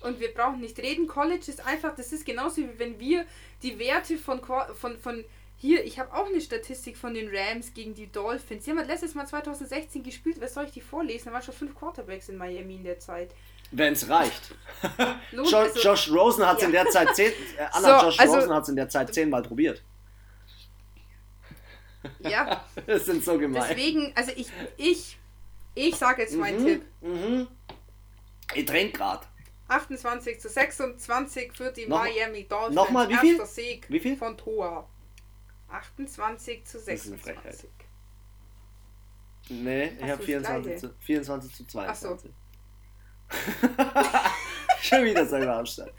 Und 0.01 0.19
wir 0.19 0.33
brauchen 0.33 0.61
nicht 0.61 0.77
reden. 0.79 1.07
College 1.07 1.45
ist 1.47 1.65
einfach, 1.65 1.95
das 1.95 2.11
ist 2.11 2.25
genauso 2.25 2.57
wie 2.57 2.77
wenn 2.77 2.99
wir 2.99 3.25
die 3.63 3.77
Werte 3.79 4.17
von, 4.17 4.41
von, 4.43 4.97
von 4.99 5.23
hier, 5.65 5.83
ich 5.83 5.99
habe 5.99 6.13
auch 6.13 6.27
eine 6.27 6.39
Statistik 6.39 6.95
von 6.95 7.13
den 7.13 7.29
Rams 7.33 7.73
gegen 7.73 7.95
die 7.95 8.11
Dolphins. 8.11 8.65
Die 8.65 8.71
haben 8.71 8.77
letztes 8.85 9.15
Mal 9.15 9.25
2016 9.25 10.03
gespielt. 10.03 10.39
Was 10.39 10.53
soll 10.53 10.65
ich 10.65 10.71
die 10.71 10.81
vorlesen? 10.81 11.25
Da 11.25 11.33
waren 11.33 11.41
schon 11.41 11.55
fünf 11.55 11.75
Quarterbacks 11.75 12.29
in 12.29 12.37
Miami 12.37 12.75
in 12.75 12.83
der 12.83 12.99
Zeit. 12.99 13.31
Wenn 13.71 13.93
es 13.93 14.07
reicht. 14.07 14.53
Josh, 15.31 15.53
also, 15.53 15.79
Josh 15.79 16.11
Rosen 16.11 16.45
hat 16.45 16.57
es 16.57 16.61
ja. 16.61 16.67
in 16.67 16.71
der 16.73 16.85
Zeit 16.85 17.15
zehn, 17.15 17.31
äh, 17.57 17.63
Anna 17.71 17.99
so, 17.99 18.05
Josh 18.05 18.19
also, 18.19 18.35
Rosen 18.35 18.53
hat 18.53 18.63
es 18.63 18.69
in 18.69 18.75
der 18.75 18.89
Zeit 18.89 19.13
zehnmal 19.13 19.41
probiert. 19.41 19.81
Ja. 22.19 22.63
das 22.85 23.07
sind 23.07 23.23
so 23.23 23.37
gemein. 23.39 23.65
Deswegen, 23.67 24.11
also 24.15 24.31
ich, 24.35 24.47
ich, 24.77 25.17
ich 25.73 25.95
sage 25.95 26.21
jetzt 26.21 26.35
meinen 26.35 26.61
mhm, 26.61 26.65
Tipp. 26.65 26.85
Mhm. 27.01 27.47
Ihr 28.53 28.65
trinkt 28.65 28.97
gerade. 28.97 29.25
28 29.67 30.39
zu 30.39 30.47
26 30.47 31.53
für 31.53 31.71
die 31.71 31.87
Noch, 31.87 32.03
Miami 32.03 32.47
Dolphins. 32.47 32.75
Nochmal, 32.75 33.09
wie 33.09 33.15
viel? 33.15 33.43
Sieg 33.47 33.87
wie 33.89 33.99
viel? 33.99 34.15
von 34.15 34.37
Toa. 34.37 34.87
28 35.69 36.65
zu 36.65 36.79
26. 36.79 37.69
Nee, 39.49 39.91
ich 39.99 40.09
habe 40.09 40.23
24 40.23 40.77
zu, 40.77 40.93
24 40.99 41.53
zu 41.53 41.67
22. 41.67 42.31
Schon 44.81 45.03
wieder 45.03 45.25
so 45.25 45.37
Darmstadt. 45.37 45.93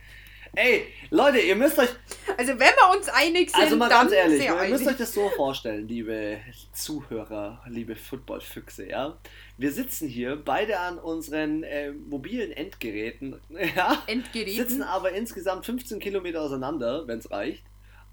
Ey, 0.54 0.86
Leute, 1.10 1.38
ihr 1.38 1.54
müsst 1.54 1.78
euch. 1.78 1.90
Also, 2.38 2.52
wenn 2.52 2.58
wir 2.58 2.96
uns 2.96 3.08
einig 3.08 3.50
sind, 3.50 3.60
also 3.60 3.76
mal 3.76 3.90
ganz 3.90 4.10
ehrlich, 4.10 4.42
ihr 4.42 4.56
einig. 4.56 4.70
müsst 4.72 4.86
euch 4.86 4.96
das 4.96 5.12
so 5.12 5.28
vorstellen, 5.28 5.86
liebe 5.86 6.40
Zuhörer, 6.72 7.62
liebe 7.68 7.94
Footballfüchse, 7.94 8.88
ja. 8.88 9.18
Wir 9.58 9.70
sitzen 9.70 10.08
hier 10.08 10.36
beide 10.36 10.80
an 10.80 10.98
unseren 10.98 11.62
äh, 11.62 11.92
mobilen 11.92 12.52
Endgeräten, 12.52 13.38
ja. 13.76 14.02
Endgeräten. 14.06 14.66
Sitzen 14.66 14.82
aber 14.82 15.12
insgesamt 15.12 15.66
15 15.66 15.98
Kilometer 15.98 16.40
auseinander, 16.40 17.06
wenn 17.06 17.18
es 17.18 17.30
reicht. 17.30 17.64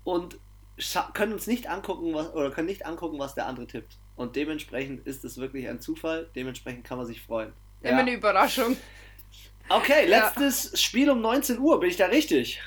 Und 0.03 0.37
können 1.13 1.33
uns 1.33 1.47
nicht 1.47 1.67
angucken, 1.67 2.13
was, 2.13 2.33
oder 2.33 2.51
können 2.51 2.67
nicht 2.67 2.85
angucken, 2.85 3.19
was 3.19 3.35
der 3.35 3.47
andere 3.47 3.67
tippt. 3.67 3.97
Und 4.15 4.35
dementsprechend 4.35 5.05
ist 5.05 5.23
es 5.25 5.37
wirklich 5.37 5.67
ein 5.67 5.79
Zufall, 5.79 6.29
dementsprechend 6.35 6.83
kann 6.83 6.97
man 6.97 7.07
sich 7.07 7.21
freuen. 7.21 7.53
Immer 7.81 7.91
ja. 7.91 7.97
eine 7.99 8.13
Überraschung. 8.13 8.77
Okay, 9.69 10.05
letztes 10.07 10.71
ja. 10.71 10.77
Spiel 10.77 11.09
um 11.09 11.21
19 11.21 11.59
Uhr, 11.59 11.79
bin 11.79 11.89
ich 11.89 11.97
da 11.97 12.07
richtig? 12.07 12.61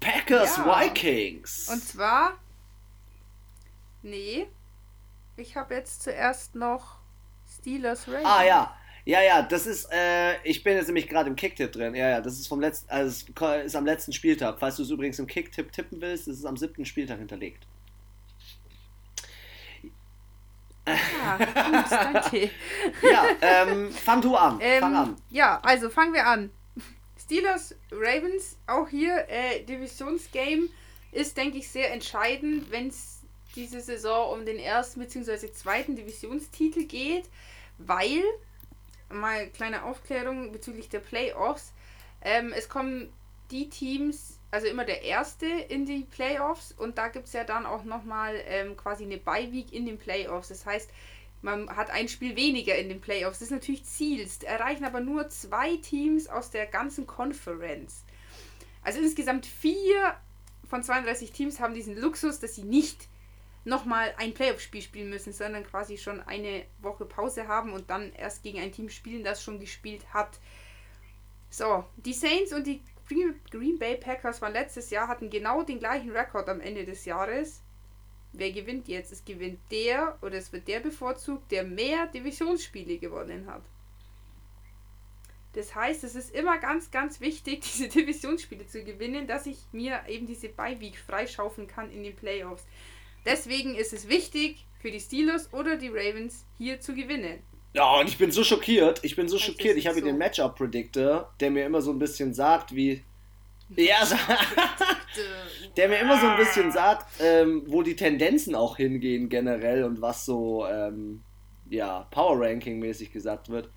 Packers 0.00 0.58
Ja. 0.58 0.80
Vikings. 0.80 1.68
Und 1.68 1.82
zwar. 1.82 2.38
Nee. 4.02 4.46
Ich 5.36 5.56
habe 5.56 5.74
jetzt 5.74 6.02
zuerst 6.02 6.54
noch 6.54 6.98
Steelers 7.48 8.06
Ravens. 8.08 8.26
ah 8.26 8.44
ja. 8.44 8.76
Ja, 9.06 9.22
ja, 9.22 9.40
das 9.40 9.66
ist, 9.66 9.88
äh, 9.92 10.34
ich 10.42 10.64
bin 10.64 10.74
jetzt 10.74 10.88
nämlich 10.88 11.08
gerade 11.08 11.30
im 11.30 11.36
Kicktipp 11.36 11.70
drin. 11.70 11.94
Ja, 11.94 12.08
ja, 12.08 12.20
das 12.20 12.34
ist 12.34 12.48
vom 12.48 12.60
letzten, 12.60 12.90
also 12.90 13.24
ist 13.64 13.76
am 13.76 13.86
letzten 13.86 14.12
Spieltag. 14.12 14.58
Falls 14.58 14.76
du 14.76 14.82
es 14.82 14.90
übrigens 14.90 15.18
im 15.20 15.28
Kicktipp 15.28 15.70
tippen 15.70 16.00
willst, 16.00 16.26
ist 16.26 16.40
es 16.40 16.44
am 16.44 16.56
siebten 16.56 16.84
Spieltag 16.84 17.18
hinterlegt. 17.18 17.64
Ja, 20.86 21.36
gut, 21.36 21.90
danke. 21.90 22.50
Ja, 23.02 23.26
ähm, 23.40 23.92
fang 23.92 24.20
du 24.20 24.34
an. 24.34 24.58
Ähm, 24.60 24.80
fang 24.80 24.94
an. 24.96 25.16
Ja, 25.30 25.60
also 25.62 25.88
fangen 25.88 26.12
wir 26.12 26.26
an. 26.26 26.50
Steelers 27.16 27.76
Ravens, 27.92 28.58
auch 28.66 28.88
hier 28.88 29.24
äh, 29.28 29.62
Divisionsgame 29.64 30.68
ist, 31.12 31.36
denke 31.36 31.58
ich, 31.58 31.68
sehr 31.68 31.92
entscheidend, 31.92 32.70
wenn 32.70 32.88
es 32.88 33.20
diese 33.54 33.80
Saison 33.80 34.38
um 34.38 34.44
den 34.44 34.58
ersten 34.58 35.00
bzw. 35.00 35.50
zweiten 35.52 35.96
Divisionstitel 35.96 36.84
geht, 36.84 37.28
weil, 37.78 38.22
mal 39.10 39.48
kleine 39.48 39.84
Aufklärung 39.84 40.52
bezüglich 40.52 40.88
der 40.88 41.00
Playoffs, 41.00 41.72
ähm, 42.22 42.52
es 42.56 42.68
kommen 42.68 43.12
die 43.50 43.68
Teams, 43.68 44.38
also 44.50 44.66
immer 44.66 44.84
der 44.84 45.02
Erste 45.02 45.46
in 45.46 45.86
die 45.86 46.04
Playoffs 46.10 46.72
und 46.72 46.98
da 46.98 47.08
gibt 47.08 47.26
es 47.26 47.32
ja 47.32 47.44
dann 47.44 47.66
auch 47.66 47.84
nochmal 47.84 48.40
ähm, 48.46 48.76
quasi 48.76 49.04
eine 49.04 49.18
Bye-Week 49.18 49.72
in 49.72 49.86
den 49.86 49.98
Playoffs. 49.98 50.48
Das 50.48 50.66
heißt, 50.66 50.90
man 51.42 51.68
hat 51.76 51.90
ein 51.90 52.08
Spiel 52.08 52.34
weniger 52.34 52.76
in 52.76 52.88
den 52.88 53.00
Playoffs. 53.00 53.38
Das 53.38 53.48
ist 53.48 53.52
natürlich 53.52 53.84
Ziels. 53.84 54.42
Erreichen 54.42 54.84
aber 54.84 55.00
nur 55.00 55.28
zwei 55.28 55.76
Teams 55.76 56.28
aus 56.28 56.50
der 56.50 56.66
ganzen 56.66 57.06
Conference. 57.06 58.04
Also 58.82 59.00
insgesamt 59.00 59.46
vier 59.46 60.16
von 60.68 60.82
32 60.82 61.32
Teams 61.32 61.60
haben 61.60 61.74
diesen 61.74 61.96
Luxus, 61.96 62.40
dass 62.40 62.54
sie 62.54 62.64
nicht 62.64 63.08
nochmal 63.66 64.14
ein 64.16 64.32
Playoff-Spiel 64.32 64.80
spielen 64.80 65.10
müssen, 65.10 65.32
sondern 65.32 65.64
quasi 65.64 65.98
schon 65.98 66.20
eine 66.22 66.64
Woche 66.80 67.04
Pause 67.04 67.48
haben 67.48 67.72
und 67.72 67.90
dann 67.90 68.12
erst 68.12 68.42
gegen 68.42 68.60
ein 68.60 68.72
Team 68.72 68.88
spielen, 68.88 69.24
das 69.24 69.42
schon 69.42 69.58
gespielt 69.58 70.02
hat. 70.14 70.38
So, 71.50 71.84
die 71.96 72.12
Saints 72.12 72.52
und 72.52 72.66
die 72.66 72.80
Green 73.50 73.78
Bay 73.78 73.96
Packers 73.96 74.40
waren 74.40 74.52
letztes 74.52 74.90
Jahr, 74.90 75.08
hatten 75.08 75.30
genau 75.30 75.62
den 75.62 75.80
gleichen 75.80 76.10
Rekord 76.10 76.48
am 76.48 76.60
Ende 76.60 76.84
des 76.84 77.04
Jahres. 77.04 77.60
Wer 78.32 78.52
gewinnt 78.52 78.88
jetzt? 78.88 79.12
Es 79.12 79.24
gewinnt 79.24 79.60
der 79.70 80.16
oder 80.22 80.36
es 80.36 80.52
wird 80.52 80.68
der 80.68 80.80
bevorzugt, 80.80 81.50
der 81.50 81.64
mehr 81.64 82.06
Divisionsspiele 82.06 82.98
gewonnen 82.98 83.46
hat. 83.46 83.62
Das 85.54 85.74
heißt, 85.74 86.04
es 86.04 86.14
ist 86.14 86.34
immer 86.34 86.58
ganz, 86.58 86.90
ganz 86.90 87.20
wichtig, 87.20 87.60
diese 87.72 87.88
Divisionsspiele 87.88 88.66
zu 88.66 88.84
gewinnen, 88.84 89.26
dass 89.26 89.46
ich 89.46 89.58
mir 89.72 90.02
eben 90.06 90.26
diese 90.26 90.50
Bye-Week 90.50 90.98
freischaufeln 90.98 91.66
kann 91.66 91.90
in 91.90 92.04
den 92.04 92.14
Playoffs. 92.14 92.64
Deswegen 93.26 93.74
ist 93.74 93.92
es 93.92 94.08
wichtig 94.08 94.64
für 94.80 94.90
die 94.90 95.00
Steelers 95.00 95.52
oder 95.52 95.76
die 95.76 95.88
Ravens 95.88 96.44
hier 96.56 96.80
zu 96.80 96.94
gewinnen. 96.94 97.40
Ja, 97.74 97.98
und 98.00 98.08
ich 98.08 98.16
bin 98.16 98.30
so 98.30 98.42
schockiert. 98.44 99.00
Ich 99.04 99.16
bin 99.16 99.28
so 99.28 99.38
schockiert. 99.38 99.76
Ich 99.76 99.86
habe 99.86 99.96
hier 99.96 100.04
den 100.04 100.14
so. 100.14 100.18
Matchup-Predictor, 100.18 101.30
der 101.40 101.50
mir 101.50 101.66
immer 101.66 101.82
so 101.82 101.90
ein 101.90 101.98
bisschen 101.98 102.32
sagt, 102.32 102.74
wie. 102.74 103.02
Ja, 103.76 104.06
so- 104.06 104.14
der 105.76 105.88
mir 105.88 105.98
immer 105.98 106.18
so 106.20 106.26
ein 106.28 106.36
bisschen 106.36 106.70
sagt, 106.72 107.20
ähm, 107.20 107.64
wo 107.66 107.82
die 107.82 107.96
Tendenzen 107.96 108.54
auch 108.54 108.76
hingehen 108.76 109.28
generell 109.28 109.82
und 109.84 110.00
was 110.00 110.24
so, 110.24 110.66
ähm, 110.66 111.22
ja, 111.68 112.06
Power 112.12 112.40
Ranking 112.40 112.78
mäßig 112.78 113.12
gesagt 113.12 113.48
wird. 113.48 113.68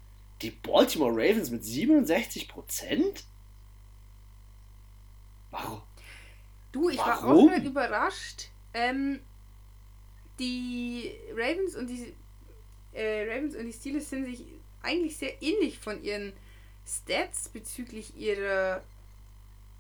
Die 0.44 0.52
Baltimore 0.52 1.12
Ravens 1.12 1.50
mit 1.50 1.66
67 1.66 2.48
Prozent? 2.48 3.24
Warum? 5.52 5.82
Du, 6.72 6.90
ich 6.90 6.98
war 7.00 7.22
Warum? 7.24 7.50
auch 7.50 7.58
mal 7.58 7.66
überrascht. 7.66 8.50
Ähm, 8.74 9.20
die 10.40 11.16
Ravens 11.36 11.76
und 11.76 11.88
die 11.88 12.14
äh, 12.94 13.32
Ravens 13.32 13.56
und 13.56 13.66
die 13.66 13.74
Steelers 13.74 14.10
sind 14.10 14.26
sich 14.26 14.44
eigentlich 14.82 15.18
sehr 15.18 15.42
ähnlich 15.42 15.80
von 15.80 16.02
ihren 16.04 16.34
Stats 16.86 17.50
bezüglich 17.50 18.16
ihrer 18.16 18.84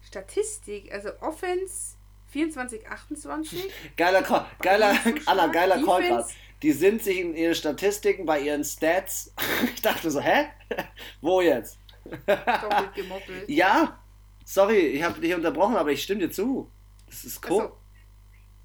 Statistik. 0.01 0.93
Also 0.93 1.09
Offense 1.21 1.95
24, 2.27 2.87
28. 2.87 3.71
Geiler 3.97 4.21
Call, 4.21 4.45
geiler, 4.61 4.95
stark. 4.95 5.25
geiler 5.53 5.83
Call 5.83 6.07
grad. 6.07 6.29
Die 6.61 6.73
sind 6.73 7.01
sich 7.01 7.19
in 7.19 7.35
ihren 7.35 7.55
Statistiken 7.55 8.25
bei 8.25 8.41
ihren 8.41 8.63
Stats. 8.63 9.33
Ich 9.73 9.81
dachte 9.81 10.11
so, 10.11 10.19
hä? 10.19 10.47
Wo 11.21 11.41
jetzt? 11.41 11.79
doppelt 12.03 12.95
gemoppelt. 12.95 13.49
Ja, 13.49 13.99
sorry, 14.45 14.79
ich 14.79 15.03
habe 15.03 15.19
dich 15.21 15.33
unterbrochen, 15.33 15.75
aber 15.75 15.91
ich 15.91 16.03
stimme 16.03 16.21
dir 16.21 16.31
zu. 16.31 16.69
Das 17.07 17.23
ist 17.23 17.49
cool. 17.49 17.61
Also, 17.61 17.77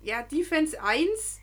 ja, 0.03 0.22
Defense 0.22 0.82
1, 0.82 1.40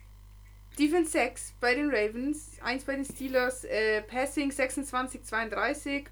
Defense 0.78 1.10
6 1.12 1.54
bei 1.60 1.74
den 1.74 1.90
Ravens, 1.90 2.58
1 2.62 2.84
bei 2.84 2.94
den 2.96 3.04
Steelers, 3.04 3.64
äh, 3.64 4.02
Passing 4.02 4.50
26, 4.50 5.22
32. 5.24 6.06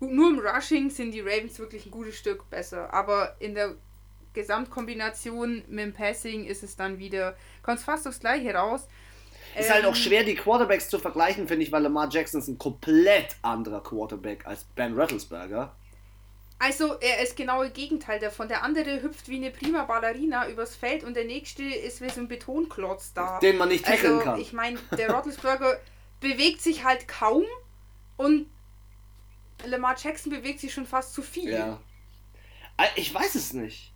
Gut, 0.00 0.10
Nur 0.12 0.30
im 0.30 0.38
Rushing 0.38 0.90
sind 0.90 1.12
die 1.12 1.20
Ravens 1.20 1.58
wirklich 1.58 1.86
ein 1.86 1.90
gutes 1.90 2.16
Stück 2.16 2.48
besser, 2.50 2.92
aber 2.92 3.36
in 3.38 3.54
der 3.54 3.74
Gesamtkombination 4.34 5.64
mit 5.68 5.78
dem 5.84 5.92
Passing 5.92 6.44
ist 6.44 6.62
es 6.62 6.76
dann 6.76 6.98
wieder, 6.98 7.36
kommt 7.62 7.80
fast 7.80 8.06
aufs 8.06 8.20
Gleiche 8.20 8.54
raus. 8.54 8.86
ist 9.58 9.70
halt 9.70 9.84
Ähm, 9.84 9.90
auch 9.90 9.94
schwer, 9.96 10.24
die 10.24 10.34
Quarterbacks 10.36 10.88
zu 10.88 10.98
vergleichen, 10.98 11.48
finde 11.48 11.64
ich, 11.64 11.72
weil 11.72 11.82
Lamar 11.82 12.08
Jackson 12.10 12.40
ist 12.40 12.48
ein 12.48 12.58
komplett 12.58 13.36
anderer 13.42 13.82
Quarterback 13.82 14.46
als 14.46 14.64
Ben 14.64 14.94
Rattlesberger. 14.98 15.74
Also, 16.62 16.98
er 17.00 17.22
ist 17.22 17.36
genau 17.36 17.64
das 17.64 17.72
Gegenteil 17.72 18.20
davon. 18.20 18.46
Der 18.46 18.62
andere 18.62 19.02
hüpft 19.02 19.30
wie 19.30 19.36
eine 19.36 19.50
prima 19.50 19.84
Ballerina 19.84 20.46
übers 20.46 20.76
Feld 20.76 21.04
und 21.04 21.14
der 21.14 21.24
nächste 21.24 21.62
ist 21.62 22.02
wie 22.02 22.10
so 22.10 22.20
ein 22.20 22.28
Betonklotz 22.28 23.14
da. 23.14 23.38
Den 23.38 23.56
man 23.56 23.70
nicht 23.70 23.86
tackeln 23.86 24.18
also, 24.18 24.24
kann. 24.24 24.40
Ich 24.40 24.52
meine, 24.52 24.78
der 24.96 25.10
Roethlisberger 25.10 25.80
bewegt 26.20 26.60
sich 26.60 26.84
halt 26.84 27.08
kaum 27.08 27.44
und 28.18 28.46
Lamar 29.64 29.96
Jackson 29.98 30.30
bewegt 30.30 30.60
sich 30.60 30.74
schon 30.74 30.84
fast 30.84 31.14
zu 31.14 31.22
viel. 31.22 31.50
Ja. 31.50 31.80
Äh, 32.76 32.88
Ich 32.96 33.14
weiß 33.14 33.36
es 33.36 33.54
nicht. 33.54 33.90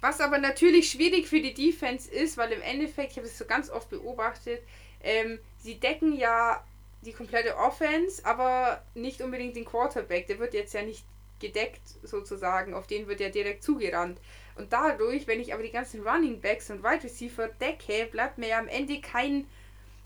Was 0.00 0.20
aber 0.20 0.38
natürlich 0.38 0.90
schwierig 0.90 1.28
für 1.28 1.40
die 1.40 1.54
Defense 1.54 2.10
ist, 2.10 2.36
weil 2.36 2.50
im 2.50 2.62
Endeffekt, 2.62 3.12
ich 3.12 3.18
habe 3.18 3.28
es 3.28 3.38
so 3.38 3.44
ganz 3.44 3.70
oft 3.70 3.90
beobachtet, 3.90 4.60
ähm, 5.02 5.38
sie 5.58 5.76
decken 5.76 6.16
ja 6.16 6.64
die 7.02 7.12
komplette 7.12 7.56
Offense, 7.56 8.24
aber 8.24 8.82
nicht 8.94 9.20
unbedingt 9.20 9.54
den 9.54 9.64
Quarterback. 9.64 10.26
Der 10.26 10.40
wird 10.40 10.54
jetzt 10.54 10.74
ja 10.74 10.82
nicht 10.82 11.04
gedeckt 11.40 11.82
sozusagen, 12.02 12.74
auf 12.74 12.86
den 12.86 13.08
wird 13.08 13.20
ja 13.20 13.28
direkt 13.28 13.62
zugerannt. 13.62 14.20
Und 14.56 14.72
dadurch, 14.72 15.26
wenn 15.26 15.40
ich 15.40 15.54
aber 15.54 15.62
die 15.62 15.70
ganzen 15.70 16.06
Running 16.06 16.40
Backs 16.40 16.70
und 16.70 16.82
Wide 16.82 17.04
Receiver 17.04 17.48
decke, 17.60 18.06
bleibt 18.10 18.38
mir 18.38 18.48
ja 18.48 18.58
am 18.58 18.68
Ende 18.68 19.00
kein, 19.00 19.46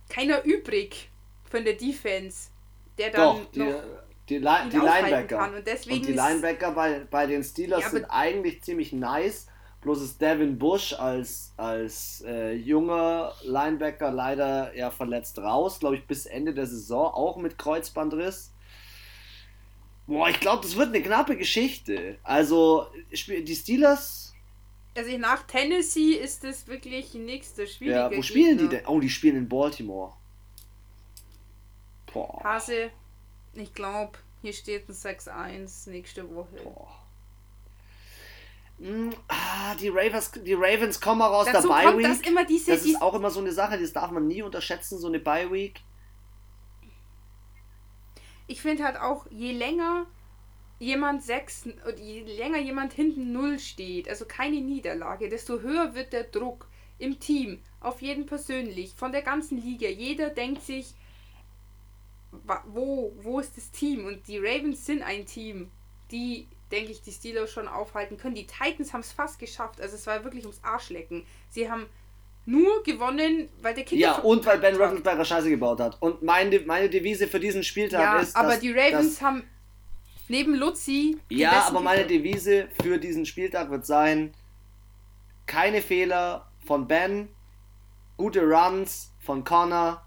keiner 0.08 0.44
übrig 0.44 1.10
von 1.44 1.64
der 1.64 1.74
Defense, 1.74 2.50
der 2.98 3.10
dann 3.10 3.20
Doch, 3.20 3.50
die, 3.52 3.58
noch 3.60 3.82
die, 4.28 4.38
Li 4.38 4.48
die 4.70 4.76
Linebacker. 4.78 5.36
kann. 5.36 5.54
Und 5.54 5.66
deswegen 5.66 5.96
Und 5.96 6.06
die 6.06 6.12
Linebacker 6.12 6.72
bei, 6.72 7.06
bei 7.10 7.26
den 7.26 7.42
Steelers 7.42 7.80
Ja, 7.82 7.90
sind 7.90 8.04
eigentlich 8.06 8.62
ziemlich 8.62 8.92
nice. 8.92 9.46
Bloß 9.80 10.00
ist 10.00 10.20
Devin 10.20 10.58
Bush 10.58 10.92
als, 10.92 11.52
als 11.56 12.22
äh, 12.26 12.52
junger 12.52 13.32
Linebacker 13.42 14.12
leider 14.12 14.74
ja 14.76 14.90
verletzt 14.90 15.38
raus, 15.38 15.80
glaube 15.80 15.96
ich, 15.96 16.06
bis 16.06 16.24
Ende 16.26 16.54
der 16.54 16.66
Saison, 16.66 17.12
auch 17.12 17.36
mit 17.36 17.58
Kreuzbandriss. 17.58 18.51
Boah, 20.06 20.28
ich 20.28 20.40
glaube, 20.40 20.62
das 20.62 20.76
wird 20.76 20.88
eine 20.88 21.02
knappe 21.02 21.36
Geschichte. 21.36 22.18
Also, 22.22 22.86
die 23.10 23.54
Steelers, 23.56 24.34
Also 24.96 25.16
nach 25.16 25.46
Tennessee 25.46 26.14
ist 26.14 26.44
es 26.44 26.66
wirklich 26.66 27.14
nächster 27.14 27.66
schwieriger 27.66 28.10
ja, 28.10 28.16
wo 28.16 28.22
spielen 28.22 28.58
die 28.58 28.64
Gegner. 28.68 28.78
denn? 28.80 28.86
Oh, 28.88 29.00
die 29.00 29.08
spielen 29.10 29.36
in 29.36 29.48
Baltimore. 29.48 30.12
Boah. 32.12 32.42
Hase, 32.44 32.90
ich 33.54 33.72
glaube, 33.72 34.18
hier 34.42 34.52
steht 34.52 34.88
ein 34.88 34.94
6-1 34.94 35.88
nächste 35.88 36.28
Woche. 36.34 36.48
Boah. 36.62 36.88
Hm, 38.80 39.14
ah, 39.28 39.74
die, 39.76 39.88
Ravens, 39.88 40.32
die 40.44 40.54
Ravens 40.54 41.00
kommen 41.00 41.22
auch 41.22 41.30
aus 41.32 41.46
Dazu 41.46 41.68
der 41.68 41.74
Bye 41.74 41.98
Week. 41.98 42.06
dass 42.06 42.20
immer 42.20 42.44
diese, 42.44 42.72
Das 42.72 42.84
ist 42.84 43.00
auch 43.00 43.14
immer 43.14 43.30
so 43.30 43.40
eine 43.40 43.52
Sache, 43.52 43.78
das 43.78 43.92
darf 43.92 44.10
man 44.10 44.26
nie 44.26 44.42
unterschätzen, 44.42 44.98
so 44.98 45.06
eine 45.06 45.20
Bye 45.20 45.50
Week. 45.52 45.80
Ich 48.52 48.60
finde 48.60 48.84
halt 48.84 48.98
auch, 48.98 49.26
je 49.30 49.52
länger 49.52 50.06
jemand 50.78 51.22
6 51.22 51.68
und 51.86 51.98
je 51.98 52.20
länger 52.20 52.58
jemand 52.58 52.92
hinten 52.92 53.32
0 53.32 53.58
steht, 53.58 54.10
also 54.10 54.26
keine 54.26 54.60
Niederlage, 54.60 55.30
desto 55.30 55.60
höher 55.60 55.94
wird 55.94 56.12
der 56.12 56.24
Druck 56.24 56.68
im 56.98 57.18
Team, 57.18 57.60
auf 57.80 58.02
jeden 58.02 58.26
persönlich, 58.26 58.92
von 58.94 59.10
der 59.10 59.22
ganzen 59.22 59.60
Liga. 59.60 59.88
Jeder 59.88 60.28
denkt 60.28 60.62
sich, 60.62 60.94
wo, 62.66 63.14
wo 63.22 63.40
ist 63.40 63.56
das 63.56 63.70
Team? 63.70 64.04
Und 64.04 64.28
die 64.28 64.38
Ravens 64.38 64.84
sind 64.84 65.02
ein 65.02 65.24
Team, 65.24 65.70
die, 66.10 66.46
denke 66.70 66.92
ich, 66.92 67.00
die 67.00 67.12
Steelers 67.12 67.50
schon 67.50 67.68
aufhalten 67.68 68.18
können. 68.18 68.34
Die 68.34 68.46
Titans 68.46 68.92
haben 68.92 69.00
es 69.00 69.12
fast 69.12 69.38
geschafft. 69.38 69.80
Also 69.80 69.96
es 69.96 70.06
war 70.06 70.24
wirklich 70.24 70.44
ums 70.44 70.62
Arschlecken. 70.62 71.24
Sie 71.48 71.70
haben 71.70 71.86
nur 72.44 72.82
gewonnen, 72.82 73.48
weil 73.60 73.74
der 73.74 73.84
Kicker 73.84 74.00
Ja, 74.00 74.14
und 74.18 74.44
weil 74.44 74.58
Ben. 74.58 74.76
Roethlisberger 74.76 75.24
Scheiße 75.24 75.50
gebaut 75.50 75.80
hat. 75.80 75.96
Und 76.00 76.22
meine, 76.22 76.60
meine 76.60 76.88
Devise 76.88 77.28
für 77.28 77.38
diesen 77.38 77.62
Spieltag 77.62 78.00
Ja, 78.00 78.18
ist, 78.18 78.34
aber 78.36 78.50
dass, 78.50 78.60
die 78.60 78.72
Ravens 78.72 79.14
dass, 79.14 79.22
haben 79.22 79.44
neben 80.28 80.54
Luzi 80.54 81.18
Ja, 81.28 81.66
aber 81.68 81.80
meine. 81.80 82.06
Devise 82.06 82.68
für 82.82 82.98
diesen 82.98 83.26
Spieltag 83.26 83.70
wird 83.70 83.86
sein, 83.86 84.32
keine 85.46 85.82
Fehler 85.82 86.48
von 86.66 86.88
Ben, 86.88 87.28
gute 88.16 88.42
Runs 88.42 89.12
von 89.20 89.44
Connor 89.44 90.02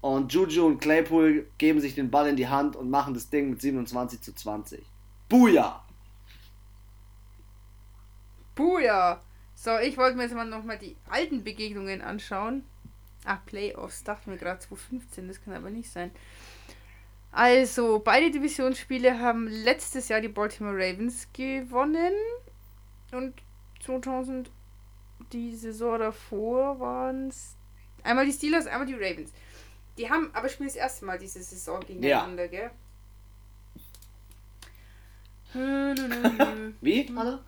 und 0.00 0.32
Juju 0.32 0.66
und 0.66 0.80
Claypool 0.80 1.48
geben 1.56 1.80
sich 1.80 1.94
den 1.94 2.10
Ball 2.10 2.28
in 2.28 2.36
die 2.36 2.48
Hand 2.48 2.76
und 2.76 2.90
machen 2.90 3.14
das 3.14 3.30
Ding 3.30 3.48
mit 3.50 3.62
27 3.62 4.20
zu 4.20 4.34
20. 4.34 4.84
Buja! 5.30 5.82
Buja! 8.54 9.20
So, 9.64 9.78
ich 9.78 9.96
wollte 9.96 10.18
mir 10.18 10.24
jetzt 10.24 10.34
mal 10.34 10.44
nochmal 10.44 10.76
die 10.76 10.94
alten 11.08 11.42
Begegnungen 11.42 12.02
anschauen. 12.02 12.64
Ach, 13.24 13.38
Playoffs, 13.46 14.04
dachte 14.04 14.28
mir 14.28 14.36
gerade 14.36 14.58
2015, 14.58 15.26
das 15.26 15.42
kann 15.42 15.54
aber 15.54 15.70
nicht 15.70 15.90
sein. 15.90 16.10
Also, 17.32 17.98
beide 17.98 18.30
Divisionsspiele 18.30 19.18
haben 19.20 19.48
letztes 19.48 20.08
Jahr 20.08 20.20
die 20.20 20.28
Baltimore 20.28 20.76
Ravens 20.76 21.28
gewonnen. 21.32 22.12
Und 23.10 23.32
2000, 23.86 24.50
die 25.32 25.54
Saison 25.56 25.98
davor 25.98 26.78
waren 26.78 27.28
es 27.28 27.56
einmal 28.02 28.26
die 28.26 28.32
Steelers, 28.34 28.66
einmal 28.66 28.86
die 28.86 28.92
Ravens. 28.92 29.32
Die 29.96 30.10
haben 30.10 30.28
aber 30.34 30.50
spielen 30.50 30.68
das 30.68 30.76
erste 30.76 31.06
Mal 31.06 31.18
diese 31.18 31.42
Saison 31.42 31.80
gegeneinander, 31.80 32.52
ja. 32.52 32.70
gell? 35.54 36.74
Wie, 36.82 37.08
Anna? 37.16 37.40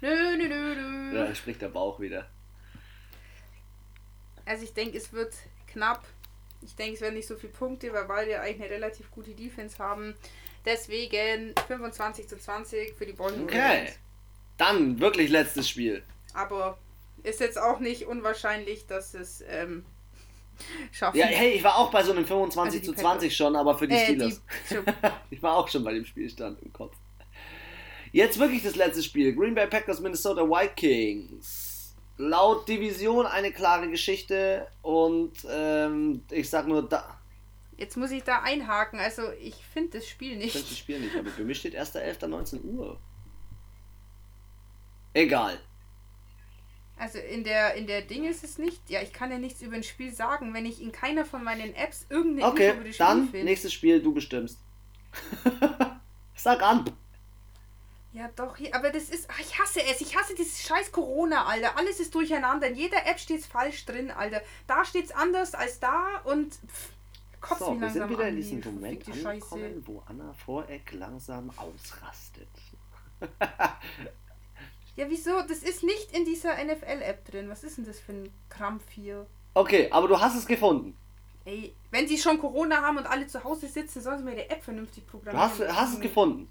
Nö, 0.00 0.36
nö, 0.36 0.48
nö, 0.48 0.74
nö. 0.74 1.18
Ja, 1.18 1.34
spricht 1.34 1.62
der 1.62 1.68
Bauch 1.68 2.00
wieder. 2.00 2.28
Also 4.44 4.64
ich 4.64 4.72
denke, 4.72 4.96
es 4.96 5.12
wird 5.12 5.34
knapp. 5.66 6.04
Ich 6.62 6.74
denke, 6.74 6.94
es 6.94 7.00
werden 7.00 7.14
nicht 7.14 7.28
so 7.28 7.36
viele 7.36 7.52
Punkte, 7.52 7.92
weil 7.92 8.04
beide 8.04 8.40
eigentlich 8.40 8.62
eine 8.62 8.70
relativ 8.70 9.10
gute 9.10 9.30
Defense 9.30 9.78
haben. 9.78 10.14
Deswegen 10.64 11.54
25 11.68 12.28
zu 12.28 12.38
20 12.38 12.94
für 12.94 13.06
die 13.06 13.12
Baltimore 13.12 13.46
Okay. 13.46 13.92
Dann 14.58 15.00
wirklich 15.00 15.30
letztes 15.30 15.68
Spiel. 15.68 16.02
Aber 16.34 16.78
ist 17.22 17.40
jetzt 17.40 17.58
auch 17.58 17.80
nicht 17.80 18.06
unwahrscheinlich, 18.06 18.86
dass 18.86 19.14
es 19.14 19.42
ähm, 19.48 19.84
schaffen. 20.92 21.16
Ja, 21.16 21.26
hey, 21.26 21.52
ich 21.52 21.64
war 21.64 21.76
auch 21.78 21.90
bei 21.90 22.02
so 22.02 22.12
einem 22.12 22.26
25 22.26 22.80
also 22.80 22.92
zu 22.92 22.98
20 22.98 23.34
schon, 23.34 23.56
aber 23.56 23.78
für 23.78 23.88
die 23.88 23.94
äh, 23.94 24.04
Steelers. 24.04 24.42
Die, 24.68 24.76
ich 25.30 25.42
war 25.42 25.56
auch 25.56 25.68
schon 25.68 25.82
bei 25.84 25.94
dem 25.94 26.04
Spielstand 26.04 26.60
im 26.62 26.72
Kopf. 26.72 26.94
Jetzt 28.12 28.38
wirklich 28.38 28.62
das 28.62 28.76
letzte 28.76 29.02
Spiel. 29.02 29.34
Green 29.34 29.54
Bay 29.54 29.66
Packers, 29.66 30.00
Minnesota 30.00 30.42
Vikings. 30.42 31.94
Laut 32.16 32.68
Division 32.68 33.26
eine 33.26 33.50
klare 33.50 33.88
Geschichte 33.88 34.66
und 34.82 35.32
ähm, 35.48 36.22
ich 36.30 36.50
sag 36.50 36.66
nur 36.66 36.86
da. 36.86 37.18
Jetzt 37.78 37.96
muss 37.96 38.10
ich 38.10 38.22
da 38.22 38.42
einhaken. 38.42 39.00
Also 39.00 39.22
ich 39.40 39.54
finde 39.54 39.98
das 39.98 40.06
Spiel 40.08 40.36
nicht. 40.36 40.48
Ich 40.48 40.52
finde 40.52 40.68
das 40.68 40.78
Spiel 40.78 41.00
nicht, 41.00 41.16
aber 41.16 41.30
für 41.30 41.44
mich 41.44 41.58
steht 41.58 41.74
1.11.19 41.74 42.62
Uhr. 42.64 42.98
Egal. 45.14 45.58
Also 46.98 47.18
in 47.18 47.44
der, 47.44 47.74
in 47.76 47.86
der 47.86 48.02
Ding 48.02 48.28
ist 48.28 48.44
es 48.44 48.58
nicht. 48.58 48.90
Ja, 48.90 49.00
ich 49.00 49.14
kann 49.14 49.30
ja 49.30 49.38
nichts 49.38 49.62
über 49.62 49.74
ein 49.74 49.82
Spiel 49.82 50.12
sagen, 50.12 50.52
wenn 50.52 50.66
ich 50.66 50.82
in 50.82 50.92
keiner 50.92 51.24
von 51.24 51.42
meinen 51.42 51.74
Apps 51.74 52.04
irgendeine 52.10 52.52
okay, 52.52 52.66
Info 52.66 52.80
über 52.80 52.84
das 52.84 52.94
Spiel 52.96 53.06
dann 53.06 53.28
finde. 53.30 53.44
nächstes 53.46 53.72
Spiel, 53.72 54.02
du 54.02 54.12
bestimmst. 54.12 54.58
Sag 56.34 56.62
an. 56.62 56.84
Ja, 58.12 58.28
doch, 58.34 58.56
aber 58.72 58.90
das 58.90 59.08
ist. 59.08 59.28
Ach, 59.30 59.38
ich 59.38 59.58
hasse 59.58 59.80
es. 59.82 60.00
Ich 60.00 60.16
hasse 60.16 60.34
dieses 60.34 60.62
scheiß 60.62 60.90
Corona, 60.90 61.46
Alter. 61.46 61.76
Alles 61.76 62.00
ist 62.00 62.14
durcheinander. 62.14 62.66
In 62.66 62.74
jeder 62.74 63.06
App 63.06 63.20
steht 63.20 63.40
es 63.40 63.46
falsch 63.46 63.84
drin, 63.84 64.10
Alter. 64.10 64.42
Da 64.66 64.84
steht 64.84 65.06
es 65.06 65.12
anders 65.12 65.54
als 65.54 65.78
da 65.78 66.20
und. 66.24 66.54
Pff, 66.54 66.88
kotzt 67.40 67.60
so, 67.60 67.80
wir 67.80 67.88
sind 67.88 68.10
wieder 68.10 68.28
in 68.28 68.36
diesem 68.36 68.60
Moment 68.60 69.06
die 69.06 69.24
angekommen, 69.24 69.82
wo 69.86 70.02
Anna 70.06 70.32
Voreck 70.44 70.92
langsam 70.92 71.50
ausrastet. 71.56 72.48
ja, 74.96 75.08
wieso? 75.08 75.42
Das 75.42 75.58
ist 75.58 75.84
nicht 75.84 76.12
in 76.12 76.24
dieser 76.24 76.54
NFL-App 76.64 77.24
drin. 77.30 77.48
Was 77.48 77.62
ist 77.62 77.78
denn 77.78 77.84
das 77.84 78.00
für 78.00 78.12
ein 78.12 78.32
Krampf 78.48 78.90
hier? 78.90 79.26
Okay, 79.54 79.88
aber 79.90 80.08
du 80.08 80.20
hast 80.20 80.36
es 80.36 80.46
gefunden. 80.46 80.96
Ey, 81.44 81.74
wenn 81.90 82.08
sie 82.08 82.18
schon 82.18 82.38
Corona 82.38 82.82
haben 82.82 82.98
und 82.98 83.06
alle 83.06 83.26
zu 83.26 83.42
Hause 83.44 83.68
sitzen, 83.68 84.02
sollen 84.02 84.18
sie 84.18 84.24
mir 84.24 84.34
die 84.34 84.50
App 84.50 84.62
vernünftig 84.62 85.06
programmieren. 85.06 85.58
Du 85.58 85.64
hast, 85.64 85.76
hast 85.76 85.94
es 85.94 86.00
gefunden. 86.00 86.48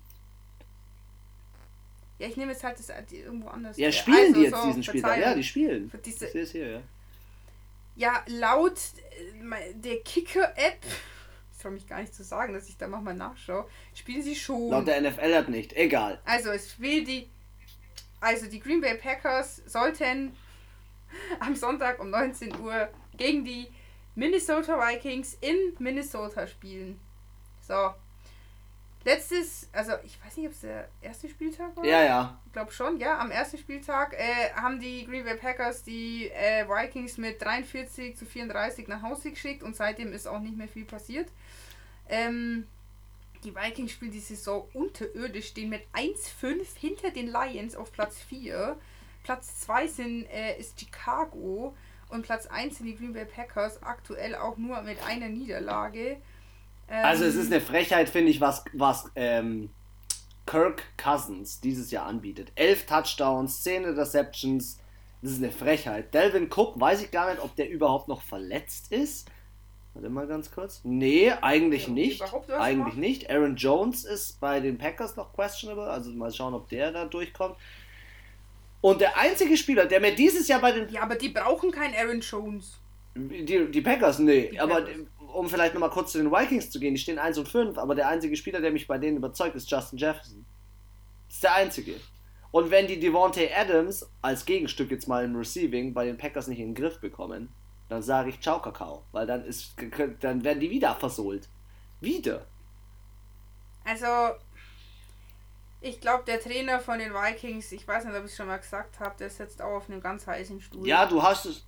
Ja, 2.20 2.28
ich 2.28 2.36
nehme 2.36 2.52
jetzt 2.52 2.64
halt 2.64 2.78
das 2.78 2.90
irgendwo 3.12 3.48
anders. 3.48 3.78
Ja, 3.78 3.92
spielen 3.92 4.18
also, 4.18 4.34
die 4.34 4.42
jetzt 4.42 4.56
so, 4.56 4.68
diesen 4.68 4.84
Spieltag? 4.84 5.20
Ja, 5.20 5.34
die 5.34 5.44
spielen. 5.44 5.92
Diese, 6.06 6.28
ich 6.28 6.52
hier, 6.52 6.70
ja. 6.70 6.82
Ja, 7.96 8.24
laut 8.28 8.78
äh, 8.78 9.74
der 9.74 10.02
Kicker-App, 10.02 10.80
ich 11.52 11.62
traue 11.62 11.72
mich 11.72 11.88
gar 11.88 12.02
nicht 12.02 12.14
zu 12.14 12.24
sagen, 12.24 12.54
dass 12.54 12.68
ich 12.68 12.78
da 12.78 12.88
nochmal 12.88 13.16
nachschaue, 13.16 13.66
spielen 13.96 14.22
sie 14.22 14.36
schon. 14.36 14.70
Laut 14.70 14.88
der 14.88 15.02
NFL-App 15.02 15.48
nicht, 15.48 15.74
egal. 15.74 16.20
Also, 16.26 16.50
es 16.50 16.72
spielt 16.72 17.08
die. 17.08 17.30
Also, 18.20 18.48
die 18.48 18.60
Green 18.60 18.82
Bay 18.82 18.96
Packers 18.96 19.62
sollten 19.66 20.36
am 21.40 21.56
Sonntag 21.56 22.02
um 22.02 22.10
19 22.10 22.60
Uhr 22.60 22.90
gegen 23.16 23.46
die 23.46 23.68
Minnesota 24.16 24.78
Vikings 24.78 25.38
in 25.40 25.56
Minnesota 25.80 26.46
spielen. 26.48 27.00
So, 27.66 27.94
Letztes, 29.06 29.70
also 29.72 29.94
ich 30.04 30.24
weiß 30.24 30.38
nicht, 30.38 30.48
ob 30.48 30.52
es 30.54 30.62
der 30.62 30.90
erste 31.02 31.30
Spieltag 31.30 31.76
war. 31.78 31.86
Ja, 31.86 32.04
ja. 32.04 32.40
Ich 32.46 32.52
glaube 32.52 32.72
schon, 32.72 33.00
ja. 33.00 33.18
Am 33.20 33.32
ersten 33.32 33.58
Spieltag 33.58 34.14
äh, 34.14 34.52
haben 34.56 34.80
die 34.80 35.06
Green 35.06 35.24
Bay 35.24 35.36
Packers 35.36 35.84
die 35.84 36.30
äh, 36.30 36.68
Vikings 36.68 37.18
mit 37.18 37.42
43 37.42 38.18
zu 38.18 38.26
34 38.26 38.88
nach 38.90 39.02
Hause 39.02 39.32
geschickt 39.32 39.64
und 39.64 39.76
seitdem 39.76 40.12
ist 40.12 40.28
auch 40.28 40.40
nicht 40.40 40.58
mehr 40.58 40.68
viel 40.68 40.84
passiert. 40.84 41.30
Ähm, 42.10 42.68
die 43.46 43.56
Vikings 43.56 43.92
spielen 43.92 44.12
die 44.12 44.20
Saison 44.20 44.68
unterirdisch, 44.74 45.48
stehen 45.48 45.70
mit 45.70 45.84
1-5 45.94 46.66
hinter 46.78 47.12
den 47.12 47.28
Lions 47.28 47.76
auf 47.76 47.94
Platz 47.94 48.18
4. 48.28 48.78
Platz 49.24 49.62
2 49.62 49.88
sind, 49.88 50.26
äh, 50.26 50.58
ist 50.58 50.78
Chicago 50.78 51.74
und 52.10 52.24
Platz 52.24 52.48
1 52.48 52.78
sind 52.78 52.88
die 52.88 52.98
Green 52.98 53.14
Bay 53.14 53.26
Packers, 53.26 53.82
aktuell 53.82 54.36
auch 54.36 54.58
nur 54.58 54.82
mit 54.82 55.02
einer 55.08 55.30
Niederlage. 55.30 56.18
Ähm, 56.90 57.06
also 57.06 57.26
es 57.26 57.36
ist 57.36 57.52
eine 57.52 57.62
Frechheit, 57.62 58.10
finde 58.10 58.32
ich, 58.32 58.42
was, 58.42 58.64
was 58.74 59.10
ähm, 59.16 59.70
Kirk 60.46 60.84
Cousins 60.98 61.60
dieses 61.62 61.92
Jahr 61.92 62.06
anbietet. 62.06 62.52
Elf 62.56 62.86
Touchdowns, 62.86 63.64
zehn 63.64 63.84
Interceptions. 63.84 64.80
Das 65.22 65.32
ist 65.32 65.44
eine 65.44 65.52
Frechheit. 65.52 66.14
Delvin 66.14 66.50
Cook, 66.50 66.80
weiß 66.80 67.04
ich 67.04 67.12
gar 67.12 67.30
nicht, 67.30 67.44
ob 67.44 67.56
der 67.56 67.70
überhaupt 67.70 68.08
noch 68.08 68.22
verletzt 68.22 68.92
ist. 68.92 69.30
Warte 69.94 70.10
mal 70.10 70.28
ganz 70.28 70.52
kurz. 70.52 70.82
Nee, 70.84 71.32
eigentlich 71.42 71.88
ja, 71.88 71.94
nicht. 71.94 72.24
Eigentlich 72.50 72.78
macht? 72.78 72.98
nicht. 72.98 73.30
Aaron 73.30 73.56
Jones 73.56 74.06
ist 74.06 74.40
bei 74.40 74.60
den 74.60 74.78
Packers 74.78 75.16
noch 75.16 75.34
questionable. 75.34 75.90
Also 75.90 76.12
mal 76.12 76.32
schauen, 76.32 76.54
ob 76.54 76.70
der 76.70 76.92
da 76.92 77.06
durchkommt. 77.06 77.58
Und 78.82 79.02
der 79.02 79.18
einzige 79.18 79.58
Spieler, 79.58 79.86
der 79.86 80.00
mir 80.00 80.16
dieses 80.16 80.48
Jahr 80.48 80.62
bei 80.62 80.72
den. 80.72 80.90
Ja, 80.90 81.02
aber 81.02 81.16
die 81.16 81.30
brauchen 81.30 81.72
keinen 81.72 81.94
Aaron 81.96 82.22
Jones. 82.22 82.78
Die, 83.16 83.70
die 83.70 83.82
Packers, 83.82 84.20
nee. 84.20 84.50
Die 84.52 84.60
aber 84.60 84.82
Packers 84.82 85.00
um 85.34 85.50
vielleicht 85.50 85.74
nochmal 85.74 85.90
kurz 85.90 86.12
zu 86.12 86.18
den 86.18 86.32
Vikings 86.32 86.70
zu 86.70 86.80
gehen, 86.80 86.94
die 86.94 87.00
stehen 87.00 87.20
1 87.20 87.38
und 87.38 87.48
5, 87.48 87.78
aber 87.78 87.96
der 87.96 88.08
einzige 88.08 88.36
Spieler, 88.36 88.62
der 88.62 88.72
mich 88.72 88.88
bei 88.88 88.98
denen 88.98 89.18
überzeugt, 89.18 89.56
ist 89.56 89.70
Justin 89.70 89.98
Jefferson. 89.98 90.46
Das 91.28 91.36
ist 91.36 91.44
der 91.44 91.56
einzige. 91.56 91.96
Und 92.52 92.72
wenn 92.72 92.88
die 92.88 93.00
Devontae 93.00 93.54
Adams 93.54 94.10
als 94.22 94.46
Gegenstück 94.46 94.90
jetzt 94.92 95.08
mal 95.08 95.24
im 95.24 95.36
Receiving 95.36 95.94
bei 95.94 96.06
den 96.06 96.18
Packers 96.18 96.48
nicht 96.48 96.60
in 96.60 96.74
den 96.74 96.76
Griff 96.76 97.00
bekommen, 97.00 97.50
dann 97.90 98.02
sage 98.02 98.30
ich 98.30 98.40
Ciao 98.40 98.60
Kakao, 98.60 99.04
weil 99.12 99.28
dann 99.28 99.44
ist 99.46 99.76
dann 100.22 100.44
werden 100.44 100.60
die 100.60 100.70
wieder 100.70 100.96
versohlt. 100.96 101.50
Wieder. 102.02 102.46
Also 103.84 104.08
ich 105.82 106.02
glaube, 106.02 106.24
der 106.26 106.42
Trainer 106.42 106.80
von 106.80 107.00
den 107.00 107.14
Vikings, 107.14 107.72
ich 107.72 107.88
weiß 107.88 108.06
nicht, 108.06 108.16
ob 108.16 108.26
ich 108.26 108.32
es 108.32 108.38
schon 108.38 108.48
mal 108.48 108.58
gesagt 108.58 109.00
habe, 109.00 109.16
der 109.18 109.30
sitzt 109.30 109.62
auch 109.62 109.78
auf 109.78 109.90
einem 109.90 110.02
ganz 110.02 110.28
heißen 110.28 110.60
Stuhl. 110.60 110.88
Ja, 110.88 111.06
du 111.06 111.24
hast 111.24 111.46
es, 111.46 111.66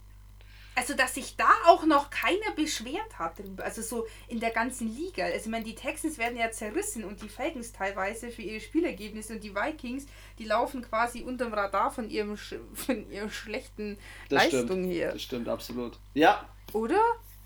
also, 0.75 0.93
dass 0.93 1.15
sich 1.15 1.35
da 1.35 1.49
auch 1.65 1.85
noch 1.85 2.09
keiner 2.09 2.51
beschwert 2.55 3.19
hat. 3.19 3.35
Also 3.57 3.81
so 3.81 4.07
in 4.29 4.39
der 4.39 4.51
ganzen 4.51 4.95
Liga. 4.95 5.25
Also 5.25 5.45
ich 5.45 5.51
meine, 5.51 5.65
die 5.65 5.75
Texans 5.75 6.17
werden 6.17 6.37
ja 6.37 6.49
zerrissen 6.51 7.03
und 7.03 7.21
die 7.21 7.29
Falcons 7.29 7.73
teilweise 7.73 8.31
für 8.31 8.41
ihre 8.41 8.61
Spielergebnisse 8.61 9.33
und 9.33 9.43
die 9.43 9.53
Vikings, 9.53 10.05
die 10.39 10.45
laufen 10.45 10.81
quasi 10.81 11.23
unterm 11.23 11.53
Radar 11.53 11.91
von 11.91 12.09
ihrem 12.09 12.37
von 12.37 13.11
ihrer 13.11 13.29
schlechten 13.29 13.97
das 14.29 14.43
Leistung 14.43 14.65
stimmt. 14.65 14.93
her. 14.93 15.11
Das 15.11 15.21
stimmt, 15.21 15.49
absolut. 15.49 15.99
Ja. 16.13 16.47
Oder? 16.71 17.01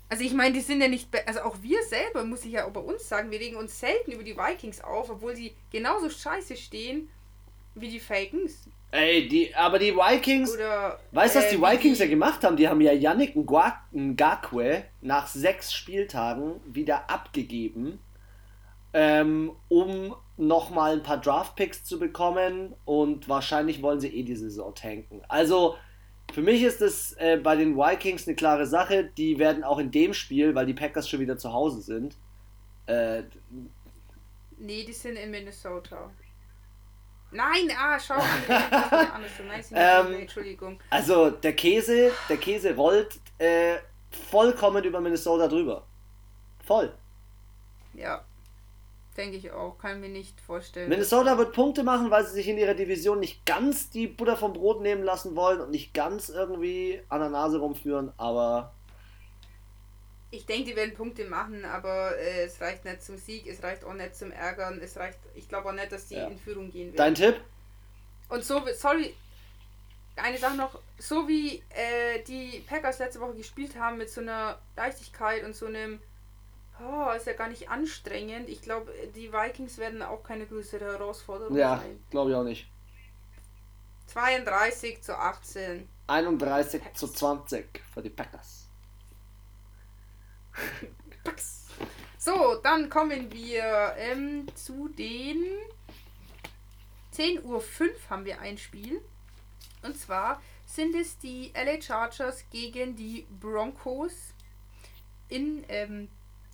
Also 0.08 0.22
ich 0.22 0.32
meine, 0.32 0.54
die 0.54 0.60
sind 0.60 0.80
ja 0.80 0.86
nicht, 0.86 1.08
also 1.26 1.40
auch 1.40 1.56
wir 1.62 1.82
selber, 1.82 2.22
muss 2.24 2.44
ich 2.44 2.52
ja 2.52 2.66
auch 2.66 2.70
bei 2.70 2.80
uns 2.80 3.08
sagen, 3.08 3.32
wir 3.32 3.40
regen 3.40 3.56
uns 3.56 3.80
selten 3.80 4.12
über 4.12 4.22
die 4.22 4.36
Vikings 4.36 4.80
auf, 4.80 5.10
obwohl 5.10 5.34
sie 5.34 5.52
genauso 5.72 6.08
scheiße 6.08 6.56
stehen 6.56 7.10
wie 7.74 7.88
die 7.88 7.98
Falcons. 7.98 8.68
Ey, 8.92 9.28
die, 9.28 9.54
aber 9.54 9.78
die 9.78 9.94
Vikings. 9.94 10.54
Oder, 10.54 10.98
weißt 11.12 11.34
du, 11.34 11.38
was 11.40 11.50
die 11.50 11.56
äh, 11.56 11.62
Vikings 11.62 11.98
ja 11.98 12.06
gemacht 12.06 12.42
haben? 12.44 12.56
Die 12.56 12.68
haben 12.68 12.80
ja 12.80 12.92
Yannick 12.92 13.34
Ngakwe 13.36 14.84
nach 15.00 15.26
sechs 15.26 15.74
Spieltagen 15.74 16.60
wieder 16.66 17.10
abgegeben, 17.10 17.98
ähm, 18.92 19.52
um 19.68 20.14
nochmal 20.36 20.92
ein 20.92 21.02
paar 21.02 21.20
Draftpicks 21.20 21.84
zu 21.84 21.98
bekommen 21.98 22.74
und 22.84 23.28
wahrscheinlich 23.28 23.82
wollen 23.82 24.00
sie 24.00 24.08
eh 24.08 24.22
die 24.22 24.36
Saison 24.36 24.74
tanken. 24.74 25.22
Also, 25.28 25.76
für 26.32 26.42
mich 26.42 26.62
ist 26.62 26.82
es 26.82 27.12
äh, 27.14 27.38
bei 27.42 27.56
den 27.56 27.76
Vikings 27.76 28.26
eine 28.26 28.36
klare 28.36 28.66
Sache. 28.66 29.10
Die 29.16 29.38
werden 29.38 29.64
auch 29.64 29.78
in 29.78 29.90
dem 29.90 30.12
Spiel, 30.14 30.54
weil 30.54 30.66
die 30.66 30.74
Packers 30.74 31.08
schon 31.08 31.20
wieder 31.20 31.36
zu 31.36 31.52
Hause 31.52 31.80
sind. 31.80 32.16
Äh, 32.86 33.22
nee, 34.58 34.84
die 34.84 34.92
sind 34.92 35.16
in 35.16 35.30
Minnesota. 35.30 36.10
Nein, 37.36 37.70
ah, 37.78 37.98
schau. 37.98 38.14
anders. 38.14 39.70
Ähm, 39.72 40.14
Entschuldigung. 40.20 40.78
Also 40.90 41.30
der 41.30 41.54
Käse, 41.54 42.12
der 42.28 42.36
Käse 42.38 42.74
rollt 42.74 43.20
äh, 43.38 43.76
vollkommen 44.30 44.82
über 44.84 45.00
Minnesota 45.00 45.48
drüber. 45.48 45.84
Voll. 46.64 46.92
Ja. 47.94 48.24
Denke 49.16 49.36
ich 49.38 49.50
auch. 49.50 49.78
Kann 49.78 50.00
mir 50.00 50.08
nicht 50.08 50.40
vorstellen. 50.40 50.88
Minnesota 50.88 51.38
wird 51.38 51.52
Punkte 51.52 51.82
machen, 51.82 52.10
weil 52.10 52.26
sie 52.26 52.34
sich 52.34 52.48
in 52.48 52.58
ihrer 52.58 52.74
Division 52.74 53.18
nicht 53.18 53.46
ganz 53.46 53.88
die 53.88 54.06
Butter 54.06 54.36
vom 54.36 54.52
Brot 54.52 54.82
nehmen 54.82 55.02
lassen 55.02 55.36
wollen 55.36 55.60
und 55.60 55.70
nicht 55.70 55.94
ganz 55.94 56.28
irgendwie 56.28 57.00
an 57.08 57.20
der 57.20 57.30
Nase 57.30 57.58
rumführen, 57.58 58.12
aber. 58.18 58.72
Ich 60.30 60.44
denke, 60.44 60.70
die 60.70 60.76
werden 60.76 60.94
Punkte 60.94 61.24
machen, 61.26 61.64
aber 61.64 62.16
äh, 62.18 62.44
es 62.44 62.60
reicht 62.60 62.84
nicht 62.84 63.02
zum 63.02 63.16
Sieg, 63.16 63.46
es 63.46 63.62
reicht 63.62 63.84
auch 63.84 63.94
nicht 63.94 64.16
zum 64.16 64.32
Ärgern, 64.32 64.80
es 64.82 64.96
reicht, 64.96 65.18
ich 65.34 65.48
glaube 65.48 65.68
auch 65.68 65.72
nicht, 65.72 65.92
dass 65.92 66.08
die 66.08 66.16
Ja. 66.16 66.26
in 66.26 66.38
Führung 66.38 66.70
gehen 66.70 66.86
werden. 66.88 66.96
Dein 66.96 67.14
Tipp? 67.14 67.40
Und 68.28 68.44
so, 68.44 68.60
sorry, 68.74 69.14
eine 70.16 70.36
Sache 70.38 70.56
noch, 70.56 70.80
so 70.98 71.28
wie 71.28 71.62
äh, 71.70 72.22
die 72.26 72.64
Packers 72.66 72.98
letzte 72.98 73.20
Woche 73.20 73.34
gespielt 73.34 73.76
haben 73.78 73.98
mit 73.98 74.10
so 74.10 74.20
einer 74.20 74.58
Leichtigkeit 74.76 75.44
und 75.44 75.54
so 75.54 75.66
einem, 75.66 76.00
oh, 76.80 77.10
ist 77.16 77.26
ja 77.26 77.34
gar 77.34 77.48
nicht 77.48 77.70
anstrengend. 77.70 78.48
Ich 78.48 78.62
glaube, 78.62 78.92
die 79.14 79.32
Vikings 79.32 79.78
werden 79.78 80.02
auch 80.02 80.24
keine 80.24 80.46
größere 80.46 80.84
Herausforderung 80.86 81.56
Ja, 81.56 81.78
sein. 81.78 82.02
glaube 82.10 82.30
ich 82.30 82.36
auch 82.36 82.42
nicht. 82.44 82.68
32 84.08 85.02
zu 85.02 85.16
18. 85.16 85.88
31 86.08 86.82
zu 86.94 87.08
20 87.08 87.80
für 87.92 88.02
die 88.02 88.10
Packers. 88.10 88.55
So, 92.18 92.56
dann 92.62 92.90
kommen 92.90 93.32
wir 93.32 93.94
ähm, 93.98 94.46
zu 94.56 94.88
den 94.88 95.44
10.05 97.14 97.44
Uhr 97.44 97.62
haben 98.10 98.24
wir 98.24 98.40
ein 98.40 98.58
Spiel. 98.58 99.00
Und 99.82 99.96
zwar 99.96 100.42
sind 100.66 100.94
es 100.94 101.18
die 101.18 101.52
LA 101.54 101.80
Chargers 101.80 102.44
gegen 102.50 102.96
die 102.96 103.26
Broncos 103.40 104.34
in 105.28 105.64
ähm, 105.68 106.08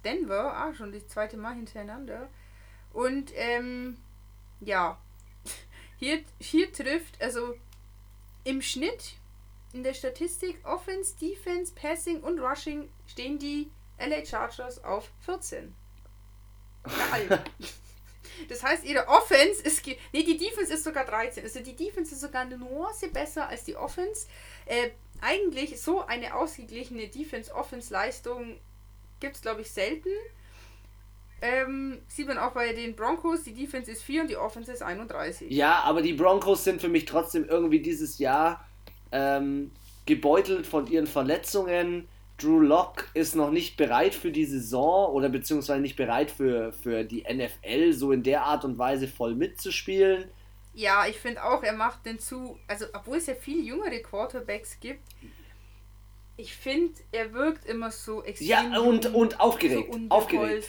Denver. 0.04 0.54
Ah, 0.54 0.74
schon 0.74 0.92
das 0.92 1.08
zweite 1.08 1.36
Mal 1.36 1.54
hintereinander. 1.54 2.28
Und 2.92 3.32
ähm, 3.34 3.96
ja, 4.60 5.00
hier, 5.96 6.22
hier 6.38 6.70
trifft, 6.70 7.20
also 7.22 7.56
im 8.44 8.60
Schnitt 8.60 9.14
in 9.72 9.82
der 9.82 9.94
Statistik 9.94 10.58
Offense, 10.64 11.16
Defense, 11.18 11.72
Passing 11.74 12.20
und 12.20 12.40
Rushing 12.40 12.90
stehen 13.06 13.38
die 13.38 13.70
LA 14.08 14.24
Chargers 14.24 14.82
auf 14.84 15.10
14. 15.24 15.74
Geil. 16.84 17.44
Das 18.48 18.62
heißt, 18.62 18.84
ihre 18.84 19.06
Offense 19.08 19.62
ist. 19.62 19.86
Nee, 19.86 20.24
die 20.24 20.36
Defense 20.36 20.72
ist 20.72 20.84
sogar 20.84 21.04
13. 21.04 21.44
Also 21.44 21.60
die 21.60 21.76
Defense 21.76 22.14
ist 22.14 22.20
sogar 22.20 22.42
eine 22.42 22.58
Nuance 22.58 23.08
besser 23.08 23.48
als 23.48 23.64
die 23.64 23.76
Offense. 23.76 24.26
Äh, 24.66 24.90
eigentlich 25.20 25.80
so 25.80 26.04
eine 26.04 26.34
ausgeglichene 26.34 27.08
Defense-Offense-Leistung 27.08 28.56
gibt 29.20 29.36
es, 29.36 29.42
glaube 29.42 29.60
ich, 29.60 29.70
selten. 29.70 30.10
Ähm, 31.40 32.00
sieht 32.08 32.28
man 32.28 32.38
auch 32.38 32.52
bei 32.52 32.72
den 32.72 32.94
Broncos. 32.94 33.42
Die 33.42 33.52
Defense 33.52 33.90
ist 33.90 34.02
4 34.02 34.22
und 34.22 34.28
die 34.28 34.36
Offense 34.36 34.72
ist 34.72 34.82
31. 34.82 35.50
Ja, 35.50 35.80
aber 35.80 36.02
die 36.02 36.12
Broncos 36.12 36.64
sind 36.64 36.80
für 36.80 36.88
mich 36.88 37.04
trotzdem 37.04 37.44
irgendwie 37.48 37.80
dieses 37.80 38.18
Jahr 38.18 38.64
ähm, 39.12 39.70
gebeutelt 40.06 40.66
von 40.66 40.86
ihren 40.86 41.06
Verletzungen. 41.06 42.08
Drew 42.38 42.60
Lock 42.60 43.08
ist 43.14 43.36
noch 43.36 43.50
nicht 43.50 43.76
bereit 43.76 44.14
für 44.14 44.32
die 44.32 44.44
Saison 44.44 45.12
oder 45.12 45.28
beziehungsweise 45.28 45.80
nicht 45.80 45.96
bereit 45.96 46.30
für, 46.30 46.72
für 46.72 47.04
die 47.04 47.24
NFL 47.32 47.92
so 47.92 48.12
in 48.12 48.22
der 48.22 48.44
Art 48.44 48.64
und 48.64 48.78
Weise 48.78 49.06
voll 49.06 49.34
mitzuspielen. 49.34 50.30
Ja, 50.74 51.06
ich 51.06 51.18
finde 51.18 51.44
auch, 51.44 51.62
er 51.62 51.74
macht 51.74 52.06
den 52.06 52.18
zu, 52.18 52.58
also 52.66 52.86
obwohl 52.94 53.18
es 53.18 53.26
ja 53.26 53.34
viele 53.34 53.62
jüngere 53.62 53.98
Quarterbacks 54.00 54.80
gibt, 54.80 55.02
ich 56.36 56.54
finde, 56.56 56.94
er 57.12 57.32
wirkt 57.34 57.66
immer 57.66 57.90
so 57.90 58.22
extrem 58.24 58.48
Ja, 58.48 58.80
und, 58.80 59.04
jung, 59.04 59.14
und 59.14 59.38
aufgeregt. 59.40 59.92
so 59.92 60.00
aufgeregt. 60.08 60.68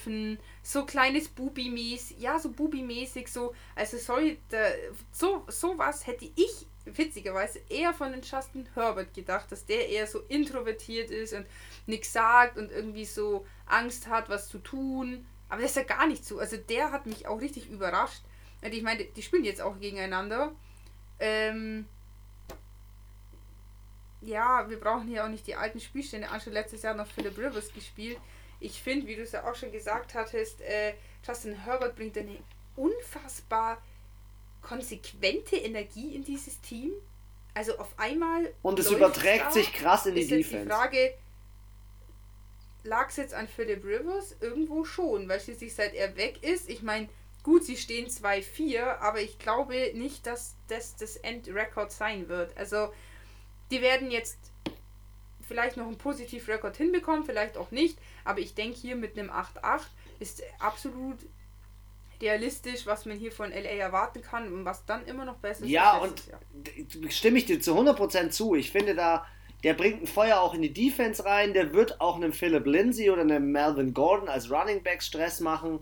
so 0.61 0.85
kleines 0.85 1.29
Bubi-mäßig, 1.29 2.19
ja, 2.19 2.37
so 2.37 2.49
Bubi-mäßig, 2.49 3.27
so, 3.27 3.53
also 3.75 3.97
sorry, 3.97 4.39
da, 4.49 4.57
so, 5.11 5.43
sowas 5.47 6.05
hätte 6.05 6.25
ich 6.35 6.67
witzigerweise 6.85 7.61
eher 7.69 7.93
von 7.93 8.11
den 8.11 8.21
Justin 8.21 8.67
Herbert 8.73 9.13
gedacht, 9.13 9.51
dass 9.51 9.65
der 9.65 9.89
eher 9.89 10.07
so 10.07 10.19
introvertiert 10.27 11.09
ist 11.11 11.33
und 11.33 11.45
nichts 11.85 12.13
sagt 12.13 12.57
und 12.57 12.71
irgendwie 12.71 13.05
so 13.05 13.45
Angst 13.65 14.07
hat, 14.07 14.29
was 14.29 14.49
zu 14.49 14.59
tun. 14.59 15.25
Aber 15.49 15.61
das 15.61 15.71
ist 15.71 15.77
ja 15.77 15.83
gar 15.83 16.07
nicht 16.07 16.25
so. 16.25 16.39
Also 16.39 16.57
der 16.57 16.91
hat 16.91 17.05
mich 17.05 17.27
auch 17.27 17.39
richtig 17.39 17.69
überrascht. 17.69 18.23
Und 18.61 18.73
ich 18.73 18.81
meine, 18.81 19.05
die 19.05 19.21
spielen 19.21 19.43
jetzt 19.43 19.61
auch 19.61 19.79
gegeneinander. 19.79 20.51
Ähm, 21.19 21.85
ja, 24.21 24.69
wir 24.69 24.79
brauchen 24.79 25.07
hier 25.07 25.25
auch 25.25 25.29
nicht 25.29 25.47
die 25.47 25.55
alten 25.55 25.79
Spielstände 25.79 26.29
anschauen. 26.29 26.53
Letztes 26.53 26.81
Jahr 26.81 26.95
noch 26.95 27.07
Philip 27.07 27.37
Rivers 27.37 27.73
gespielt. 27.73 28.17
Ich 28.59 28.81
finde, 28.81 29.07
wie 29.07 29.15
du 29.15 29.23
es 29.23 29.33
ja 29.33 29.43
auch 29.49 29.55
schon 29.55 29.71
gesagt 29.71 30.13
hattest, 30.13 30.61
äh, 30.61 30.93
Justin 31.25 31.55
Herbert 31.55 31.95
bringt 31.95 32.17
eine 32.17 32.39
unfassbar 32.75 33.81
konsequente 34.63 35.57
Energie 35.57 36.15
in 36.15 36.23
dieses 36.23 36.59
Team. 36.61 36.91
Also 37.53 37.77
auf 37.77 37.93
einmal. 37.97 38.51
Und 38.63 38.79
es 38.79 38.89
überträgt 38.89 39.45
da. 39.45 39.51
sich 39.51 39.71
krass 39.73 40.07
in 40.07 40.15
die 40.15 40.21
ist 40.21 40.31
jetzt 40.31 40.51
Defense. 40.51 40.65
Die 40.65 40.71
Frage, 40.71 41.13
lag 42.83 43.09
es 43.09 43.17
jetzt 43.17 43.33
an 43.33 43.47
Philip 43.47 43.83
Rivers? 43.83 44.35
Irgendwo 44.41 44.83
schon, 44.85 45.29
weil 45.29 45.39
schließlich 45.39 45.75
seit 45.75 45.93
er 45.93 46.15
weg 46.17 46.41
ist, 46.41 46.67
ich 46.69 46.81
meine, 46.81 47.09
gut, 47.43 47.63
sie 47.63 47.77
stehen 47.77 48.07
2-4, 48.07 48.97
aber 48.99 49.21
ich 49.21 49.37
glaube 49.37 49.91
nicht, 49.93 50.25
dass 50.25 50.55
das 50.67 50.95
das 50.95 51.17
Endrekord 51.17 51.91
sein 51.91 52.27
wird. 52.27 52.57
Also, 52.57 52.91
die 53.69 53.81
werden 53.81 54.09
jetzt 54.09 54.37
vielleicht 55.47 55.77
noch 55.77 55.85
einen 55.85 55.97
Positivrekord 55.97 56.75
hinbekommen, 56.77 57.25
vielleicht 57.25 57.57
auch 57.57 57.71
nicht, 57.71 57.97
aber 58.23 58.39
ich 58.39 58.55
denke 58.55 58.77
hier 58.77 58.95
mit 58.95 59.17
einem 59.17 59.29
8-8 59.29 59.81
ist 60.19 60.41
absolut 60.59 61.17
realistisch, 62.23 62.85
was 62.85 63.05
man 63.05 63.17
hier 63.17 63.31
von 63.31 63.51
LA 63.51 63.77
erwarten 63.77 64.21
kann 64.21 64.51
und 64.51 64.65
was 64.65 64.85
dann 64.85 65.05
immer 65.05 65.25
noch 65.25 65.37
besser 65.37 65.63
ist. 65.63 65.69
Ja, 65.69 65.97
und 65.97 66.23
stimme 67.09 67.37
ich 67.37 67.45
dir 67.45 67.59
zu 67.59 67.77
100% 67.77 68.29
zu. 68.29 68.55
Ich 68.55 68.71
finde 68.71 68.95
da, 68.95 69.25
der 69.63 69.73
bringt 69.73 70.01
ein 70.01 70.07
Feuer 70.07 70.39
auch 70.39 70.53
in 70.53 70.61
die 70.61 70.73
Defense 70.73 71.23
rein. 71.23 71.53
Der 71.53 71.73
wird 71.73 72.01
auch 72.01 72.15
einem 72.15 72.33
Philip 72.33 72.65
Lindsay 72.65 73.09
oder 73.09 73.21
einem 73.21 73.51
Melvin 73.51 73.93
Gordon 73.93 74.29
als 74.29 74.49
Running 74.49 74.81
Back 74.81 75.03
Stress 75.03 75.39
machen. 75.39 75.79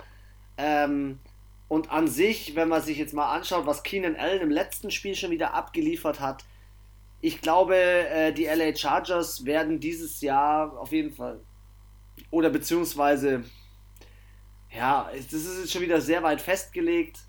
Ähm, 0.58 1.20
und 1.68 1.92
an 1.92 2.08
sich, 2.08 2.56
wenn 2.56 2.68
man 2.68 2.82
sich 2.82 2.98
jetzt 2.98 3.14
mal 3.14 3.34
anschaut, 3.34 3.66
was 3.66 3.84
Keenan 3.84 4.18
Allen 4.18 4.42
im 4.42 4.52
letzten 4.52 4.92
Spiel 4.92 5.16
schon 5.16 5.32
wieder 5.32 5.54
abgeliefert 5.54 6.20
hat, 6.20 6.44
ich 7.22 7.40
glaube, 7.40 7.76
äh, 7.76 8.34
die 8.34 8.46
LA 8.46 8.76
Chargers 8.76 9.46
werden 9.46 9.80
dieses 9.80 10.22
Jahr 10.22 10.78
auf 10.78 10.92
jeden 10.92 11.12
Fall 11.12 11.40
oder 12.30 12.50
beziehungsweise 12.50 13.44
ja, 14.74 15.10
das 15.14 15.34
ist 15.34 15.60
jetzt 15.60 15.72
schon 15.72 15.82
wieder 15.82 16.02
sehr 16.02 16.24
weit 16.24 16.42
festgelegt. 16.42 17.20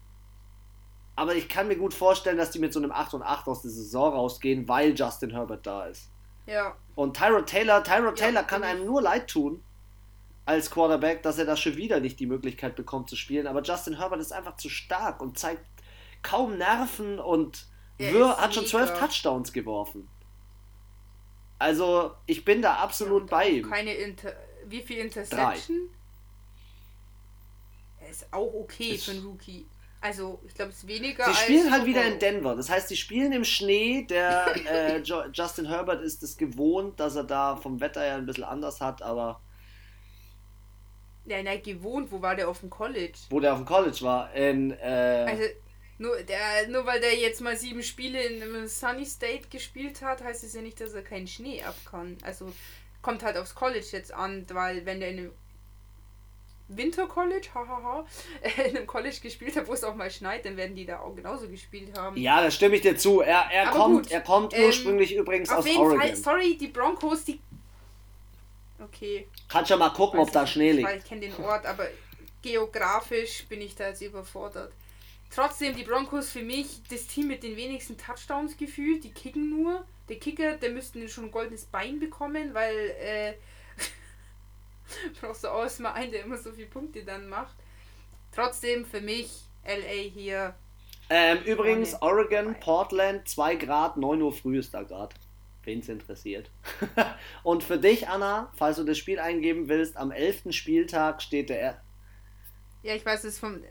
Aber 1.15 1.35
ich 1.35 1.49
kann 1.49 1.69
mir 1.69 1.77
gut 1.77 1.93
vorstellen, 1.93 2.39
dass 2.39 2.51
die 2.51 2.59
mit 2.59 2.73
so 2.73 2.81
einem 2.81 2.93
8 2.93 3.15
und 3.15 3.23
8 3.23 3.47
aus 3.47 3.63
der 3.63 3.71
Saison 3.71 4.15
rausgehen, 4.15 4.67
weil 4.69 4.95
Justin 4.95 5.31
Herbert 5.31 5.67
da 5.67 5.87
ist. 5.87 6.09
Ja, 6.47 6.75
Und 6.95 7.17
Tyrod 7.17 7.47
Taylor, 7.47 7.85
Tyrod 7.85 8.19
Ja, 8.19 8.27
Taylor 8.27 8.43
kann 8.43 8.63
einem 8.63 8.85
nur 8.85 9.03
leid 9.03 9.29
tun 9.29 9.63
als 10.45 10.71
Quarterback, 10.71 11.23
dass 11.23 11.39
er 11.39 11.45
da 11.45 11.57
schon 11.57 11.77
wieder 11.77 12.01
nicht 12.01 12.19
die 12.19 12.27
Möglichkeit 12.27 12.75
bekommt 12.75 13.09
zu 13.09 13.17
spielen. 13.17 13.47
Aber 13.47 13.63
Justin 13.63 13.99
Herbert 13.99 14.21
ist 14.21 14.33
einfach 14.33 14.57
zu 14.57 14.69
stark 14.69 15.21
und 15.21 15.39
zeigt 15.39 15.65
kaum 16.23 16.59
Nerven 16.59 17.19
und 17.19 17.67
wir, 17.99 18.31
ist 18.31 18.39
hat 18.39 18.55
schon 18.55 18.67
zwölf. 18.67 18.99
Touchdowns 18.99 19.53
geworfen. 19.53 20.09
Also 21.59 22.13
ich 22.27 22.45
bin 22.45 22.61
da 22.63 22.75
absolut 22.75 23.29
bei 23.31 23.49
ihm. 23.49 23.71
keine 23.71 23.95
Inter 23.95 24.33
wie 24.67 24.81
viel 24.81 24.99
Interception? 24.99 25.77
Er 25.77 26.02
ist 28.13 28.33
auch 28.33 28.53
okay 28.55 28.91
Ist- 28.95 29.05
für 29.05 29.13
einen 29.13 29.25
Rookie. 29.27 29.67
Also, 30.05 30.41
ich 30.45 30.53
glaube, 30.55 30.73
es 30.73 30.79
ist 30.79 30.89
weniger 30.89 31.25
Sie 31.27 31.35
spielen 31.35 31.71
halt 31.71 31.87
wieder 31.87 32.05
in 32.05 32.19
Denver. 32.19 32.57
Das 32.57 32.69
heißt, 32.69 32.89
sie 32.89 32.97
spielen 32.97 33.31
im 33.33 33.45
Schnee. 33.45 34.03
Der 34.11 34.47
äh, 34.97 35.03
Justin 35.33 35.67
Herbert 35.67 36.03
ist 36.03 36.25
es 36.25 36.37
gewohnt, 36.37 36.99
dass 36.99 37.15
er 37.15 37.23
da 37.23 37.55
vom 37.55 37.81
Wetter 37.81 38.01
her 38.01 38.17
ein 38.17 38.27
bisschen 38.27 38.43
anders 38.43 38.81
hat, 38.81 39.01
aber 39.01 39.41
Ja, 41.27 41.41
nein, 41.43 41.63
gewohnt. 41.63 42.11
Wo 42.11 42.21
war 42.21 42.35
der 42.35 42.49
auf 42.49 42.61
dem 42.61 42.71
College? 42.71 43.13
wo 43.31 43.39
der 43.39 43.53
auf 43.53 43.61
dem 43.61 43.67
College 43.67 43.99
war, 44.03 44.35
in 44.35 44.73
äh, 44.73 45.27
Also, 45.29 45.43
nur, 45.99 46.17
der, 46.25 46.67
nur 46.69 46.85
weil 46.85 47.01
der 47.01 47.15
jetzt 47.15 47.41
mal 47.41 47.57
sieben 47.57 47.85
Spiele 47.85 48.21
in 48.25 48.43
einem 48.43 48.67
Sunny 48.67 49.07
State 49.07 49.49
gespielt 49.51 50.03
hat, 50.03 50.21
heißt 50.25 50.43
es 50.43 50.53
ja 50.55 50.63
nicht, 50.63 50.81
dass 50.81 50.95
er 50.95 51.03
keinen 51.03 51.29
Schnee 51.29 51.63
ab 51.63 51.77
kann. 51.89 52.19
Also, 52.25 52.53
kommt 53.03 53.23
halt 53.23 53.37
aufs 53.37 53.55
College 53.55 53.87
jetzt 53.93 54.13
an, 54.13 54.47
weil 54.53 54.85
wenn 54.85 54.99
der 54.99 55.11
in 55.11 55.19
einem 55.19 55.33
Winter 56.77 57.07
College, 57.07 57.49
hahaha, 57.55 58.05
in 58.57 58.77
einem 58.77 58.87
College 58.87 59.17
gespielt 59.23 59.57
hat, 59.57 59.67
wo 59.69 59.73
es 59.73 59.85
auch 59.85 59.95
mal 59.95 60.11
schneit, 60.11 60.45
dann 60.45 60.57
werden 60.57 60.75
die 60.75 60.87
da 60.87 61.01
auch 61.01 61.15
genauso 61.15 61.49
gespielt 61.49 61.97
haben. 61.97 62.17
ja, 62.17 62.43
da 62.43 62.51
stimme 62.51 62.77
ich 62.77 62.83
dir 62.83 62.97
zu. 62.97 63.21
Er, 63.21 63.47
er 63.53 63.69
Aber 63.69 63.79
kommt, 63.79 64.03
gut, 64.05 64.13
er 64.13 64.21
kommt 64.21 64.55
ähm, 64.55 64.65
ursprünglich 64.65 65.15
übrigens 65.15 65.51
Auf 65.51 65.59
aus 65.59 65.67
jeden 65.67 65.81
Oregon. 65.81 66.01
Fall, 66.01 66.17
sorry, 66.17 66.57
die 66.57 66.69
Broncos, 66.69 67.25
die. 67.25 67.41
Okay. 68.83 69.29
Kannst 69.49 69.71
schon 69.71 69.79
mal 69.79 69.91
gucken, 69.91 70.19
ob 70.19 70.33
da 70.33 70.45
ich 70.45 70.51
Schnee 70.51 70.73
liegt. 70.73 70.91
ich 70.97 71.05
kenne 71.05 71.21
den 71.23 71.37
Ort, 71.45 71.67
aber 71.67 71.87
geografisch 72.43 73.47
bin 73.49 73.61
ich 73.61 73.75
da 73.75 73.89
jetzt 73.89 74.03
überfordert. 74.03 74.73
Trotzdem 75.35 75.75
die 75.75 75.85
Broncos 75.85 76.31
für 76.31 76.43
mich 76.43 76.83
das 76.91 77.07
Team 77.07 77.29
mit 77.29 77.43
den 77.43 77.57
wenigsten 77.57 77.97
Touchdowns 77.97 78.57
gefühlt. 78.57 79.03
Die 79.05 79.13
kicken 79.13 79.49
nur. 79.49 79.85
Der 80.09 80.17
Kicker, 80.17 80.55
der 80.55 80.71
müsste 80.71 81.09
schon 81.09 81.25
ein 81.27 81.31
goldenes 81.31 81.65
Bein 81.65 82.01
bekommen, 82.01 82.53
weil 82.53 82.75
äh, 83.01 83.33
brauchst 85.21 85.45
du 85.45 85.49
aus 85.49 85.79
mal 85.79 85.93
einen, 85.93 86.13
der 86.13 86.25
immer 86.25 86.39
so 86.39 86.53
viele 86.53 86.69
Punkte 86.69 87.05
dann 87.05 87.29
macht. 87.29 87.57
Trotzdem 88.33 88.85
für 88.85 89.01
mich 89.01 89.43
LA 89.65 90.11
hier. 90.13 90.55
Ähm, 91.11 91.39
übrigens, 91.45 92.01
Oregon, 92.01 92.55
Portland, 92.61 93.29
2 93.29 93.57
Grad, 93.57 93.97
9 93.97 94.23
Uhr 94.23 94.33
früh 94.33 94.59
ist 94.59 94.73
da 94.73 94.83
gerade. 94.83 95.15
Wen 95.65 95.81
es 95.81 95.89
interessiert. 95.89 96.51
Und 97.43 97.63
für 97.63 97.79
dich, 97.79 98.09
Anna, 98.09 98.51
falls 98.55 98.79
du 98.79 98.85
das 98.85 98.99
Spiel 98.99 99.21
eingeben 99.21 99.69
willst, 99.69 99.97
am 99.97 100.11
11. 100.11 100.53
Spieltag 100.53 101.23
steht 101.23 101.51
der. 101.51 101.81
Ja, 102.83 102.95
ich 102.95 103.07
weiß, 103.07 103.21
es 103.21 103.35
ist 103.35 103.39
vom, 103.39 103.63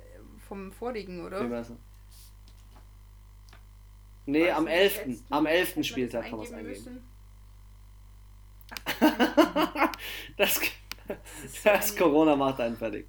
vom 0.47 0.71
vorigen, 0.71 1.25
oder? 1.25 1.49
Weißt 1.49 1.71
du? 1.71 1.77
Nee, 4.25 4.51
am 4.51 4.67
11. 4.67 5.23
Am 5.29 5.45
11. 5.45 5.83
Spieltag 5.83 6.29
kann 6.29 6.37
man 6.37 6.47
es 6.47 6.53
eingeben. 6.53 7.03
das, 10.37 10.61
das 11.63 11.95
Corona 11.95 12.35
macht 12.35 12.59
einen 12.59 12.77
fertig. 12.77 13.07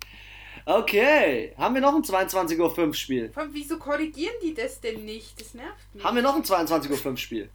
Okay, 0.64 1.55
haben 1.57 1.74
wir 1.74 1.82
noch 1.82 1.95
ein 1.95 2.03
22.05 2.03 2.61
Uhr 2.61 2.95
Spiel? 2.95 3.32
Wieso 3.51 3.78
korrigieren 3.78 4.34
die 4.43 4.55
das 4.55 4.80
denn 4.80 5.05
nicht? 5.05 5.40
Das 5.40 5.55
nervt 5.55 5.95
mich. 5.95 6.05
Haben 6.05 6.16
wir 6.16 6.22
noch 6.22 6.36
ein 6.36 6.43
22.05 6.43 7.07
Uhr 7.07 7.16
Spiel? 7.16 7.51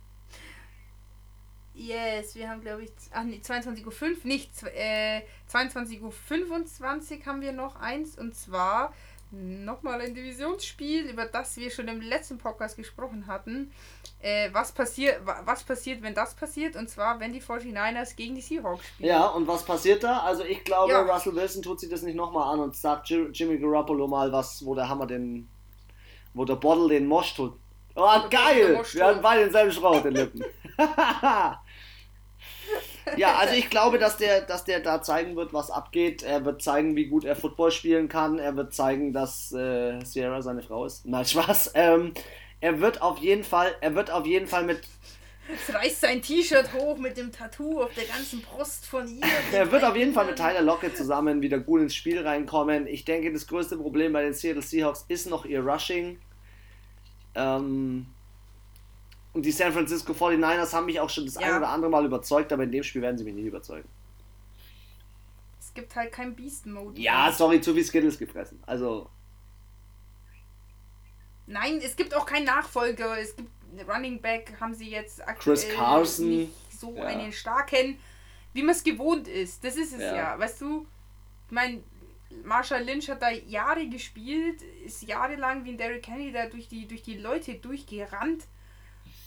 Yes, 1.73 2.35
wir 2.35 2.49
haben 2.49 2.61
glaube 2.61 2.83
ich. 2.83 2.91
Ach 3.13 3.23
nee, 3.23 3.39
22.05 3.41 3.85
Uhr, 3.85 4.17
nicht. 4.23 4.51
Äh, 4.75 5.21
22.25 5.51 6.01
Uhr 6.01 7.25
haben 7.25 7.41
wir 7.41 7.51
noch 7.51 7.75
eins 7.79 8.17
und 8.17 8.35
zwar 8.35 8.93
nochmal 9.31 10.01
ein 10.01 10.13
Divisionsspiel, 10.13 11.09
über 11.09 11.25
das 11.25 11.57
wir 11.57 11.69
schon 11.69 11.87
im 11.87 12.01
letzten 12.01 12.37
Podcast 12.37 12.77
gesprochen 12.77 13.27
hatten. 13.27 13.71
Äh, 14.19 14.49
was, 14.53 14.71
passiert, 14.71 15.19
was 15.23 15.63
passiert, 15.63 16.01
wenn 16.01 16.13
das 16.13 16.33
passiert? 16.33 16.75
Und 16.75 16.89
zwar, 16.89 17.19
wenn 17.19 17.33
die 17.33 17.41
49ers 17.41 18.15
gegen 18.15 18.35
die 18.35 18.41
Seahawks 18.41 18.87
spielen. 18.87 19.09
Ja, 19.09 19.27
und 19.27 19.47
was 19.47 19.63
passiert 19.63 20.03
da? 20.03 20.19
Also 20.19 20.43
ich 20.43 20.63
glaube, 20.63 20.91
ja. 20.93 21.01
Russell 21.01 21.35
Wilson 21.35 21.61
tut 21.61 21.79
sich 21.79 21.89
das 21.89 22.01
nicht 22.01 22.15
nochmal 22.15 22.53
an 22.53 22.59
und 22.61 22.75
sagt 22.75 23.09
Jimmy 23.09 23.57
Garoppolo 23.57 24.07
mal 24.07 24.31
was, 24.31 24.65
wo 24.65 24.73
der 24.75 24.87
Hammer 24.87 25.05
den, 25.05 25.47
wo 26.33 26.45
der 26.45 26.55
Bottle 26.55 26.87
den 26.89 27.07
Mosch 27.07 27.35
tut. 27.35 27.53
Oh, 27.95 28.21
geil! 28.29 28.79
Wir 28.91 29.05
haben 29.05 29.21
beide 29.21 29.43
denselben 29.45 29.71
Schrauch 29.71 30.05
in 30.05 30.13
den 30.13 30.13
Lippen. 30.13 30.45
ja, 33.15 33.35
also 33.35 33.55
ich 33.55 33.69
glaube, 33.69 33.97
dass 33.99 34.17
der, 34.17 34.41
dass 34.41 34.65
der 34.65 34.79
da 34.79 35.01
zeigen 35.01 35.35
wird, 35.35 35.53
was 35.53 35.71
abgeht. 35.71 36.23
Er 36.23 36.45
wird 36.45 36.61
zeigen, 36.61 36.95
wie 36.95 37.05
gut 37.07 37.23
er 37.23 37.35
Football 37.35 37.71
spielen 37.71 38.09
kann. 38.09 38.39
Er 38.39 38.55
wird 38.55 38.73
zeigen, 38.73 39.13
dass 39.13 39.51
äh, 39.53 39.99
Sierra 40.03 40.41
seine 40.41 40.61
Frau 40.61 40.85
ist. 40.85 41.05
Nein, 41.05 41.25
Spaß. 41.25 41.71
Ähm, 41.75 42.13
er 42.59 42.79
wird 42.79 43.01
auf 43.01 43.19
jeden 43.19 43.43
Fall, 43.43 43.75
er 43.81 43.95
wird 43.95 44.11
auf 44.11 44.25
jeden 44.25 44.47
Fall 44.47 44.63
mit. 44.63 44.81
Es 45.53 45.73
reißt 45.73 46.01
sein 46.01 46.21
T-Shirt 46.21 46.73
hoch 46.73 46.97
mit 46.97 47.15
dem 47.15 47.31
Tattoo 47.31 47.81
auf 47.81 47.93
der 47.93 48.03
ganzen 48.03 48.41
Brust 48.41 48.85
von 48.85 49.07
ihr. 49.07 49.23
er 49.53 49.71
wird 49.71 49.83
auf 49.83 49.95
jeden 49.95 50.13
Fall 50.13 50.25
mit 50.25 50.35
Tyler 50.35 50.61
Lockett 50.61 50.97
zusammen 50.97 51.41
wieder 51.41 51.59
gut 51.59 51.81
ins 51.81 51.95
Spiel 51.95 52.21
reinkommen. 52.21 52.85
Ich 52.87 53.05
denke, 53.05 53.31
das 53.31 53.47
größte 53.47 53.77
Problem 53.77 54.11
bei 54.11 54.23
den 54.23 54.33
Seattle 54.33 54.61
Seahawks 54.61 55.05
ist 55.07 55.29
noch 55.29 55.45
ihr 55.45 55.61
Rushing. 55.61 56.19
Ähm, 57.35 58.07
und 59.37 59.43
die 59.43 59.51
San 59.51 59.71
Francisco 59.71 60.13
49ers 60.13 60.73
haben 60.73 60.87
mich 60.87 60.99
auch 60.99 61.11
schon 61.11 61.25
das 61.25 61.35
ja. 61.35 61.41
ein 61.41 61.57
oder 61.57 61.69
andere 61.69 61.91
Mal 61.91 62.03
überzeugt, 62.03 62.51
aber 62.51 62.63
in 62.63 62.71
dem 62.71 62.81
Spiel 62.81 63.03
werden 63.03 63.19
sie 63.19 63.23
mich 63.23 63.35
nicht 63.35 63.45
überzeugen. 63.45 63.87
Es 65.59 65.71
gibt 65.75 65.95
halt 65.95 66.11
kein 66.11 66.35
Beast-Mode. 66.35 66.99
Ja, 66.99 67.31
sorry, 67.31 67.61
zu 67.61 67.75
wie 67.75 67.83
Skittles 67.83 68.17
gefressen. 68.17 68.59
Also. 68.65 69.07
Nein, 71.45 71.79
es 71.83 71.95
gibt 71.95 72.15
auch 72.15 72.25
keinen 72.25 72.45
Nachfolger. 72.45 73.15
Es 73.19 73.35
gibt 73.35 73.51
Running 73.87 74.19
Back, 74.21 74.53
haben 74.59 74.73
sie 74.73 74.89
jetzt 74.89 75.21
aktuell 75.21 75.55
Chris 75.55 75.69
Carson. 75.75 76.29
nicht 76.29 76.51
so 76.71 76.95
ja. 76.95 77.03
einen 77.03 77.31
starken, 77.31 77.99
wie 78.53 78.63
man 78.63 78.73
es 78.73 78.83
gewohnt 78.83 79.27
ist. 79.27 79.63
Das 79.63 79.75
ist 79.75 79.93
es 79.93 80.01
ja. 80.01 80.15
ja. 80.15 80.39
Weißt 80.39 80.61
du, 80.61 80.87
ich 81.45 81.51
meine, 81.51 81.83
Marshall 82.43 82.83
Lynch 82.83 83.07
hat 83.07 83.21
da 83.21 83.29
Jahre 83.29 83.87
gespielt, 83.87 84.63
ist 84.83 85.03
jahrelang 85.03 85.63
wie 85.63 85.69
ein 85.69 85.77
Derrick 85.77 86.07
Henry 86.07 86.31
da 86.31 86.47
durch 86.47 86.67
die, 86.67 86.87
durch 86.87 87.03
die 87.03 87.17
Leute 87.17 87.53
durchgerannt. 87.53 88.47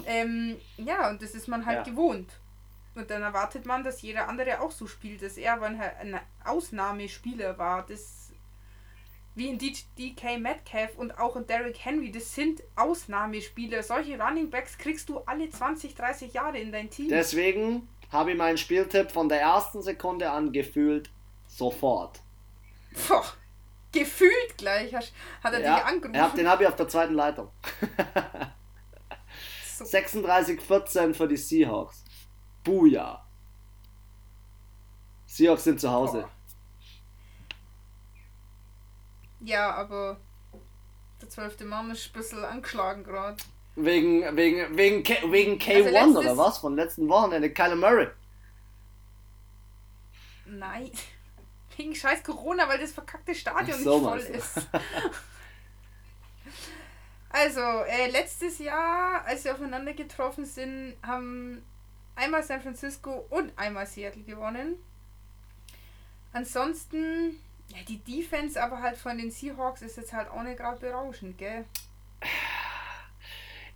Ähm, 0.07 0.57
ja, 0.77 1.11
und 1.11 1.23
das 1.23 1.35
ist 1.35 1.49
man 1.49 1.67
halt 1.67 1.87
ja. 1.87 1.93
gewohnt. 1.93 2.31
Und 2.95 3.11
dann 3.11 3.23
erwartet 3.23 3.67
man, 3.67 3.85
dass 3.85 4.03
jeder 4.03 4.29
andere 4.29 4.61
auch 4.61 4.73
so 4.73 4.87
spielt, 4.87 5.23
dass 5.23 5.37
er 5.37 5.63
ein, 5.63 5.81
ein 5.81 6.21
Ausnahmespieler 6.45 7.57
war. 7.57 7.87
Das 7.87 8.21
wie 9.35 9.49
in 9.49 9.59
DK 9.59 10.39
Metcalf 10.39 10.97
und 10.99 11.19
auch 11.19 11.37
in 11.37 11.47
Derrick 11.47 11.79
Henry, 11.85 12.11
das 12.11 12.35
sind 12.35 12.63
Ausnahmespieler. 12.77 13.83
Solche 13.83 14.21
Running 14.21 14.51
Backs 14.51 14.77
kriegst 14.77 15.09
du 15.09 15.21
alle 15.21 15.49
20, 15.49 15.95
30 15.95 16.35
Jahre 16.35 16.59
in 16.59 16.73
dein 16.73 16.91
Team. 16.91 17.09
Deswegen 17.09 17.89
habe 18.11 18.33
ich 18.33 18.37
meinen 18.37 18.59
Spieltipp 18.59 19.13
von 19.13 19.29
der 19.29 19.41
ersten 19.41 19.83
Sekunde 19.83 20.31
an 20.31 20.53
gefühlt 20.53 21.11
sofort. 21.47 22.21
Boah, 23.09 23.25
gefühlt 23.93 24.59
gleich 24.59 24.93
hat 24.95 25.13
er 25.45 25.61
ja, 25.61 25.77
dich 25.77 25.85
angerufen. 25.85 26.37
den 26.37 26.49
habe 26.49 26.65
ich 26.65 26.69
auf 26.69 26.77
der 26.77 26.89
zweiten 26.89 27.15
Leitung. 27.15 27.49
so. 29.87 29.97
36-14 29.97 31.15
für 31.15 31.29
die 31.29 31.37
Seahawks. 31.37 32.05
Buja. 32.65 33.25
Seahawks 35.27 35.65
sind 35.65 35.81
zu 35.81 35.91
Hause. 35.91 36.25
Oh. 36.27 36.31
Ja, 39.43 39.75
aber 39.75 40.19
der 41.21 41.29
zwölfte 41.29 41.65
Mann 41.65 41.91
ist 41.91 42.09
ein 42.09 42.13
bisschen 42.13 42.45
angeschlagen 42.45 43.05
gerade. 43.05 43.37
Wegen, 43.77 44.37
wegen, 44.37 44.77
wegen, 44.77 45.03
K 45.03 45.17
wegen 45.31 45.59
K1 45.59 45.97
also 45.97 46.19
oder 46.19 46.37
was? 46.37 46.59
Von 46.59 46.77
letzten 46.77 47.09
Wochenende, 47.09 47.51
Kyler 47.51 47.77
Murray. 47.77 48.09
Nein. 50.47 50.91
Wegen 51.77 51.95
scheiß 51.95 52.23
Corona, 52.25 52.69
weil 52.69 52.79
das 52.79 52.93
verkackte 52.93 53.35
Stadion 53.35 53.83
so, 53.83 53.99
nicht 53.99 54.09
voll 54.09 54.19
ist. 54.19 54.55
also, 57.31 57.61
äh, 57.61 58.11
letztes 58.11 58.59
Jahr, 58.59 59.25
als 59.25 59.45
sie 59.45 59.51
aufeinander 59.51 59.95
getroffen 59.95 60.45
sind, 60.45 60.97
haben 61.03 61.63
einmal 62.17 62.43
San 62.43 62.61
Francisco 62.61 63.27
und 63.31 63.53
einmal 63.57 63.87
Seattle 63.87 64.23
gewonnen. 64.23 64.77
Ansonsten 66.33 67.37
ja, 67.75 67.79
die 67.89 67.99
Defense 67.99 68.61
aber 68.61 68.83
halt 68.83 68.97
von 68.97 69.17
den 69.17 69.31
Seahawks 69.31 69.83
ist 69.83 69.97
jetzt 69.97 70.13
halt 70.13 70.29
auch 70.31 70.43
nicht 70.43 70.59
gerade 70.59 70.81
berauschend, 70.81 71.39
gell? 71.39 71.65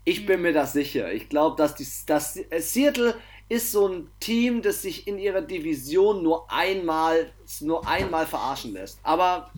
Ich 0.05 0.27
bin 0.27 0.43
mir 0.43 0.53
das 0.53 0.73
sicher. 0.73 1.13
Ich 1.13 1.29
glaube, 1.29 1.57
dass, 1.57 2.05
dass 2.05 2.35
Seattle 2.59 3.17
ist 3.49 3.73
so 3.73 3.89
ein 3.89 4.11
Team, 4.21 4.63
das 4.63 4.83
sich 4.83 5.07
in 5.07 5.19
ihrer 5.19 5.43
Division 5.43 6.23
nur 6.23 6.51
einmal, 6.51 7.33
nur 7.61 7.87
einmal 7.87 8.27
verarschen 8.27 8.73
lässt. 8.73 8.99
Aber 9.03 9.51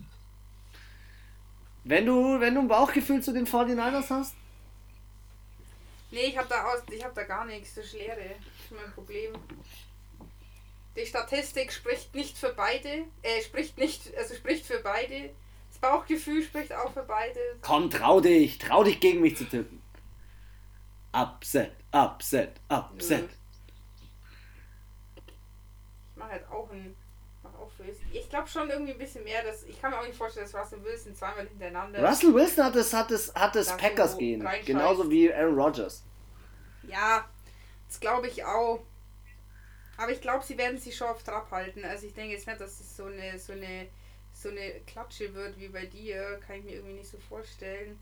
wenn 1.87 2.05
du, 2.05 2.39
wenn 2.39 2.53
du 2.55 2.61
ein 2.61 2.67
Bauchgefühl 2.67 3.21
zu 3.21 3.33
den 3.33 3.47
49ers 3.47 4.09
hast? 4.09 4.35
Nee, 6.11 6.25
ich 6.25 6.37
habe 6.37 6.47
da, 6.47 6.63
hab 6.65 7.15
da 7.15 7.23
gar 7.23 7.45
nichts. 7.45 7.75
Das 7.75 7.85
ist 7.85 7.93
Leere. 7.93 8.15
Das 8.17 8.65
ist 8.65 8.71
mein 8.71 8.91
Problem. 8.93 9.33
Die 10.97 11.05
Statistik 11.05 11.71
spricht 11.71 12.15
nicht 12.15 12.37
für 12.37 12.53
beide, 12.53 13.05
äh, 13.21 13.41
spricht 13.43 13.77
nicht, 13.77 14.15
also 14.17 14.33
spricht 14.33 14.65
für 14.65 14.79
beide. 14.79 15.29
Das 15.69 15.77
Bauchgefühl 15.79 16.43
spricht 16.43 16.73
auch 16.73 16.91
für 16.91 17.03
beide. 17.03 17.39
Komm, 17.61 17.89
trau 17.91 18.19
dich, 18.19 18.57
trau 18.57 18.83
dich 18.83 18.99
gegen 18.99 19.21
mich 19.21 19.37
zu 19.37 19.45
tippen. 19.45 19.79
Upset, 21.13 21.71
upset, 21.91 22.59
upset. 22.69 23.21
Nö. 23.21 23.27
Ich 26.09 26.17
mache 26.17 26.31
halt 26.31 26.47
auch 26.49 26.69
ein 26.71 26.95
ich 28.19 28.29
glaube 28.29 28.47
schon 28.47 28.69
irgendwie 28.69 28.93
ein 28.93 28.97
bisschen 28.97 29.23
mehr, 29.23 29.43
dass 29.43 29.63
ich 29.63 29.81
kann 29.81 29.91
mir 29.91 29.99
auch 29.99 30.05
nicht 30.05 30.17
vorstellen, 30.17 30.49
dass 30.49 30.59
Russell 30.59 30.83
Wilson 30.83 31.15
zweimal 31.15 31.47
hintereinander. 31.47 32.07
Russell 32.07 32.33
Wilson 32.33 32.65
hat 32.65 32.75
das, 32.75 32.93
hat 32.93 33.11
das, 33.11 33.33
hat 33.33 33.55
das 33.55 33.75
Packers 33.77 34.17
gehen, 34.17 34.47
genauso 34.65 35.09
wie 35.09 35.33
Aaron 35.33 35.55
Rodgers. 35.55 36.03
Ja, 36.83 37.27
das 37.87 37.99
glaube 37.99 38.27
ich 38.27 38.43
auch. 38.43 38.79
Aber 39.97 40.11
ich 40.11 40.21
glaube, 40.21 40.43
sie 40.45 40.57
werden 40.57 40.77
sich 40.77 40.95
schon 40.95 41.07
auf 41.07 41.23
Trab 41.23 41.49
halten. 41.51 41.83
Also 41.83 42.05
ich 42.05 42.13
denke 42.13 42.33
jetzt 42.33 42.45
nicht, 42.45 42.61
dass 42.61 42.79
es 42.79 42.95
so 42.95 43.05
eine, 43.05 43.39
so 43.39 43.53
eine, 43.53 43.87
so 44.31 44.49
eine 44.49 44.79
Klatsche 44.85 45.33
wird 45.33 45.59
wie 45.59 45.69
bei 45.69 45.85
dir. 45.85 46.39
Kann 46.45 46.57
ich 46.57 46.63
mir 46.63 46.75
irgendwie 46.75 46.93
nicht 46.93 47.09
so 47.09 47.17
vorstellen. 47.17 47.99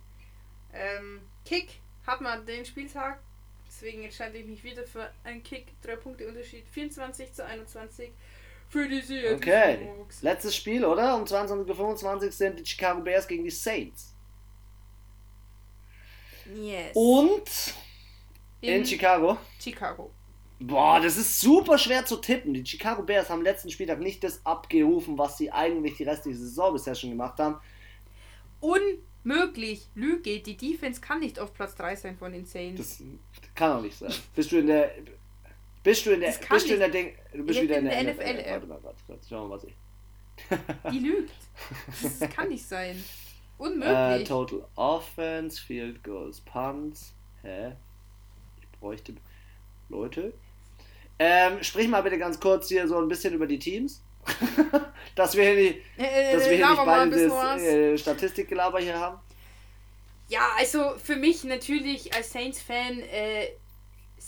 Ähm, 0.74 1.22
Kick 1.45 1.80
hat 2.05 2.20
man 2.20 2.45
den 2.45 2.66
Spieltag. 2.66 3.20
Deswegen 3.68 4.03
entscheide 4.03 4.38
ich 4.38 4.45
mich 4.45 4.63
wieder 4.63 4.84
für 4.84 5.09
einen 5.24 5.41
Kick. 5.41 5.68
Drei 5.82 5.95
Punkte 5.95 6.28
Unterschied. 6.28 6.68
24 6.68 7.34
zu 7.34 7.45
21 7.45 8.11
für 8.70 8.88
die 8.88 9.01
Seattle 9.01 9.36
Okay. 9.36 9.78
Seahawks. 9.78 10.22
Letztes 10.22 10.55
Spiel, 10.55 10.86
oder? 10.86 11.16
Um 11.16 11.24
22.25 11.24 12.26
Uhr 12.26 12.32
sind 12.32 12.59
die 12.59 12.66
Chicago 12.66 13.01
Bears 13.01 13.28
gegen 13.28 13.43
die 13.43 13.49
Saints. 13.51 14.13
Yes. 16.53 16.91
Und 16.93 17.74
in, 18.61 18.74
in 18.76 18.86
Chicago. 18.86 19.38
Chicago. 19.59 20.11
Boah, 20.59 21.01
das 21.01 21.18
ist 21.18 21.41
super 21.41 21.78
schwer 21.78 22.05
zu 22.05 22.18
tippen. 22.18 22.53
Die 22.53 22.66
Chicago 22.66 23.03
Bears 23.03 23.30
haben 23.30 23.41
letzten 23.41 23.70
Spieltag 23.70 23.99
nicht 23.99 24.24
das 24.24 24.45
abgerufen, 24.45 25.18
was 25.18 25.38
sie 25.38 25.51
eigentlich 25.51 25.97
die 25.97 26.03
restliche 26.03 26.38
Saison 26.38 26.74
bisher 26.74 26.95
schon 26.95 27.09
gemacht 27.09 27.39
haben. 27.39 27.57
Unmöglich. 28.61 29.88
Lüge. 29.95 30.39
Die 30.39 30.55
Defense 30.55 31.01
kann 31.01 31.20
nicht 31.20 31.39
auf 31.39 31.53
Platz 31.53 31.76
3 31.76 31.95
sein 31.97 32.18
von 32.18 32.32
den 32.32 32.45
Saints. 32.45 32.99
Das 32.99 33.03
kann 33.53 33.72
auch 33.74 33.82
nicht 33.82 33.97
sein. 33.97 34.13
Bist 34.34 34.51
du 34.51 34.57
in 34.59 34.68
der. 34.68 34.91
Bist 35.86 36.03
du 36.07 36.11
in 36.13 36.19
der. 36.19 36.33
Bist 36.49 36.67
du 36.67 36.73
in 36.73 36.79
der 36.79 36.89
Ding. 36.89 37.15
Du 37.31 37.43
bist 37.43 37.61
wieder 37.61 37.77
in 37.77 37.86
der, 37.86 38.03
NFL. 38.03 38.11
NFL 38.11 38.49
Warte 38.49 38.65
mal, 38.65 38.83
warte, 38.83 39.27
schauen 39.29 39.43
wir 39.43 39.47
mal, 39.49 39.55
was 39.55 39.63
ich. 39.65 39.75
Die 40.91 40.99
lügt. 40.99 41.31
Das 42.01 42.29
kann 42.31 42.49
nicht 42.49 42.67
sein. 42.67 43.01
Unmöglich. 43.59 44.29
Uh, 44.29 44.45
total 44.45 44.67
Offense, 44.75 45.61
Field 45.61 46.03
Goals, 46.03 46.41
Punts. 46.41 47.13
Hä? 47.43 47.73
Ich 48.59 48.79
bräuchte. 48.79 49.13
Leute. 49.89 50.33
Ähm, 51.19 51.61
sprich 51.63 51.88
mal 51.88 52.01
bitte 52.01 52.17
ganz 52.17 52.39
kurz 52.39 52.67
hier 52.67 52.88
so 52.88 52.97
ein 52.97 53.07
bisschen 53.07 53.36
über 53.36 53.45
die 53.45 53.59
Teams. 53.59 54.01
dass 55.15 55.36
wir 55.36 55.43
hier 55.43 55.55
nicht, 55.55 55.79
äh, 55.97 56.33
dass 56.33 56.49
wir 56.49 56.57
hier 56.57 56.67
nicht 56.67 56.83
beide 56.83 57.27
das 57.29 57.61
äh, 57.61 57.95
Statistikgelaber 57.95 58.79
hier 58.79 58.99
haben. 58.99 59.19
Ja, 60.29 60.49
also 60.57 60.95
für 60.97 61.15
mich 61.15 61.43
natürlich 61.43 62.11
als 62.15 62.33
Saints-Fan 62.33 63.01
äh, 63.01 63.49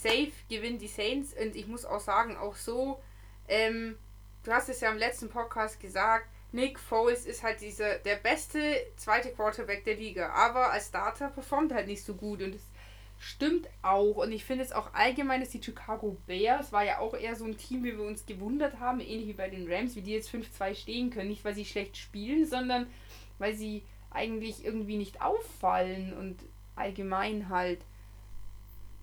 safe 0.02 0.32
gewinnen 0.48 0.78
die 0.78 0.88
Saints. 0.88 1.34
Und 1.34 1.56
ich 1.56 1.66
muss 1.66 1.84
auch 1.84 2.00
sagen, 2.00 2.36
auch 2.36 2.56
so, 2.56 3.00
ähm, 3.48 3.96
du 4.44 4.52
hast 4.52 4.68
es 4.68 4.80
ja 4.80 4.90
im 4.90 4.98
letzten 4.98 5.28
Podcast 5.28 5.80
gesagt, 5.80 6.26
Nick 6.52 6.78
Foles 6.78 7.26
ist 7.26 7.42
halt 7.42 7.60
dieser 7.60 7.98
der 7.98 8.16
beste 8.16 8.58
zweite 8.96 9.30
Quarterback 9.30 9.84
der 9.84 9.96
Liga, 9.96 10.30
aber 10.30 10.72
als 10.72 10.88
Starter 10.88 11.28
performt 11.28 11.74
halt 11.74 11.86
nicht 11.86 12.02
so 12.02 12.14
gut 12.14 12.40
und 12.40 12.54
es 12.54 12.62
stimmt 13.18 13.68
auch. 13.82 14.16
Und 14.16 14.32
ich 14.32 14.44
finde 14.44 14.64
es 14.64 14.72
auch 14.72 14.94
allgemein, 14.94 15.40
dass 15.40 15.50
die 15.50 15.62
Chicago 15.62 16.16
Bears 16.26 16.72
war 16.72 16.84
ja 16.84 17.00
auch 17.00 17.14
eher 17.14 17.36
so 17.36 17.44
ein 17.44 17.58
Team, 17.58 17.84
wie 17.84 17.98
wir 17.98 18.04
uns 18.04 18.24
gewundert 18.24 18.80
haben, 18.80 19.00
ähnlich 19.00 19.28
wie 19.28 19.32
bei 19.34 19.50
den 19.50 19.70
Rams, 19.70 19.96
wie 19.96 20.02
die 20.02 20.12
jetzt 20.12 20.30
5-2 20.30 20.74
stehen 20.74 21.10
können, 21.10 21.28
nicht 21.28 21.44
weil 21.44 21.54
sie 21.54 21.66
schlecht 21.66 21.96
spielen, 21.96 22.46
sondern 22.46 22.86
weil 23.38 23.54
sie 23.54 23.82
eigentlich 24.10 24.64
irgendwie 24.64 24.96
nicht 24.96 25.20
auffallen 25.20 26.16
und 26.16 26.38
allgemein 26.76 27.50
halt 27.50 27.80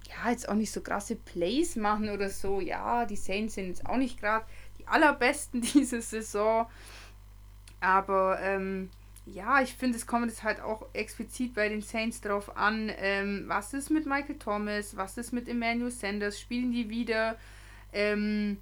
ja, 0.08 0.32
jetzt 0.32 0.50
auch 0.50 0.54
nicht 0.54 0.72
so 0.72 0.82
krasse 0.82 1.16
Plays 1.16 1.76
machen 1.76 2.10
oder 2.10 2.30
so. 2.30 2.60
Ja, 2.60 3.06
die 3.06 3.16
Saints 3.16 3.56
sind 3.56 3.68
jetzt 3.68 3.86
auch 3.86 3.98
nicht 3.98 4.20
gerade 4.20 4.46
die 4.80 4.88
allerbesten 4.88 5.62
diese 5.74 6.02
Saison. 6.02 6.68
Aber 7.80 8.40
ähm, 8.42 8.90
ja, 9.26 9.62
ich 9.62 9.74
finde, 9.74 9.98
es 9.98 10.08
kommt 10.08 10.28
jetzt 10.28 10.44
halt 10.44 10.62
auch 10.62 10.86
explizit 10.94 11.54
bei 11.54 11.70
den 11.70 11.82
Saints 11.82 12.22
drauf 12.22 12.56
an, 12.56 12.92
ähm, 12.98 13.46
was 13.48 13.74
ist 13.74 13.90
mit 13.90 14.06
Michael 14.06 14.38
Thomas, 14.38 14.96
was 14.96 15.18
ist 15.18 15.34
mit 15.34 15.48
Emmanuel 15.48 15.92
Sanders, 15.92 16.40
spielen 16.40 16.72
die 16.72 16.90
wieder? 16.90 17.36
Ähm, 17.92 18.58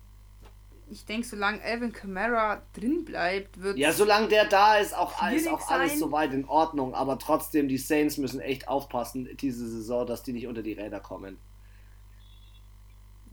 ich 0.94 1.06
denke, 1.06 1.26
solange 1.28 1.62
Alvin 1.64 1.92
Kamara 1.92 2.62
drin 2.74 3.04
bleibt, 3.04 3.60
wird. 3.62 3.78
Ja, 3.78 3.92
solange 3.92 4.28
der 4.28 4.46
da 4.46 4.78
ist, 4.78 4.96
auch, 4.96 5.28
ist 5.32 5.48
auch 5.48 5.68
alles 5.70 5.98
soweit 6.00 6.32
in 6.34 6.46
Ordnung. 6.46 6.94
Aber 6.94 7.18
trotzdem, 7.18 7.68
die 7.68 7.80
Saints 7.80 8.18
müssen 8.18 8.40
echt 8.40 8.68
aufpassen 8.68 9.28
diese 9.38 9.68
Saison, 9.68 10.06
dass 10.06 10.22
die 10.24 10.34
nicht 10.34 10.48
unter 10.48 10.62
die 10.62 10.74
Räder 10.74 11.00
kommen. 11.00 11.38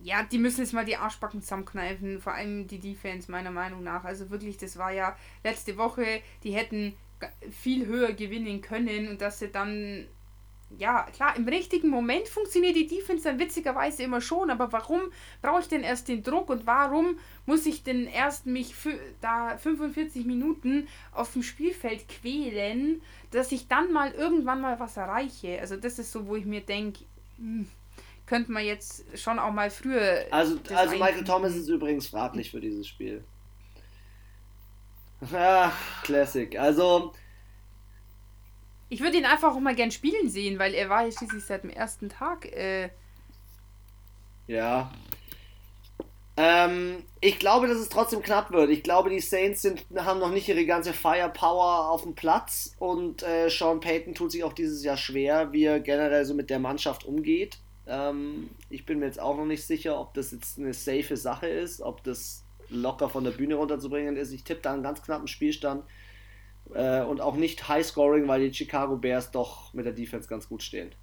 Ja, 0.03 0.23
die 0.23 0.39
müssen 0.39 0.63
jetzt 0.63 0.73
mal 0.73 0.87
die 0.87 0.97
Arschbacken 0.97 1.43
zusammenkneifen, 1.43 2.21
vor 2.21 2.33
allem 2.33 2.67
die 2.67 2.79
Defense, 2.79 3.31
meiner 3.31 3.51
Meinung 3.51 3.83
nach. 3.83 4.05
Also 4.05 4.31
wirklich, 4.31 4.57
das 4.57 4.79
war 4.79 4.93
ja 4.93 5.15
letzte 5.45 5.77
Woche, 5.77 6.23
die 6.43 6.53
hätten 6.53 6.95
viel 7.51 7.85
höher 7.87 8.15
gewinnen 8.15 8.63
können 8.63 9.09
und 9.09 9.21
dass 9.21 9.39
sie 9.39 9.49
dann 9.49 10.07
ja, 10.79 11.03
klar, 11.13 11.37
im 11.37 11.49
richtigen 11.49 11.89
Moment 11.89 12.29
funktioniert 12.29 12.77
die 12.77 12.87
Defense 12.87 13.25
dann 13.25 13.39
witzigerweise 13.39 14.03
immer 14.03 14.21
schon, 14.21 14.51
aber 14.51 14.73
warum 14.73 15.01
brauche 15.43 15.61
ich 15.61 15.69
denn 15.69 15.83
erst 15.83 16.09
den 16.09 16.23
Druck 16.23 16.49
und 16.49 16.67
warum 16.67 17.19
muss 17.47 17.67
ich 17.67 17.83
denn 17.83 18.07
erst 18.07 18.47
mich 18.47 18.75
für, 18.75 18.99
da 19.21 19.57
45 19.57 20.25
Minuten 20.25 20.87
auf 21.13 21.33
dem 21.33 21.43
Spielfeld 21.43 22.09
quälen, 22.09 23.03
dass 23.33 23.53
ich 23.53 23.69
dann 23.69 23.93
mal 23.93 24.13
irgendwann 24.13 24.61
mal 24.61 24.79
was 24.79 24.97
erreiche? 24.97 25.61
Also 25.61 25.77
das 25.77 25.99
ist 25.99 26.13
so, 26.13 26.27
wo 26.27 26.37
ich 26.37 26.45
mir 26.45 26.61
denke, 26.61 27.01
hm, 27.37 27.67
könnte 28.27 28.53
man 28.53 28.65
jetzt 28.65 29.05
schon 29.19 29.41
auch 29.41 29.53
mal 29.53 29.71
früher. 29.71 30.25
Also, 30.31 30.57
also 30.73 30.97
Michael 30.97 31.25
Thomas 31.25 31.57
ist 31.57 31.69
übrigens 31.69 32.07
fraglich 32.07 32.51
für 32.51 32.61
dieses 32.61 32.87
Spiel. 32.87 33.25
Ja, 35.33 35.73
Classic. 36.05 36.59
Also 36.59 37.13
ich 38.91 39.01
würde 39.01 39.17
ihn 39.17 39.25
einfach 39.25 39.55
auch 39.55 39.61
mal 39.61 39.75
gern 39.75 39.91
spielen 39.91 40.29
sehen, 40.29 40.59
weil 40.59 40.75
er 40.75 40.91
war 40.91 41.07
ja 41.07 41.13
schließlich 41.13 41.45
seit 41.45 41.63
dem 41.63 41.71
ersten 41.71 42.09
Tag. 42.09 42.45
Äh 42.53 42.91
ja. 44.47 44.91
Ähm, 46.37 47.05
ich 47.21 47.39
glaube, 47.39 47.69
dass 47.69 47.79
es 47.79 47.89
trotzdem 47.89 48.23
knapp 48.23 48.51
wird. 48.51 48.71
Ich 48.71 48.83
glaube, 48.83 49.11
die 49.11 49.21
Saints 49.21 49.63
sind, 49.63 49.85
haben 49.97 50.19
noch 50.21 50.31
nicht 50.31 50.49
ihre 50.49 50.67
ganze 50.67 50.93
Firepower 50.93 51.91
auf 51.91 52.03
dem 52.03 52.15
Platz 52.15 52.75
und 52.79 53.23
äh, 53.23 53.49
Sean 53.49 53.81
Payton 53.81 54.15
tut 54.15 54.33
sich 54.33 54.43
auch 54.43 54.53
dieses 54.53 54.83
Jahr 54.83 54.97
schwer, 54.97 55.53
wie 55.53 55.65
er 55.65 55.81
generell 55.81 56.25
so 56.25 56.35
mit 56.35 56.51
der 56.51 56.59
Mannschaft 56.59 57.05
umgeht. 57.05 57.59
Ähm, 57.87 58.51
ich 58.71 58.87
bin 58.87 58.99
mir 58.99 59.07
jetzt 59.07 59.21
auch 59.21 59.37
noch 59.37 59.45
nicht 59.45 59.65
sicher, 59.65 60.01
ob 60.01 60.15
das 60.15 60.33
jetzt 60.33 60.59
eine 60.59 60.73
safe 60.73 61.17
Sache 61.17 61.47
ist, 61.47 61.81
ob 61.81 62.03
das 62.03 62.43
locker 62.71 63.09
von 63.09 63.23
der 63.23 63.33
Bühne 63.33 63.57
runterzubringen 63.57 64.17
ist. 64.17 64.33
Ich 64.33 64.43
tippe 64.43 64.63
da 64.63 64.73
einen 64.73 64.83
ganz 64.83 65.03
knappen 65.03 65.29
Spielstand. 65.29 65.85
Äh, 66.75 67.03
und 67.03 67.21
auch 67.21 67.35
nicht 67.35 67.69
High 67.69 67.87
Scoring, 67.87 68.29
weil 68.29 68.49
die 68.49 68.55
Chicago 68.55 68.97
Bears 68.97 69.31
doch 69.31 69.73
mit 69.75 69.87
der 69.87 69.93
Defense 69.93 70.29
ganz 70.29 70.49
gut 70.49 70.63
stehen. 70.63 70.95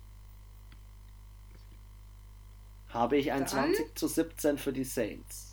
Habe 2.89 3.17
ich 3.17 3.31
ein 3.31 3.39
Dann? 3.39 3.73
20 3.73 3.97
zu 3.97 4.07
17 4.07 4.57
für 4.57 4.71
die 4.71 4.83
Saints. 4.83 5.47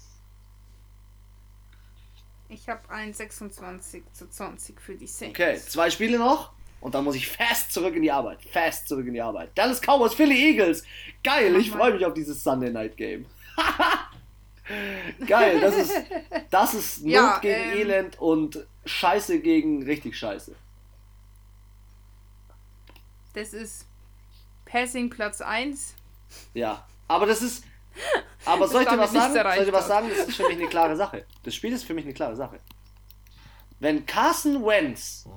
Ich 2.48 2.68
habe 2.68 2.88
ein 2.90 3.12
26 3.12 4.04
zu 4.12 4.28
20 4.28 4.80
für 4.80 4.94
die 4.94 5.06
Saints. 5.06 5.38
Okay, 5.38 5.56
zwei 5.56 5.90
Spiele 5.90 6.18
noch. 6.18 6.52
Und 6.80 6.94
dann 6.94 7.02
muss 7.02 7.16
ich 7.16 7.26
fest 7.26 7.72
zurück 7.72 7.96
in 7.96 8.02
die 8.02 8.12
Arbeit. 8.12 8.42
Fest 8.42 8.88
zurück 8.88 9.06
in 9.06 9.14
die 9.14 9.22
Arbeit. 9.22 9.50
Dallas 9.54 9.80
Cowboys, 9.80 10.12
Philly 10.12 10.50
Eagles. 10.50 10.84
Geil, 11.22 11.56
ich 11.56 11.70
freue 11.70 11.94
mich 11.94 12.04
auf 12.04 12.12
dieses 12.12 12.44
Sunday 12.44 12.70
Night 12.70 12.96
Game. 12.96 13.24
Geil, 15.26 15.60
das 15.60 15.76
ist, 15.76 15.92
das 16.50 16.74
ist 16.74 17.02
Not 17.02 17.12
ja, 17.12 17.38
gegen 17.38 17.72
ähm, 17.72 17.78
Elend 17.78 18.20
und 18.20 18.66
Scheiße 18.86 19.40
gegen 19.40 19.82
richtig 19.82 20.16
Scheiße. 20.16 20.54
Das 23.34 23.52
ist 23.52 23.86
Passing 24.64 25.10
Platz 25.10 25.40
1. 25.40 25.94
Ja, 26.54 26.86
aber 27.08 27.26
das 27.26 27.42
ist. 27.42 27.64
Aber 28.44 28.66
soll 28.66 28.82
ich 28.82 28.88
dir 28.88 28.98
was 28.98 29.12
sagen? 29.12 29.34
Soll 29.34 29.58
ich 29.58 29.64
dir 29.64 29.72
was 29.72 29.86
sagen? 29.86 30.08
Das 30.08 30.28
ist 30.28 30.36
für 30.36 30.48
mich 30.48 30.58
eine 30.58 30.68
klare 30.68 30.96
Sache. 30.96 31.26
Das 31.42 31.54
Spiel 31.54 31.72
ist 31.72 31.84
für 31.84 31.94
mich 31.94 32.04
eine 32.04 32.14
klare 32.14 32.36
Sache. 32.36 32.58
Wenn 33.80 34.06
Carson 34.06 34.64
Wentz 34.64 35.28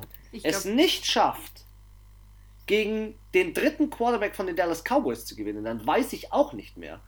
es 0.44 0.66
nicht 0.66 1.06
schafft, 1.06 1.66
gegen 2.68 3.16
den 3.34 3.54
dritten 3.54 3.90
Quarterback 3.90 4.36
von 4.36 4.46
den 4.46 4.56
Dallas 4.56 4.84
Cowboys 4.84 5.26
zu 5.26 5.36
gewinnen, 5.36 5.64
dann 5.64 5.86
weiß 5.86 6.14
ich 6.14 6.32
auch 6.32 6.54
nicht 6.54 6.78
mehr. 6.78 7.00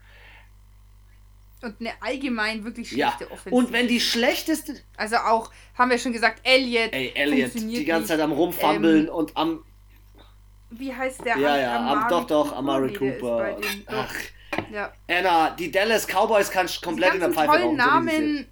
Und 1.61 1.75
eine 1.79 1.91
allgemein 2.01 2.63
wirklich 2.63 2.89
schlechte 2.89 3.25
ja. 3.25 3.31
Offensive. 3.31 3.55
Und 3.55 3.73
wenn 3.73 3.87
die 3.87 3.99
schlechteste. 3.99 4.75
Also 4.95 5.17
auch, 5.17 5.51
haben 5.77 5.91
wir 5.91 5.97
schon 5.97 6.13
gesagt, 6.13 6.39
Elliot. 6.43 6.93
Ey, 6.93 7.11
Elliot, 7.13 7.53
die 7.53 7.83
ganze 7.83 8.09
Zeit 8.09 8.21
am 8.21 8.31
Rumfambeln 8.31 9.07
ähm, 9.07 9.13
und 9.13 9.35
am. 9.35 9.63
Wie 10.69 10.93
heißt 10.93 11.25
der? 11.25 11.37
Ja, 11.37 11.57
ja, 11.57 11.91
am, 11.91 12.07
doch, 12.07 12.25
doch, 12.27 12.55
Amari 12.55 12.93
Cooper. 12.93 13.57
Ach, 13.87 14.13
ja. 14.71 14.93
Anna, 15.07 15.49
die 15.51 15.71
Dallas 15.71 16.07
Cowboys 16.07 16.49
kannst 16.49 16.77
du 16.77 16.81
komplett 16.81 17.15
in 17.15 17.19
der 17.19 17.31
Pfeife 17.31 17.51
tollen 17.51 17.75
Namen. 17.75 18.47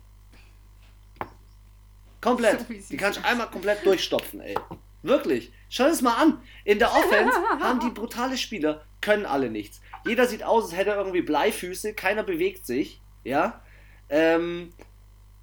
komplett. 2.20 2.60
So 2.60 2.66
die 2.90 2.98
kannst 2.98 3.20
du 3.20 3.26
einmal 3.26 3.48
komplett 3.48 3.86
durchstopfen, 3.86 4.42
ey. 4.42 4.56
Wirklich. 5.04 5.52
Schau 5.70 5.86
es 5.86 6.02
mal 6.02 6.16
an. 6.16 6.42
In 6.66 6.80
der 6.80 6.92
Offense 6.96 7.38
haben 7.62 7.80
die 7.80 7.90
brutale 7.90 8.38
Spieler, 8.38 8.84
können 9.00 9.26
alle 9.26 9.50
nichts. 9.50 9.82
Jeder 10.08 10.28
sieht 10.28 10.44
aus, 10.44 10.66
als 10.66 10.76
hätte 10.76 10.92
er 10.92 10.98
irgendwie 10.98 11.22
Bleifüße, 11.22 11.94
keiner 11.94 12.24
bewegt 12.24 12.66
sich, 12.66 13.02
ja. 13.24 13.62
Ähm, 14.10 14.74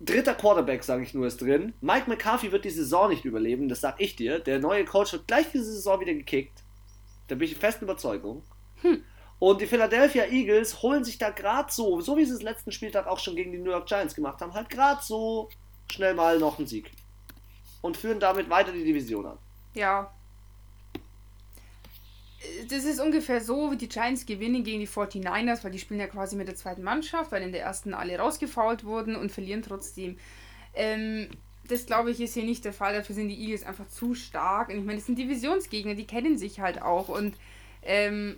dritter 0.00 0.34
Quarterback, 0.34 0.84
sage 0.84 1.02
ich 1.02 1.14
nur, 1.14 1.26
ist 1.26 1.40
drin. 1.40 1.74
Mike 1.80 2.08
McCarthy 2.08 2.52
wird 2.52 2.64
die 2.64 2.70
Saison 2.70 3.08
nicht 3.08 3.24
überleben, 3.24 3.68
das 3.68 3.80
sag 3.80 4.00
ich 4.00 4.16
dir. 4.16 4.38
Der 4.40 4.58
neue 4.58 4.84
Coach 4.84 5.12
wird 5.12 5.26
gleich 5.26 5.50
diese 5.52 5.72
Saison 5.72 6.00
wieder 6.00 6.14
gekickt. 6.14 6.62
Da 7.28 7.34
bin 7.34 7.46
ich 7.46 7.54
in 7.54 7.60
festen 7.60 7.84
Überzeugung. 7.84 8.42
Hm. 8.82 9.02
Und 9.38 9.60
die 9.60 9.66
Philadelphia 9.66 10.24
Eagles 10.24 10.82
holen 10.82 11.04
sich 11.04 11.18
da 11.18 11.30
gerade 11.30 11.70
so, 11.70 12.00
so 12.00 12.16
wie 12.16 12.24
sie 12.24 12.34
es 12.34 12.42
letzten 12.42 12.72
Spieltag 12.72 13.06
auch 13.06 13.18
schon 13.18 13.36
gegen 13.36 13.52
die 13.52 13.58
New 13.58 13.70
York 13.70 13.86
Giants 13.86 14.14
gemacht 14.14 14.40
haben, 14.40 14.54
halt 14.54 14.70
gerade 14.70 15.02
so 15.02 15.48
schnell 15.90 16.14
mal 16.14 16.38
noch 16.38 16.58
einen 16.58 16.66
Sieg. 16.66 16.90
Und 17.82 17.96
führen 17.96 18.20
damit 18.20 18.48
weiter 18.48 18.72
die 18.72 18.84
Division 18.84 19.26
an. 19.26 19.38
Ja, 19.74 20.10
das 22.68 22.84
ist 22.84 23.00
ungefähr 23.00 23.40
so, 23.40 23.70
wie 23.70 23.76
die 23.76 23.88
Giants 23.88 24.26
gewinnen 24.26 24.64
gegen 24.64 24.80
die 24.80 24.88
49ers, 24.88 25.64
weil 25.64 25.70
die 25.70 25.78
spielen 25.78 26.00
ja 26.00 26.06
quasi 26.06 26.36
mit 26.36 26.48
der 26.48 26.56
zweiten 26.56 26.82
Mannschaft, 26.82 27.32
weil 27.32 27.42
in 27.42 27.52
der 27.52 27.62
ersten 27.62 27.94
alle 27.94 28.18
rausgefault 28.18 28.84
wurden 28.84 29.16
und 29.16 29.32
verlieren 29.32 29.62
trotzdem. 29.62 30.18
Ähm, 30.74 31.28
das 31.68 31.86
glaube 31.86 32.10
ich 32.10 32.20
ist 32.20 32.34
hier 32.34 32.44
nicht 32.44 32.64
der 32.64 32.72
Fall. 32.72 32.94
Dafür 32.94 33.14
sind 33.14 33.28
die 33.28 33.40
Eagles 33.40 33.64
einfach 33.64 33.88
zu 33.88 34.14
stark. 34.14 34.68
Und 34.68 34.78
ich 34.78 34.84
meine, 34.84 34.98
das 34.98 35.06
sind 35.06 35.18
Divisionsgegner, 35.18 35.94
die 35.94 36.06
kennen 36.06 36.36
sich 36.36 36.60
halt 36.60 36.82
auch. 36.82 37.08
Und 37.08 37.36
ähm, 37.82 38.36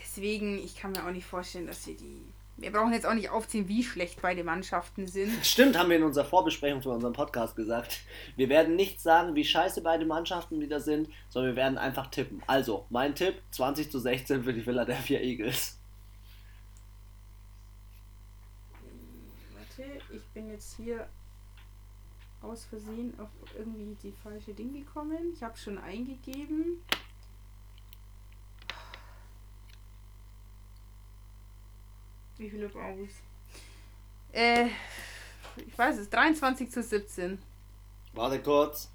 deswegen, 0.00 0.58
ich 0.58 0.76
kann 0.76 0.92
mir 0.92 1.04
auch 1.06 1.12
nicht 1.12 1.26
vorstellen, 1.26 1.66
dass 1.66 1.84
sie 1.84 1.94
die 1.94 2.20
Wir 2.56 2.70
brauchen 2.70 2.92
jetzt 2.92 3.04
auch 3.04 3.14
nicht 3.14 3.30
aufziehen, 3.30 3.66
wie 3.66 3.82
schlecht 3.82 4.22
beide 4.22 4.44
Mannschaften 4.44 5.08
sind. 5.08 5.44
Stimmt, 5.44 5.76
haben 5.76 5.90
wir 5.90 5.96
in 5.96 6.04
unserer 6.04 6.24
Vorbesprechung 6.24 6.82
für 6.82 6.90
unseren 6.90 7.12
Podcast 7.12 7.56
gesagt. 7.56 8.02
Wir 8.36 8.48
werden 8.48 8.76
nicht 8.76 9.00
sagen, 9.00 9.34
wie 9.34 9.44
scheiße 9.44 9.80
beide 9.80 10.06
Mannschaften 10.06 10.60
wieder 10.60 10.78
sind, 10.78 11.08
sondern 11.28 11.52
wir 11.52 11.56
werden 11.56 11.78
einfach 11.78 12.06
tippen. 12.08 12.42
Also, 12.46 12.86
mein 12.90 13.16
Tipp: 13.16 13.34
20 13.50 13.90
zu 13.90 13.98
16 13.98 14.44
für 14.44 14.52
die 14.52 14.62
Philadelphia 14.62 15.18
Eagles. 15.18 15.78
Warte, 19.52 19.90
ich 20.12 20.22
bin 20.28 20.48
jetzt 20.50 20.76
hier 20.76 21.08
aus 22.40 22.66
Versehen 22.66 23.18
auf 23.18 23.30
irgendwie 23.58 23.96
die 24.00 24.12
falsche 24.22 24.54
Ding 24.54 24.72
gekommen. 24.72 25.32
Ich 25.34 25.42
habe 25.42 25.56
schon 25.56 25.78
eingegeben. 25.78 26.82
Wie 32.38 32.50
viele 32.50 32.66
aus? 32.66 33.08
Äh, 34.32 34.66
ich 35.56 35.78
weiß 35.78 35.98
es, 35.98 36.10
23 36.10 36.70
zu 36.70 36.82
17. 36.82 37.38
Warte 38.12 38.40
kurz. 38.40 38.90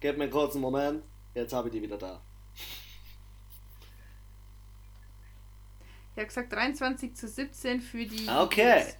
Gib 0.00 0.18
mir 0.18 0.28
kurz 0.28 0.54
einen 0.54 0.62
Moment. 0.62 1.02
Jetzt 1.34 1.52
habe 1.52 1.68
ich 1.68 1.74
die 1.74 1.82
wieder 1.82 1.96
da. 1.96 2.20
Ich 6.12 6.18
habe 6.18 6.26
gesagt 6.26 6.52
23 6.52 7.14
zu 7.14 7.26
17 7.26 7.80
für 7.80 8.04
die. 8.04 8.28
Okay. 8.28 8.78
Eagles. 8.78 8.96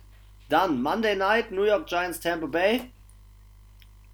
Dann 0.49 0.83
Monday 0.83 1.15
Night, 1.15 1.51
New 1.51 1.63
York 1.63 1.87
Giants, 1.87 2.21
Tampa 2.21 2.47
Bay. 2.47 2.91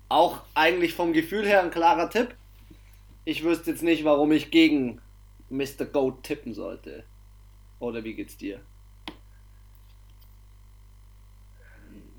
Auch 0.08 0.42
eigentlich 0.54 0.94
vom 0.94 1.12
Gefühl 1.12 1.46
her 1.46 1.62
ein 1.62 1.70
klarer 1.70 2.10
Tipp. 2.10 2.34
Ich 3.24 3.44
wüsste 3.44 3.70
jetzt 3.70 3.82
nicht, 3.82 4.04
warum 4.04 4.32
ich 4.32 4.50
gegen 4.50 5.00
Mr. 5.48 5.84
Goat 5.84 6.24
tippen 6.24 6.52
sollte. 6.52 7.04
Oder 7.78 8.04
wie 8.04 8.14
geht's 8.14 8.36
dir? 8.36 8.60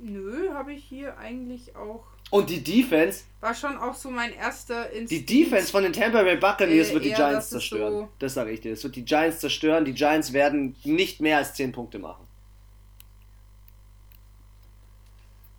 Nö, 0.02 0.52
habe 0.54 0.74
ich 0.74 0.84
hier 0.84 1.18
eigentlich 1.18 1.76
auch. 1.76 2.04
Und 2.32 2.49
die 2.49 2.64
Defense, 2.64 3.24
War 3.41 3.54
schon 3.54 3.78
auch 3.78 3.93
so 3.93 4.10
mein 4.10 4.34
erster 4.34 4.86
die 4.89 4.97
Instinkt. 4.99 5.30
Defense 5.30 5.70
von 5.72 5.84
den 5.84 5.91
Tampa 5.93 6.24
Bay 6.24 6.38
Buccaneers 6.38 6.89
Äh, 6.89 6.93
wird 6.93 7.06
die 7.06 7.10
Giants 7.10 7.34
dass 7.34 7.43
es 7.45 7.49
zerstören. 7.49 7.93
so- 7.93 8.10
Das 8.20 8.34
sage 8.34 8.52
ich 8.52 8.62
dir. 8.62 8.72
Es 8.74 8.84
wird 8.84 8.95
die 8.95 9.04
Giants 9.06 9.39
zerstören. 9.41 9.84
Die 9.86 9.93
Giants 9.93 10.32
werden 10.34 10.76
nicht 10.84 11.20
mehr 11.20 11.38
als 11.38 11.54
10 11.56 11.72
Punkte 11.74 11.99
machen. 11.99 12.26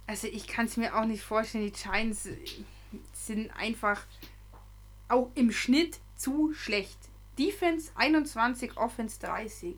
Also 0.07 0.27
ich 0.29 0.47
kann 0.47 0.67
es 0.67 0.77
mir 0.77 0.97
auch 0.97 1.05
nicht 1.05 1.23
vorstellen, 1.23 1.65
die 1.65 1.73
Giants 1.73 2.29
sind 3.13 3.51
einfach 3.57 4.05
auch 5.09 5.31
im 5.35 5.53
Schnitt 5.53 6.01
zu 6.17 6.53
schlecht. 6.55 6.99
Defense 7.39 7.91
21, 7.95 8.77
Offense 8.77 9.19
30. 9.21 9.77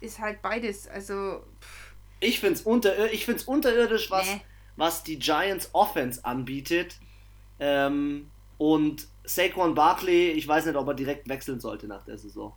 Ist 0.00 0.18
halt 0.18 0.42
beides, 0.42 0.88
also 0.88 1.42
pff, 1.60 1.85
Ich 2.20 2.40
finde 2.40 2.54
es 2.54 2.62
unter, 2.62 3.12
ich 3.12 3.24
find's 3.26 3.44
unterirdisch, 3.44 4.10
was, 4.10 4.26
Nee. 4.26 4.40
was 4.76 5.02
die 5.02 5.18
Giants 5.18 5.70
Offense 5.72 6.24
anbietet. 6.24 6.96
Ähm, 7.60 8.30
und 8.58 9.06
Saquon 9.24 9.74
Barkley, 9.74 10.30
ich 10.30 10.46
weiß 10.48 10.66
nicht, 10.66 10.76
ob 10.76 10.88
er 10.88 10.94
direkt 10.94 11.28
wechseln 11.28 11.60
sollte 11.60 11.86
nach 11.86 12.04
der 12.04 12.16
Saison. 12.18 12.52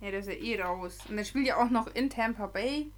ja, 0.00 0.10
das 0.10 0.26
ist 0.26 0.34
ja 0.34 0.40
eh 0.40 0.62
raus. 0.62 0.98
Und 1.08 1.16
dann 1.16 1.24
spielt 1.24 1.46
ja 1.46 1.56
auch 1.56 1.70
noch 1.70 1.86
in 1.88 2.10
Tampa 2.10 2.46
Bay. 2.46 2.90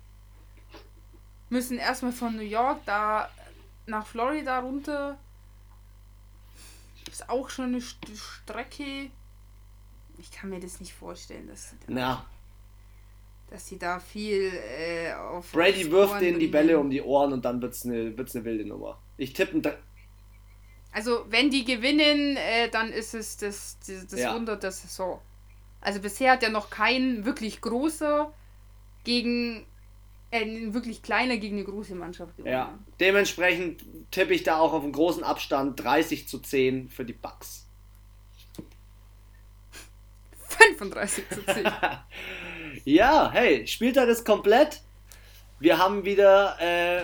Müssen 1.48 1.78
erstmal 1.78 2.12
von 2.12 2.34
New 2.36 2.42
York 2.42 2.80
da 2.86 3.30
nach 3.86 4.06
Florida 4.06 4.58
runter. 4.58 5.16
Ist 7.10 7.28
auch 7.30 7.48
schon 7.48 7.66
eine 7.66 7.80
St 7.80 7.96
Strecke. 8.14 9.10
Ich 10.18 10.30
kann 10.32 10.50
mir 10.50 10.60
das 10.60 10.80
nicht 10.80 10.92
vorstellen, 10.92 11.46
dass, 11.46 11.72
Na, 11.86 12.26
dass 13.50 13.66
sie 13.66 13.78
da 13.78 13.98
viel 13.98 14.52
äh, 14.52 15.12
auf. 15.14 15.52
Brady 15.52 15.90
wirft 15.90 16.20
denen 16.20 16.38
die. 16.38 16.48
Bälle 16.48 16.78
um 16.78 16.90
die 16.90 17.02
Ohren 17.02 17.32
und 17.32 17.44
dann 17.44 17.62
wird 17.62 17.74
es 17.74 17.84
eine, 17.84 18.16
wird's 18.16 18.34
eine 18.34 18.44
wilde 18.44 18.64
Nummer. 18.66 18.98
Ich 19.16 19.32
tippe 19.32 19.56
ein 19.56 19.62
Also, 20.92 21.24
wenn 21.30 21.50
die 21.50 21.64
gewinnen, 21.64 22.36
äh, 22.36 22.68
dann 22.70 22.92
ist 22.92 23.14
es 23.14 23.36
das, 23.36 23.78
das, 23.86 24.06
das 24.06 24.20
Ja. 24.20 24.34
Wunder 24.34 24.56
der 24.56 24.72
Saison. 24.72 25.20
Also, 25.80 26.00
bisher 26.00 26.32
hat 26.32 26.42
ja 26.42 26.50
noch 26.50 26.70
kein 26.70 27.24
wirklich 27.24 27.60
großer 27.60 28.32
gegen. 29.04 29.64
Äh, 30.30 30.42
ein 30.42 30.74
wirklich 30.74 31.02
kleiner 31.02 31.38
gegen 31.38 31.56
eine 31.56 31.64
große 31.64 31.94
Mannschaft 31.94 32.36
gewonnen. 32.36 32.52
Ja. 32.52 32.78
Dementsprechend 33.00 33.82
tippe 34.10 34.34
ich 34.34 34.42
da 34.42 34.58
auch 34.58 34.74
auf 34.74 34.82
einen 34.82 34.92
großen 34.92 35.24
Abstand 35.24 35.82
30 35.82 36.28
zu 36.28 36.38
10 36.38 36.90
für 36.90 37.06
die 37.06 37.14
Bucks. 37.14 37.66
35 40.48 41.24
zu 41.30 41.46
10. 41.46 41.64
Ja, 42.88 43.30
hey, 43.30 43.66
Spieltag 43.66 44.08
ist 44.08 44.24
komplett. 44.24 44.80
Wir 45.60 45.76
haben 45.76 46.06
wieder 46.06 46.56
äh, 46.58 47.02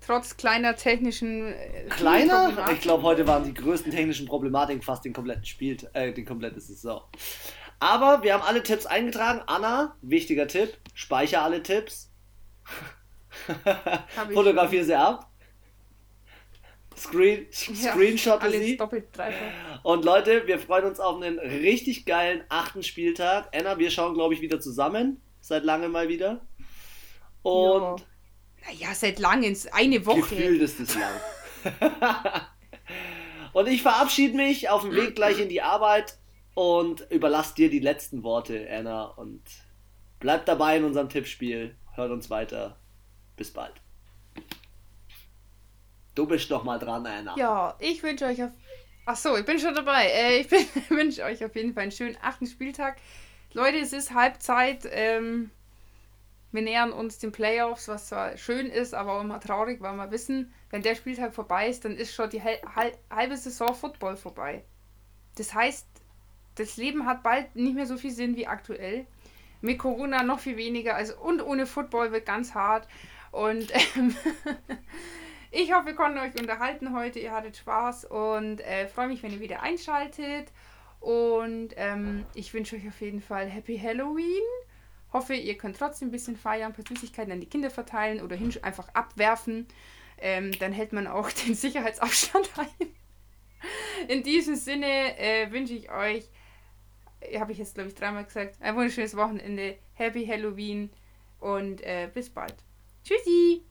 Trotz 0.00 0.38
kleiner 0.38 0.74
technischen. 0.74 1.52
Äh, 1.52 1.84
kleiner. 1.90 2.70
Ich 2.72 2.80
glaube, 2.80 3.02
heute 3.02 3.26
waren 3.26 3.44
die 3.44 3.52
größten 3.52 3.92
technischen 3.92 4.26
Problematiken 4.26 4.80
fast 4.80 5.04
den 5.04 5.12
kompletten 5.12 5.44
Spiel, 5.44 5.76
äh, 5.92 6.14
die 6.14 6.24
komplette 6.24 6.62
Saison. 6.62 7.02
Aber 7.78 8.22
wir 8.22 8.32
haben 8.32 8.42
alle 8.42 8.62
Tipps 8.62 8.86
eingetragen. 8.86 9.42
Anna, 9.46 9.98
wichtiger 10.00 10.48
Tipp, 10.48 10.78
speicher 10.94 11.42
alle 11.42 11.62
Tipps. 11.62 12.10
Fotografiere 14.32 14.84
sie 14.84 14.94
ab. 14.94 15.30
Screen, 16.96 17.46
Ja, 17.82 17.92
Screenshotte 17.92 18.42
alles 18.42 18.60
sie. 18.64 18.76
doppelt. 18.76 19.06
Und 19.82 20.04
Leute, 20.04 20.46
wir 20.46 20.58
freuen 20.58 20.84
uns 20.84 21.00
auf 21.00 21.16
einen 21.20 21.38
richtig 21.38 22.04
geilen 22.06 22.44
achten 22.48 22.82
Spieltag. 22.82 23.48
Anna, 23.56 23.78
wir 23.78 23.90
schauen, 23.90 24.14
glaube 24.14 24.34
ich, 24.34 24.40
wieder 24.40 24.60
zusammen. 24.60 25.20
Seit 25.40 25.64
langem 25.64 25.90
mal 25.92 26.08
wieder. 26.08 26.46
Und 27.42 28.04
Naja, 28.66 28.94
seit 28.94 29.18
langem, 29.18 29.56
eine 29.72 30.06
Woche. 30.06 30.20
gefühlt 30.20 30.62
ist 30.62 30.78
es 30.80 30.94
lang. 30.94 31.10
und 33.52 33.68
ich 33.68 33.82
verabschiede 33.82 34.36
mich 34.36 34.68
auf 34.68 34.82
dem 34.82 34.94
Weg 34.94 35.14
gleich 35.16 35.40
in 35.40 35.48
die 35.48 35.62
Arbeit 35.62 36.18
und 36.54 37.06
überlasse 37.10 37.54
dir 37.54 37.70
die 37.70 37.80
letzten 37.80 38.22
Worte, 38.22 38.68
Anna. 38.70 39.04
Und 39.06 39.42
bleib 40.20 40.46
dabei 40.46 40.76
in 40.76 40.84
unserem 40.84 41.08
Tippspiel. 41.08 41.76
Hört 41.94 42.10
uns 42.12 42.30
weiter. 42.30 42.78
Bis 43.36 43.52
bald. 43.52 43.74
Du 46.14 46.26
bist 46.26 46.50
doch 46.50 46.64
mal 46.64 46.78
dran, 46.78 47.06
Anna. 47.06 47.36
Ja, 47.36 47.74
ich 47.78 48.02
wünsche 48.02 48.26
euch 48.26 48.42
auf. 48.42 48.50
Ach 49.06 49.16
so, 49.16 49.36
ich 49.36 49.44
bin 49.44 49.58
schon 49.58 49.74
dabei. 49.74 50.06
Äh, 50.06 50.40
ich 50.40 50.50
wünsche 50.90 51.24
euch 51.24 51.44
auf 51.44 51.54
jeden 51.56 51.74
Fall 51.74 51.84
einen 51.84 51.92
schönen 51.92 52.16
achten 52.22 52.46
Spieltag. 52.46 52.96
Leute, 53.52 53.78
es 53.78 53.92
ist 53.92 54.12
Halbzeit. 54.14 54.86
Ähm, 54.90 55.50
wir 56.52 56.62
nähern 56.62 56.92
uns 56.92 57.18
den 57.18 57.32
Playoffs, 57.32 57.88
was 57.88 58.08
zwar 58.08 58.36
schön 58.36 58.66
ist, 58.66 58.92
aber 58.94 59.14
auch 59.14 59.20
immer 59.22 59.40
traurig, 59.40 59.80
weil 59.80 59.94
wir 59.94 60.10
wissen, 60.10 60.52
wenn 60.70 60.82
der 60.82 60.94
Spieltag 60.94 61.32
vorbei 61.34 61.68
ist, 61.68 61.84
dann 61.84 61.96
ist 61.96 62.14
schon 62.14 62.28
die 62.28 62.42
hal- 62.42 62.60
hal- 62.76 62.92
halbe 63.10 63.36
Saison 63.36 63.74
Football 63.74 64.16
vorbei. 64.16 64.62
Das 65.36 65.54
heißt, 65.54 65.86
das 66.56 66.76
Leben 66.76 67.06
hat 67.06 67.22
bald 67.22 67.56
nicht 67.56 67.74
mehr 67.74 67.86
so 67.86 67.96
viel 67.96 68.10
Sinn 68.10 68.36
wie 68.36 68.46
aktuell. 68.46 69.06
Mit 69.62 69.78
Corona 69.78 70.22
noch 70.22 70.40
viel 70.40 70.58
weniger. 70.58 70.94
Also 70.94 71.16
und 71.18 71.40
ohne 71.40 71.64
Football 71.66 72.12
wird 72.12 72.26
ganz 72.26 72.54
hart. 72.54 72.86
Und 73.30 73.72
ähm, 73.96 74.14
ich 75.52 75.72
hoffe, 75.72 75.86
wir 75.86 75.94
konnten 75.94 76.18
euch 76.18 76.34
unterhalten 76.40 76.94
heute. 76.96 77.18
Ihr 77.18 77.32
hattet 77.32 77.58
Spaß 77.58 78.06
und 78.06 78.60
äh, 78.60 78.88
freue 78.88 79.08
mich, 79.08 79.22
wenn 79.22 79.32
ihr 79.32 79.40
wieder 79.40 79.62
einschaltet. 79.62 80.50
Und 80.98 81.74
ähm, 81.76 82.24
ich 82.34 82.54
wünsche 82.54 82.76
euch 82.76 82.88
auf 82.88 83.00
jeden 83.00 83.20
Fall 83.20 83.48
Happy 83.48 83.78
Halloween. 83.78 84.42
Hoffe, 85.12 85.34
ihr 85.34 85.58
könnt 85.58 85.76
trotzdem 85.76 86.08
ein 86.08 86.10
bisschen 86.10 86.36
feiern, 86.36 86.72
ein 86.72 86.72
paar 86.72 86.86
Süßigkeiten 86.88 87.32
an 87.32 87.40
die 87.40 87.48
Kinder 87.48 87.70
verteilen 87.70 88.22
oder 88.22 88.38
einfach 88.62 88.88
abwerfen. 88.94 89.66
Ähm, 90.18 90.52
dann 90.58 90.72
hält 90.72 90.94
man 90.94 91.06
auch 91.06 91.30
den 91.46 91.54
Sicherheitsabstand 91.54 92.50
ein. 92.56 92.88
In 94.08 94.22
diesem 94.22 94.56
Sinne 94.56 95.18
äh, 95.18 95.50
wünsche 95.52 95.74
ich 95.74 95.90
euch, 95.90 96.24
habe 97.38 97.52
ich 97.52 97.58
jetzt 97.58 97.74
glaube 97.74 97.90
ich 97.90 97.94
dreimal 97.94 98.24
gesagt, 98.24 98.56
ein 98.60 98.74
wunderschönes 98.74 99.16
Wochenende, 99.16 99.76
Happy 99.94 100.26
Halloween 100.26 100.90
und 101.40 101.82
äh, 101.82 102.08
bis 102.12 102.30
bald. 102.30 102.54
Tschüssi! 103.04 103.62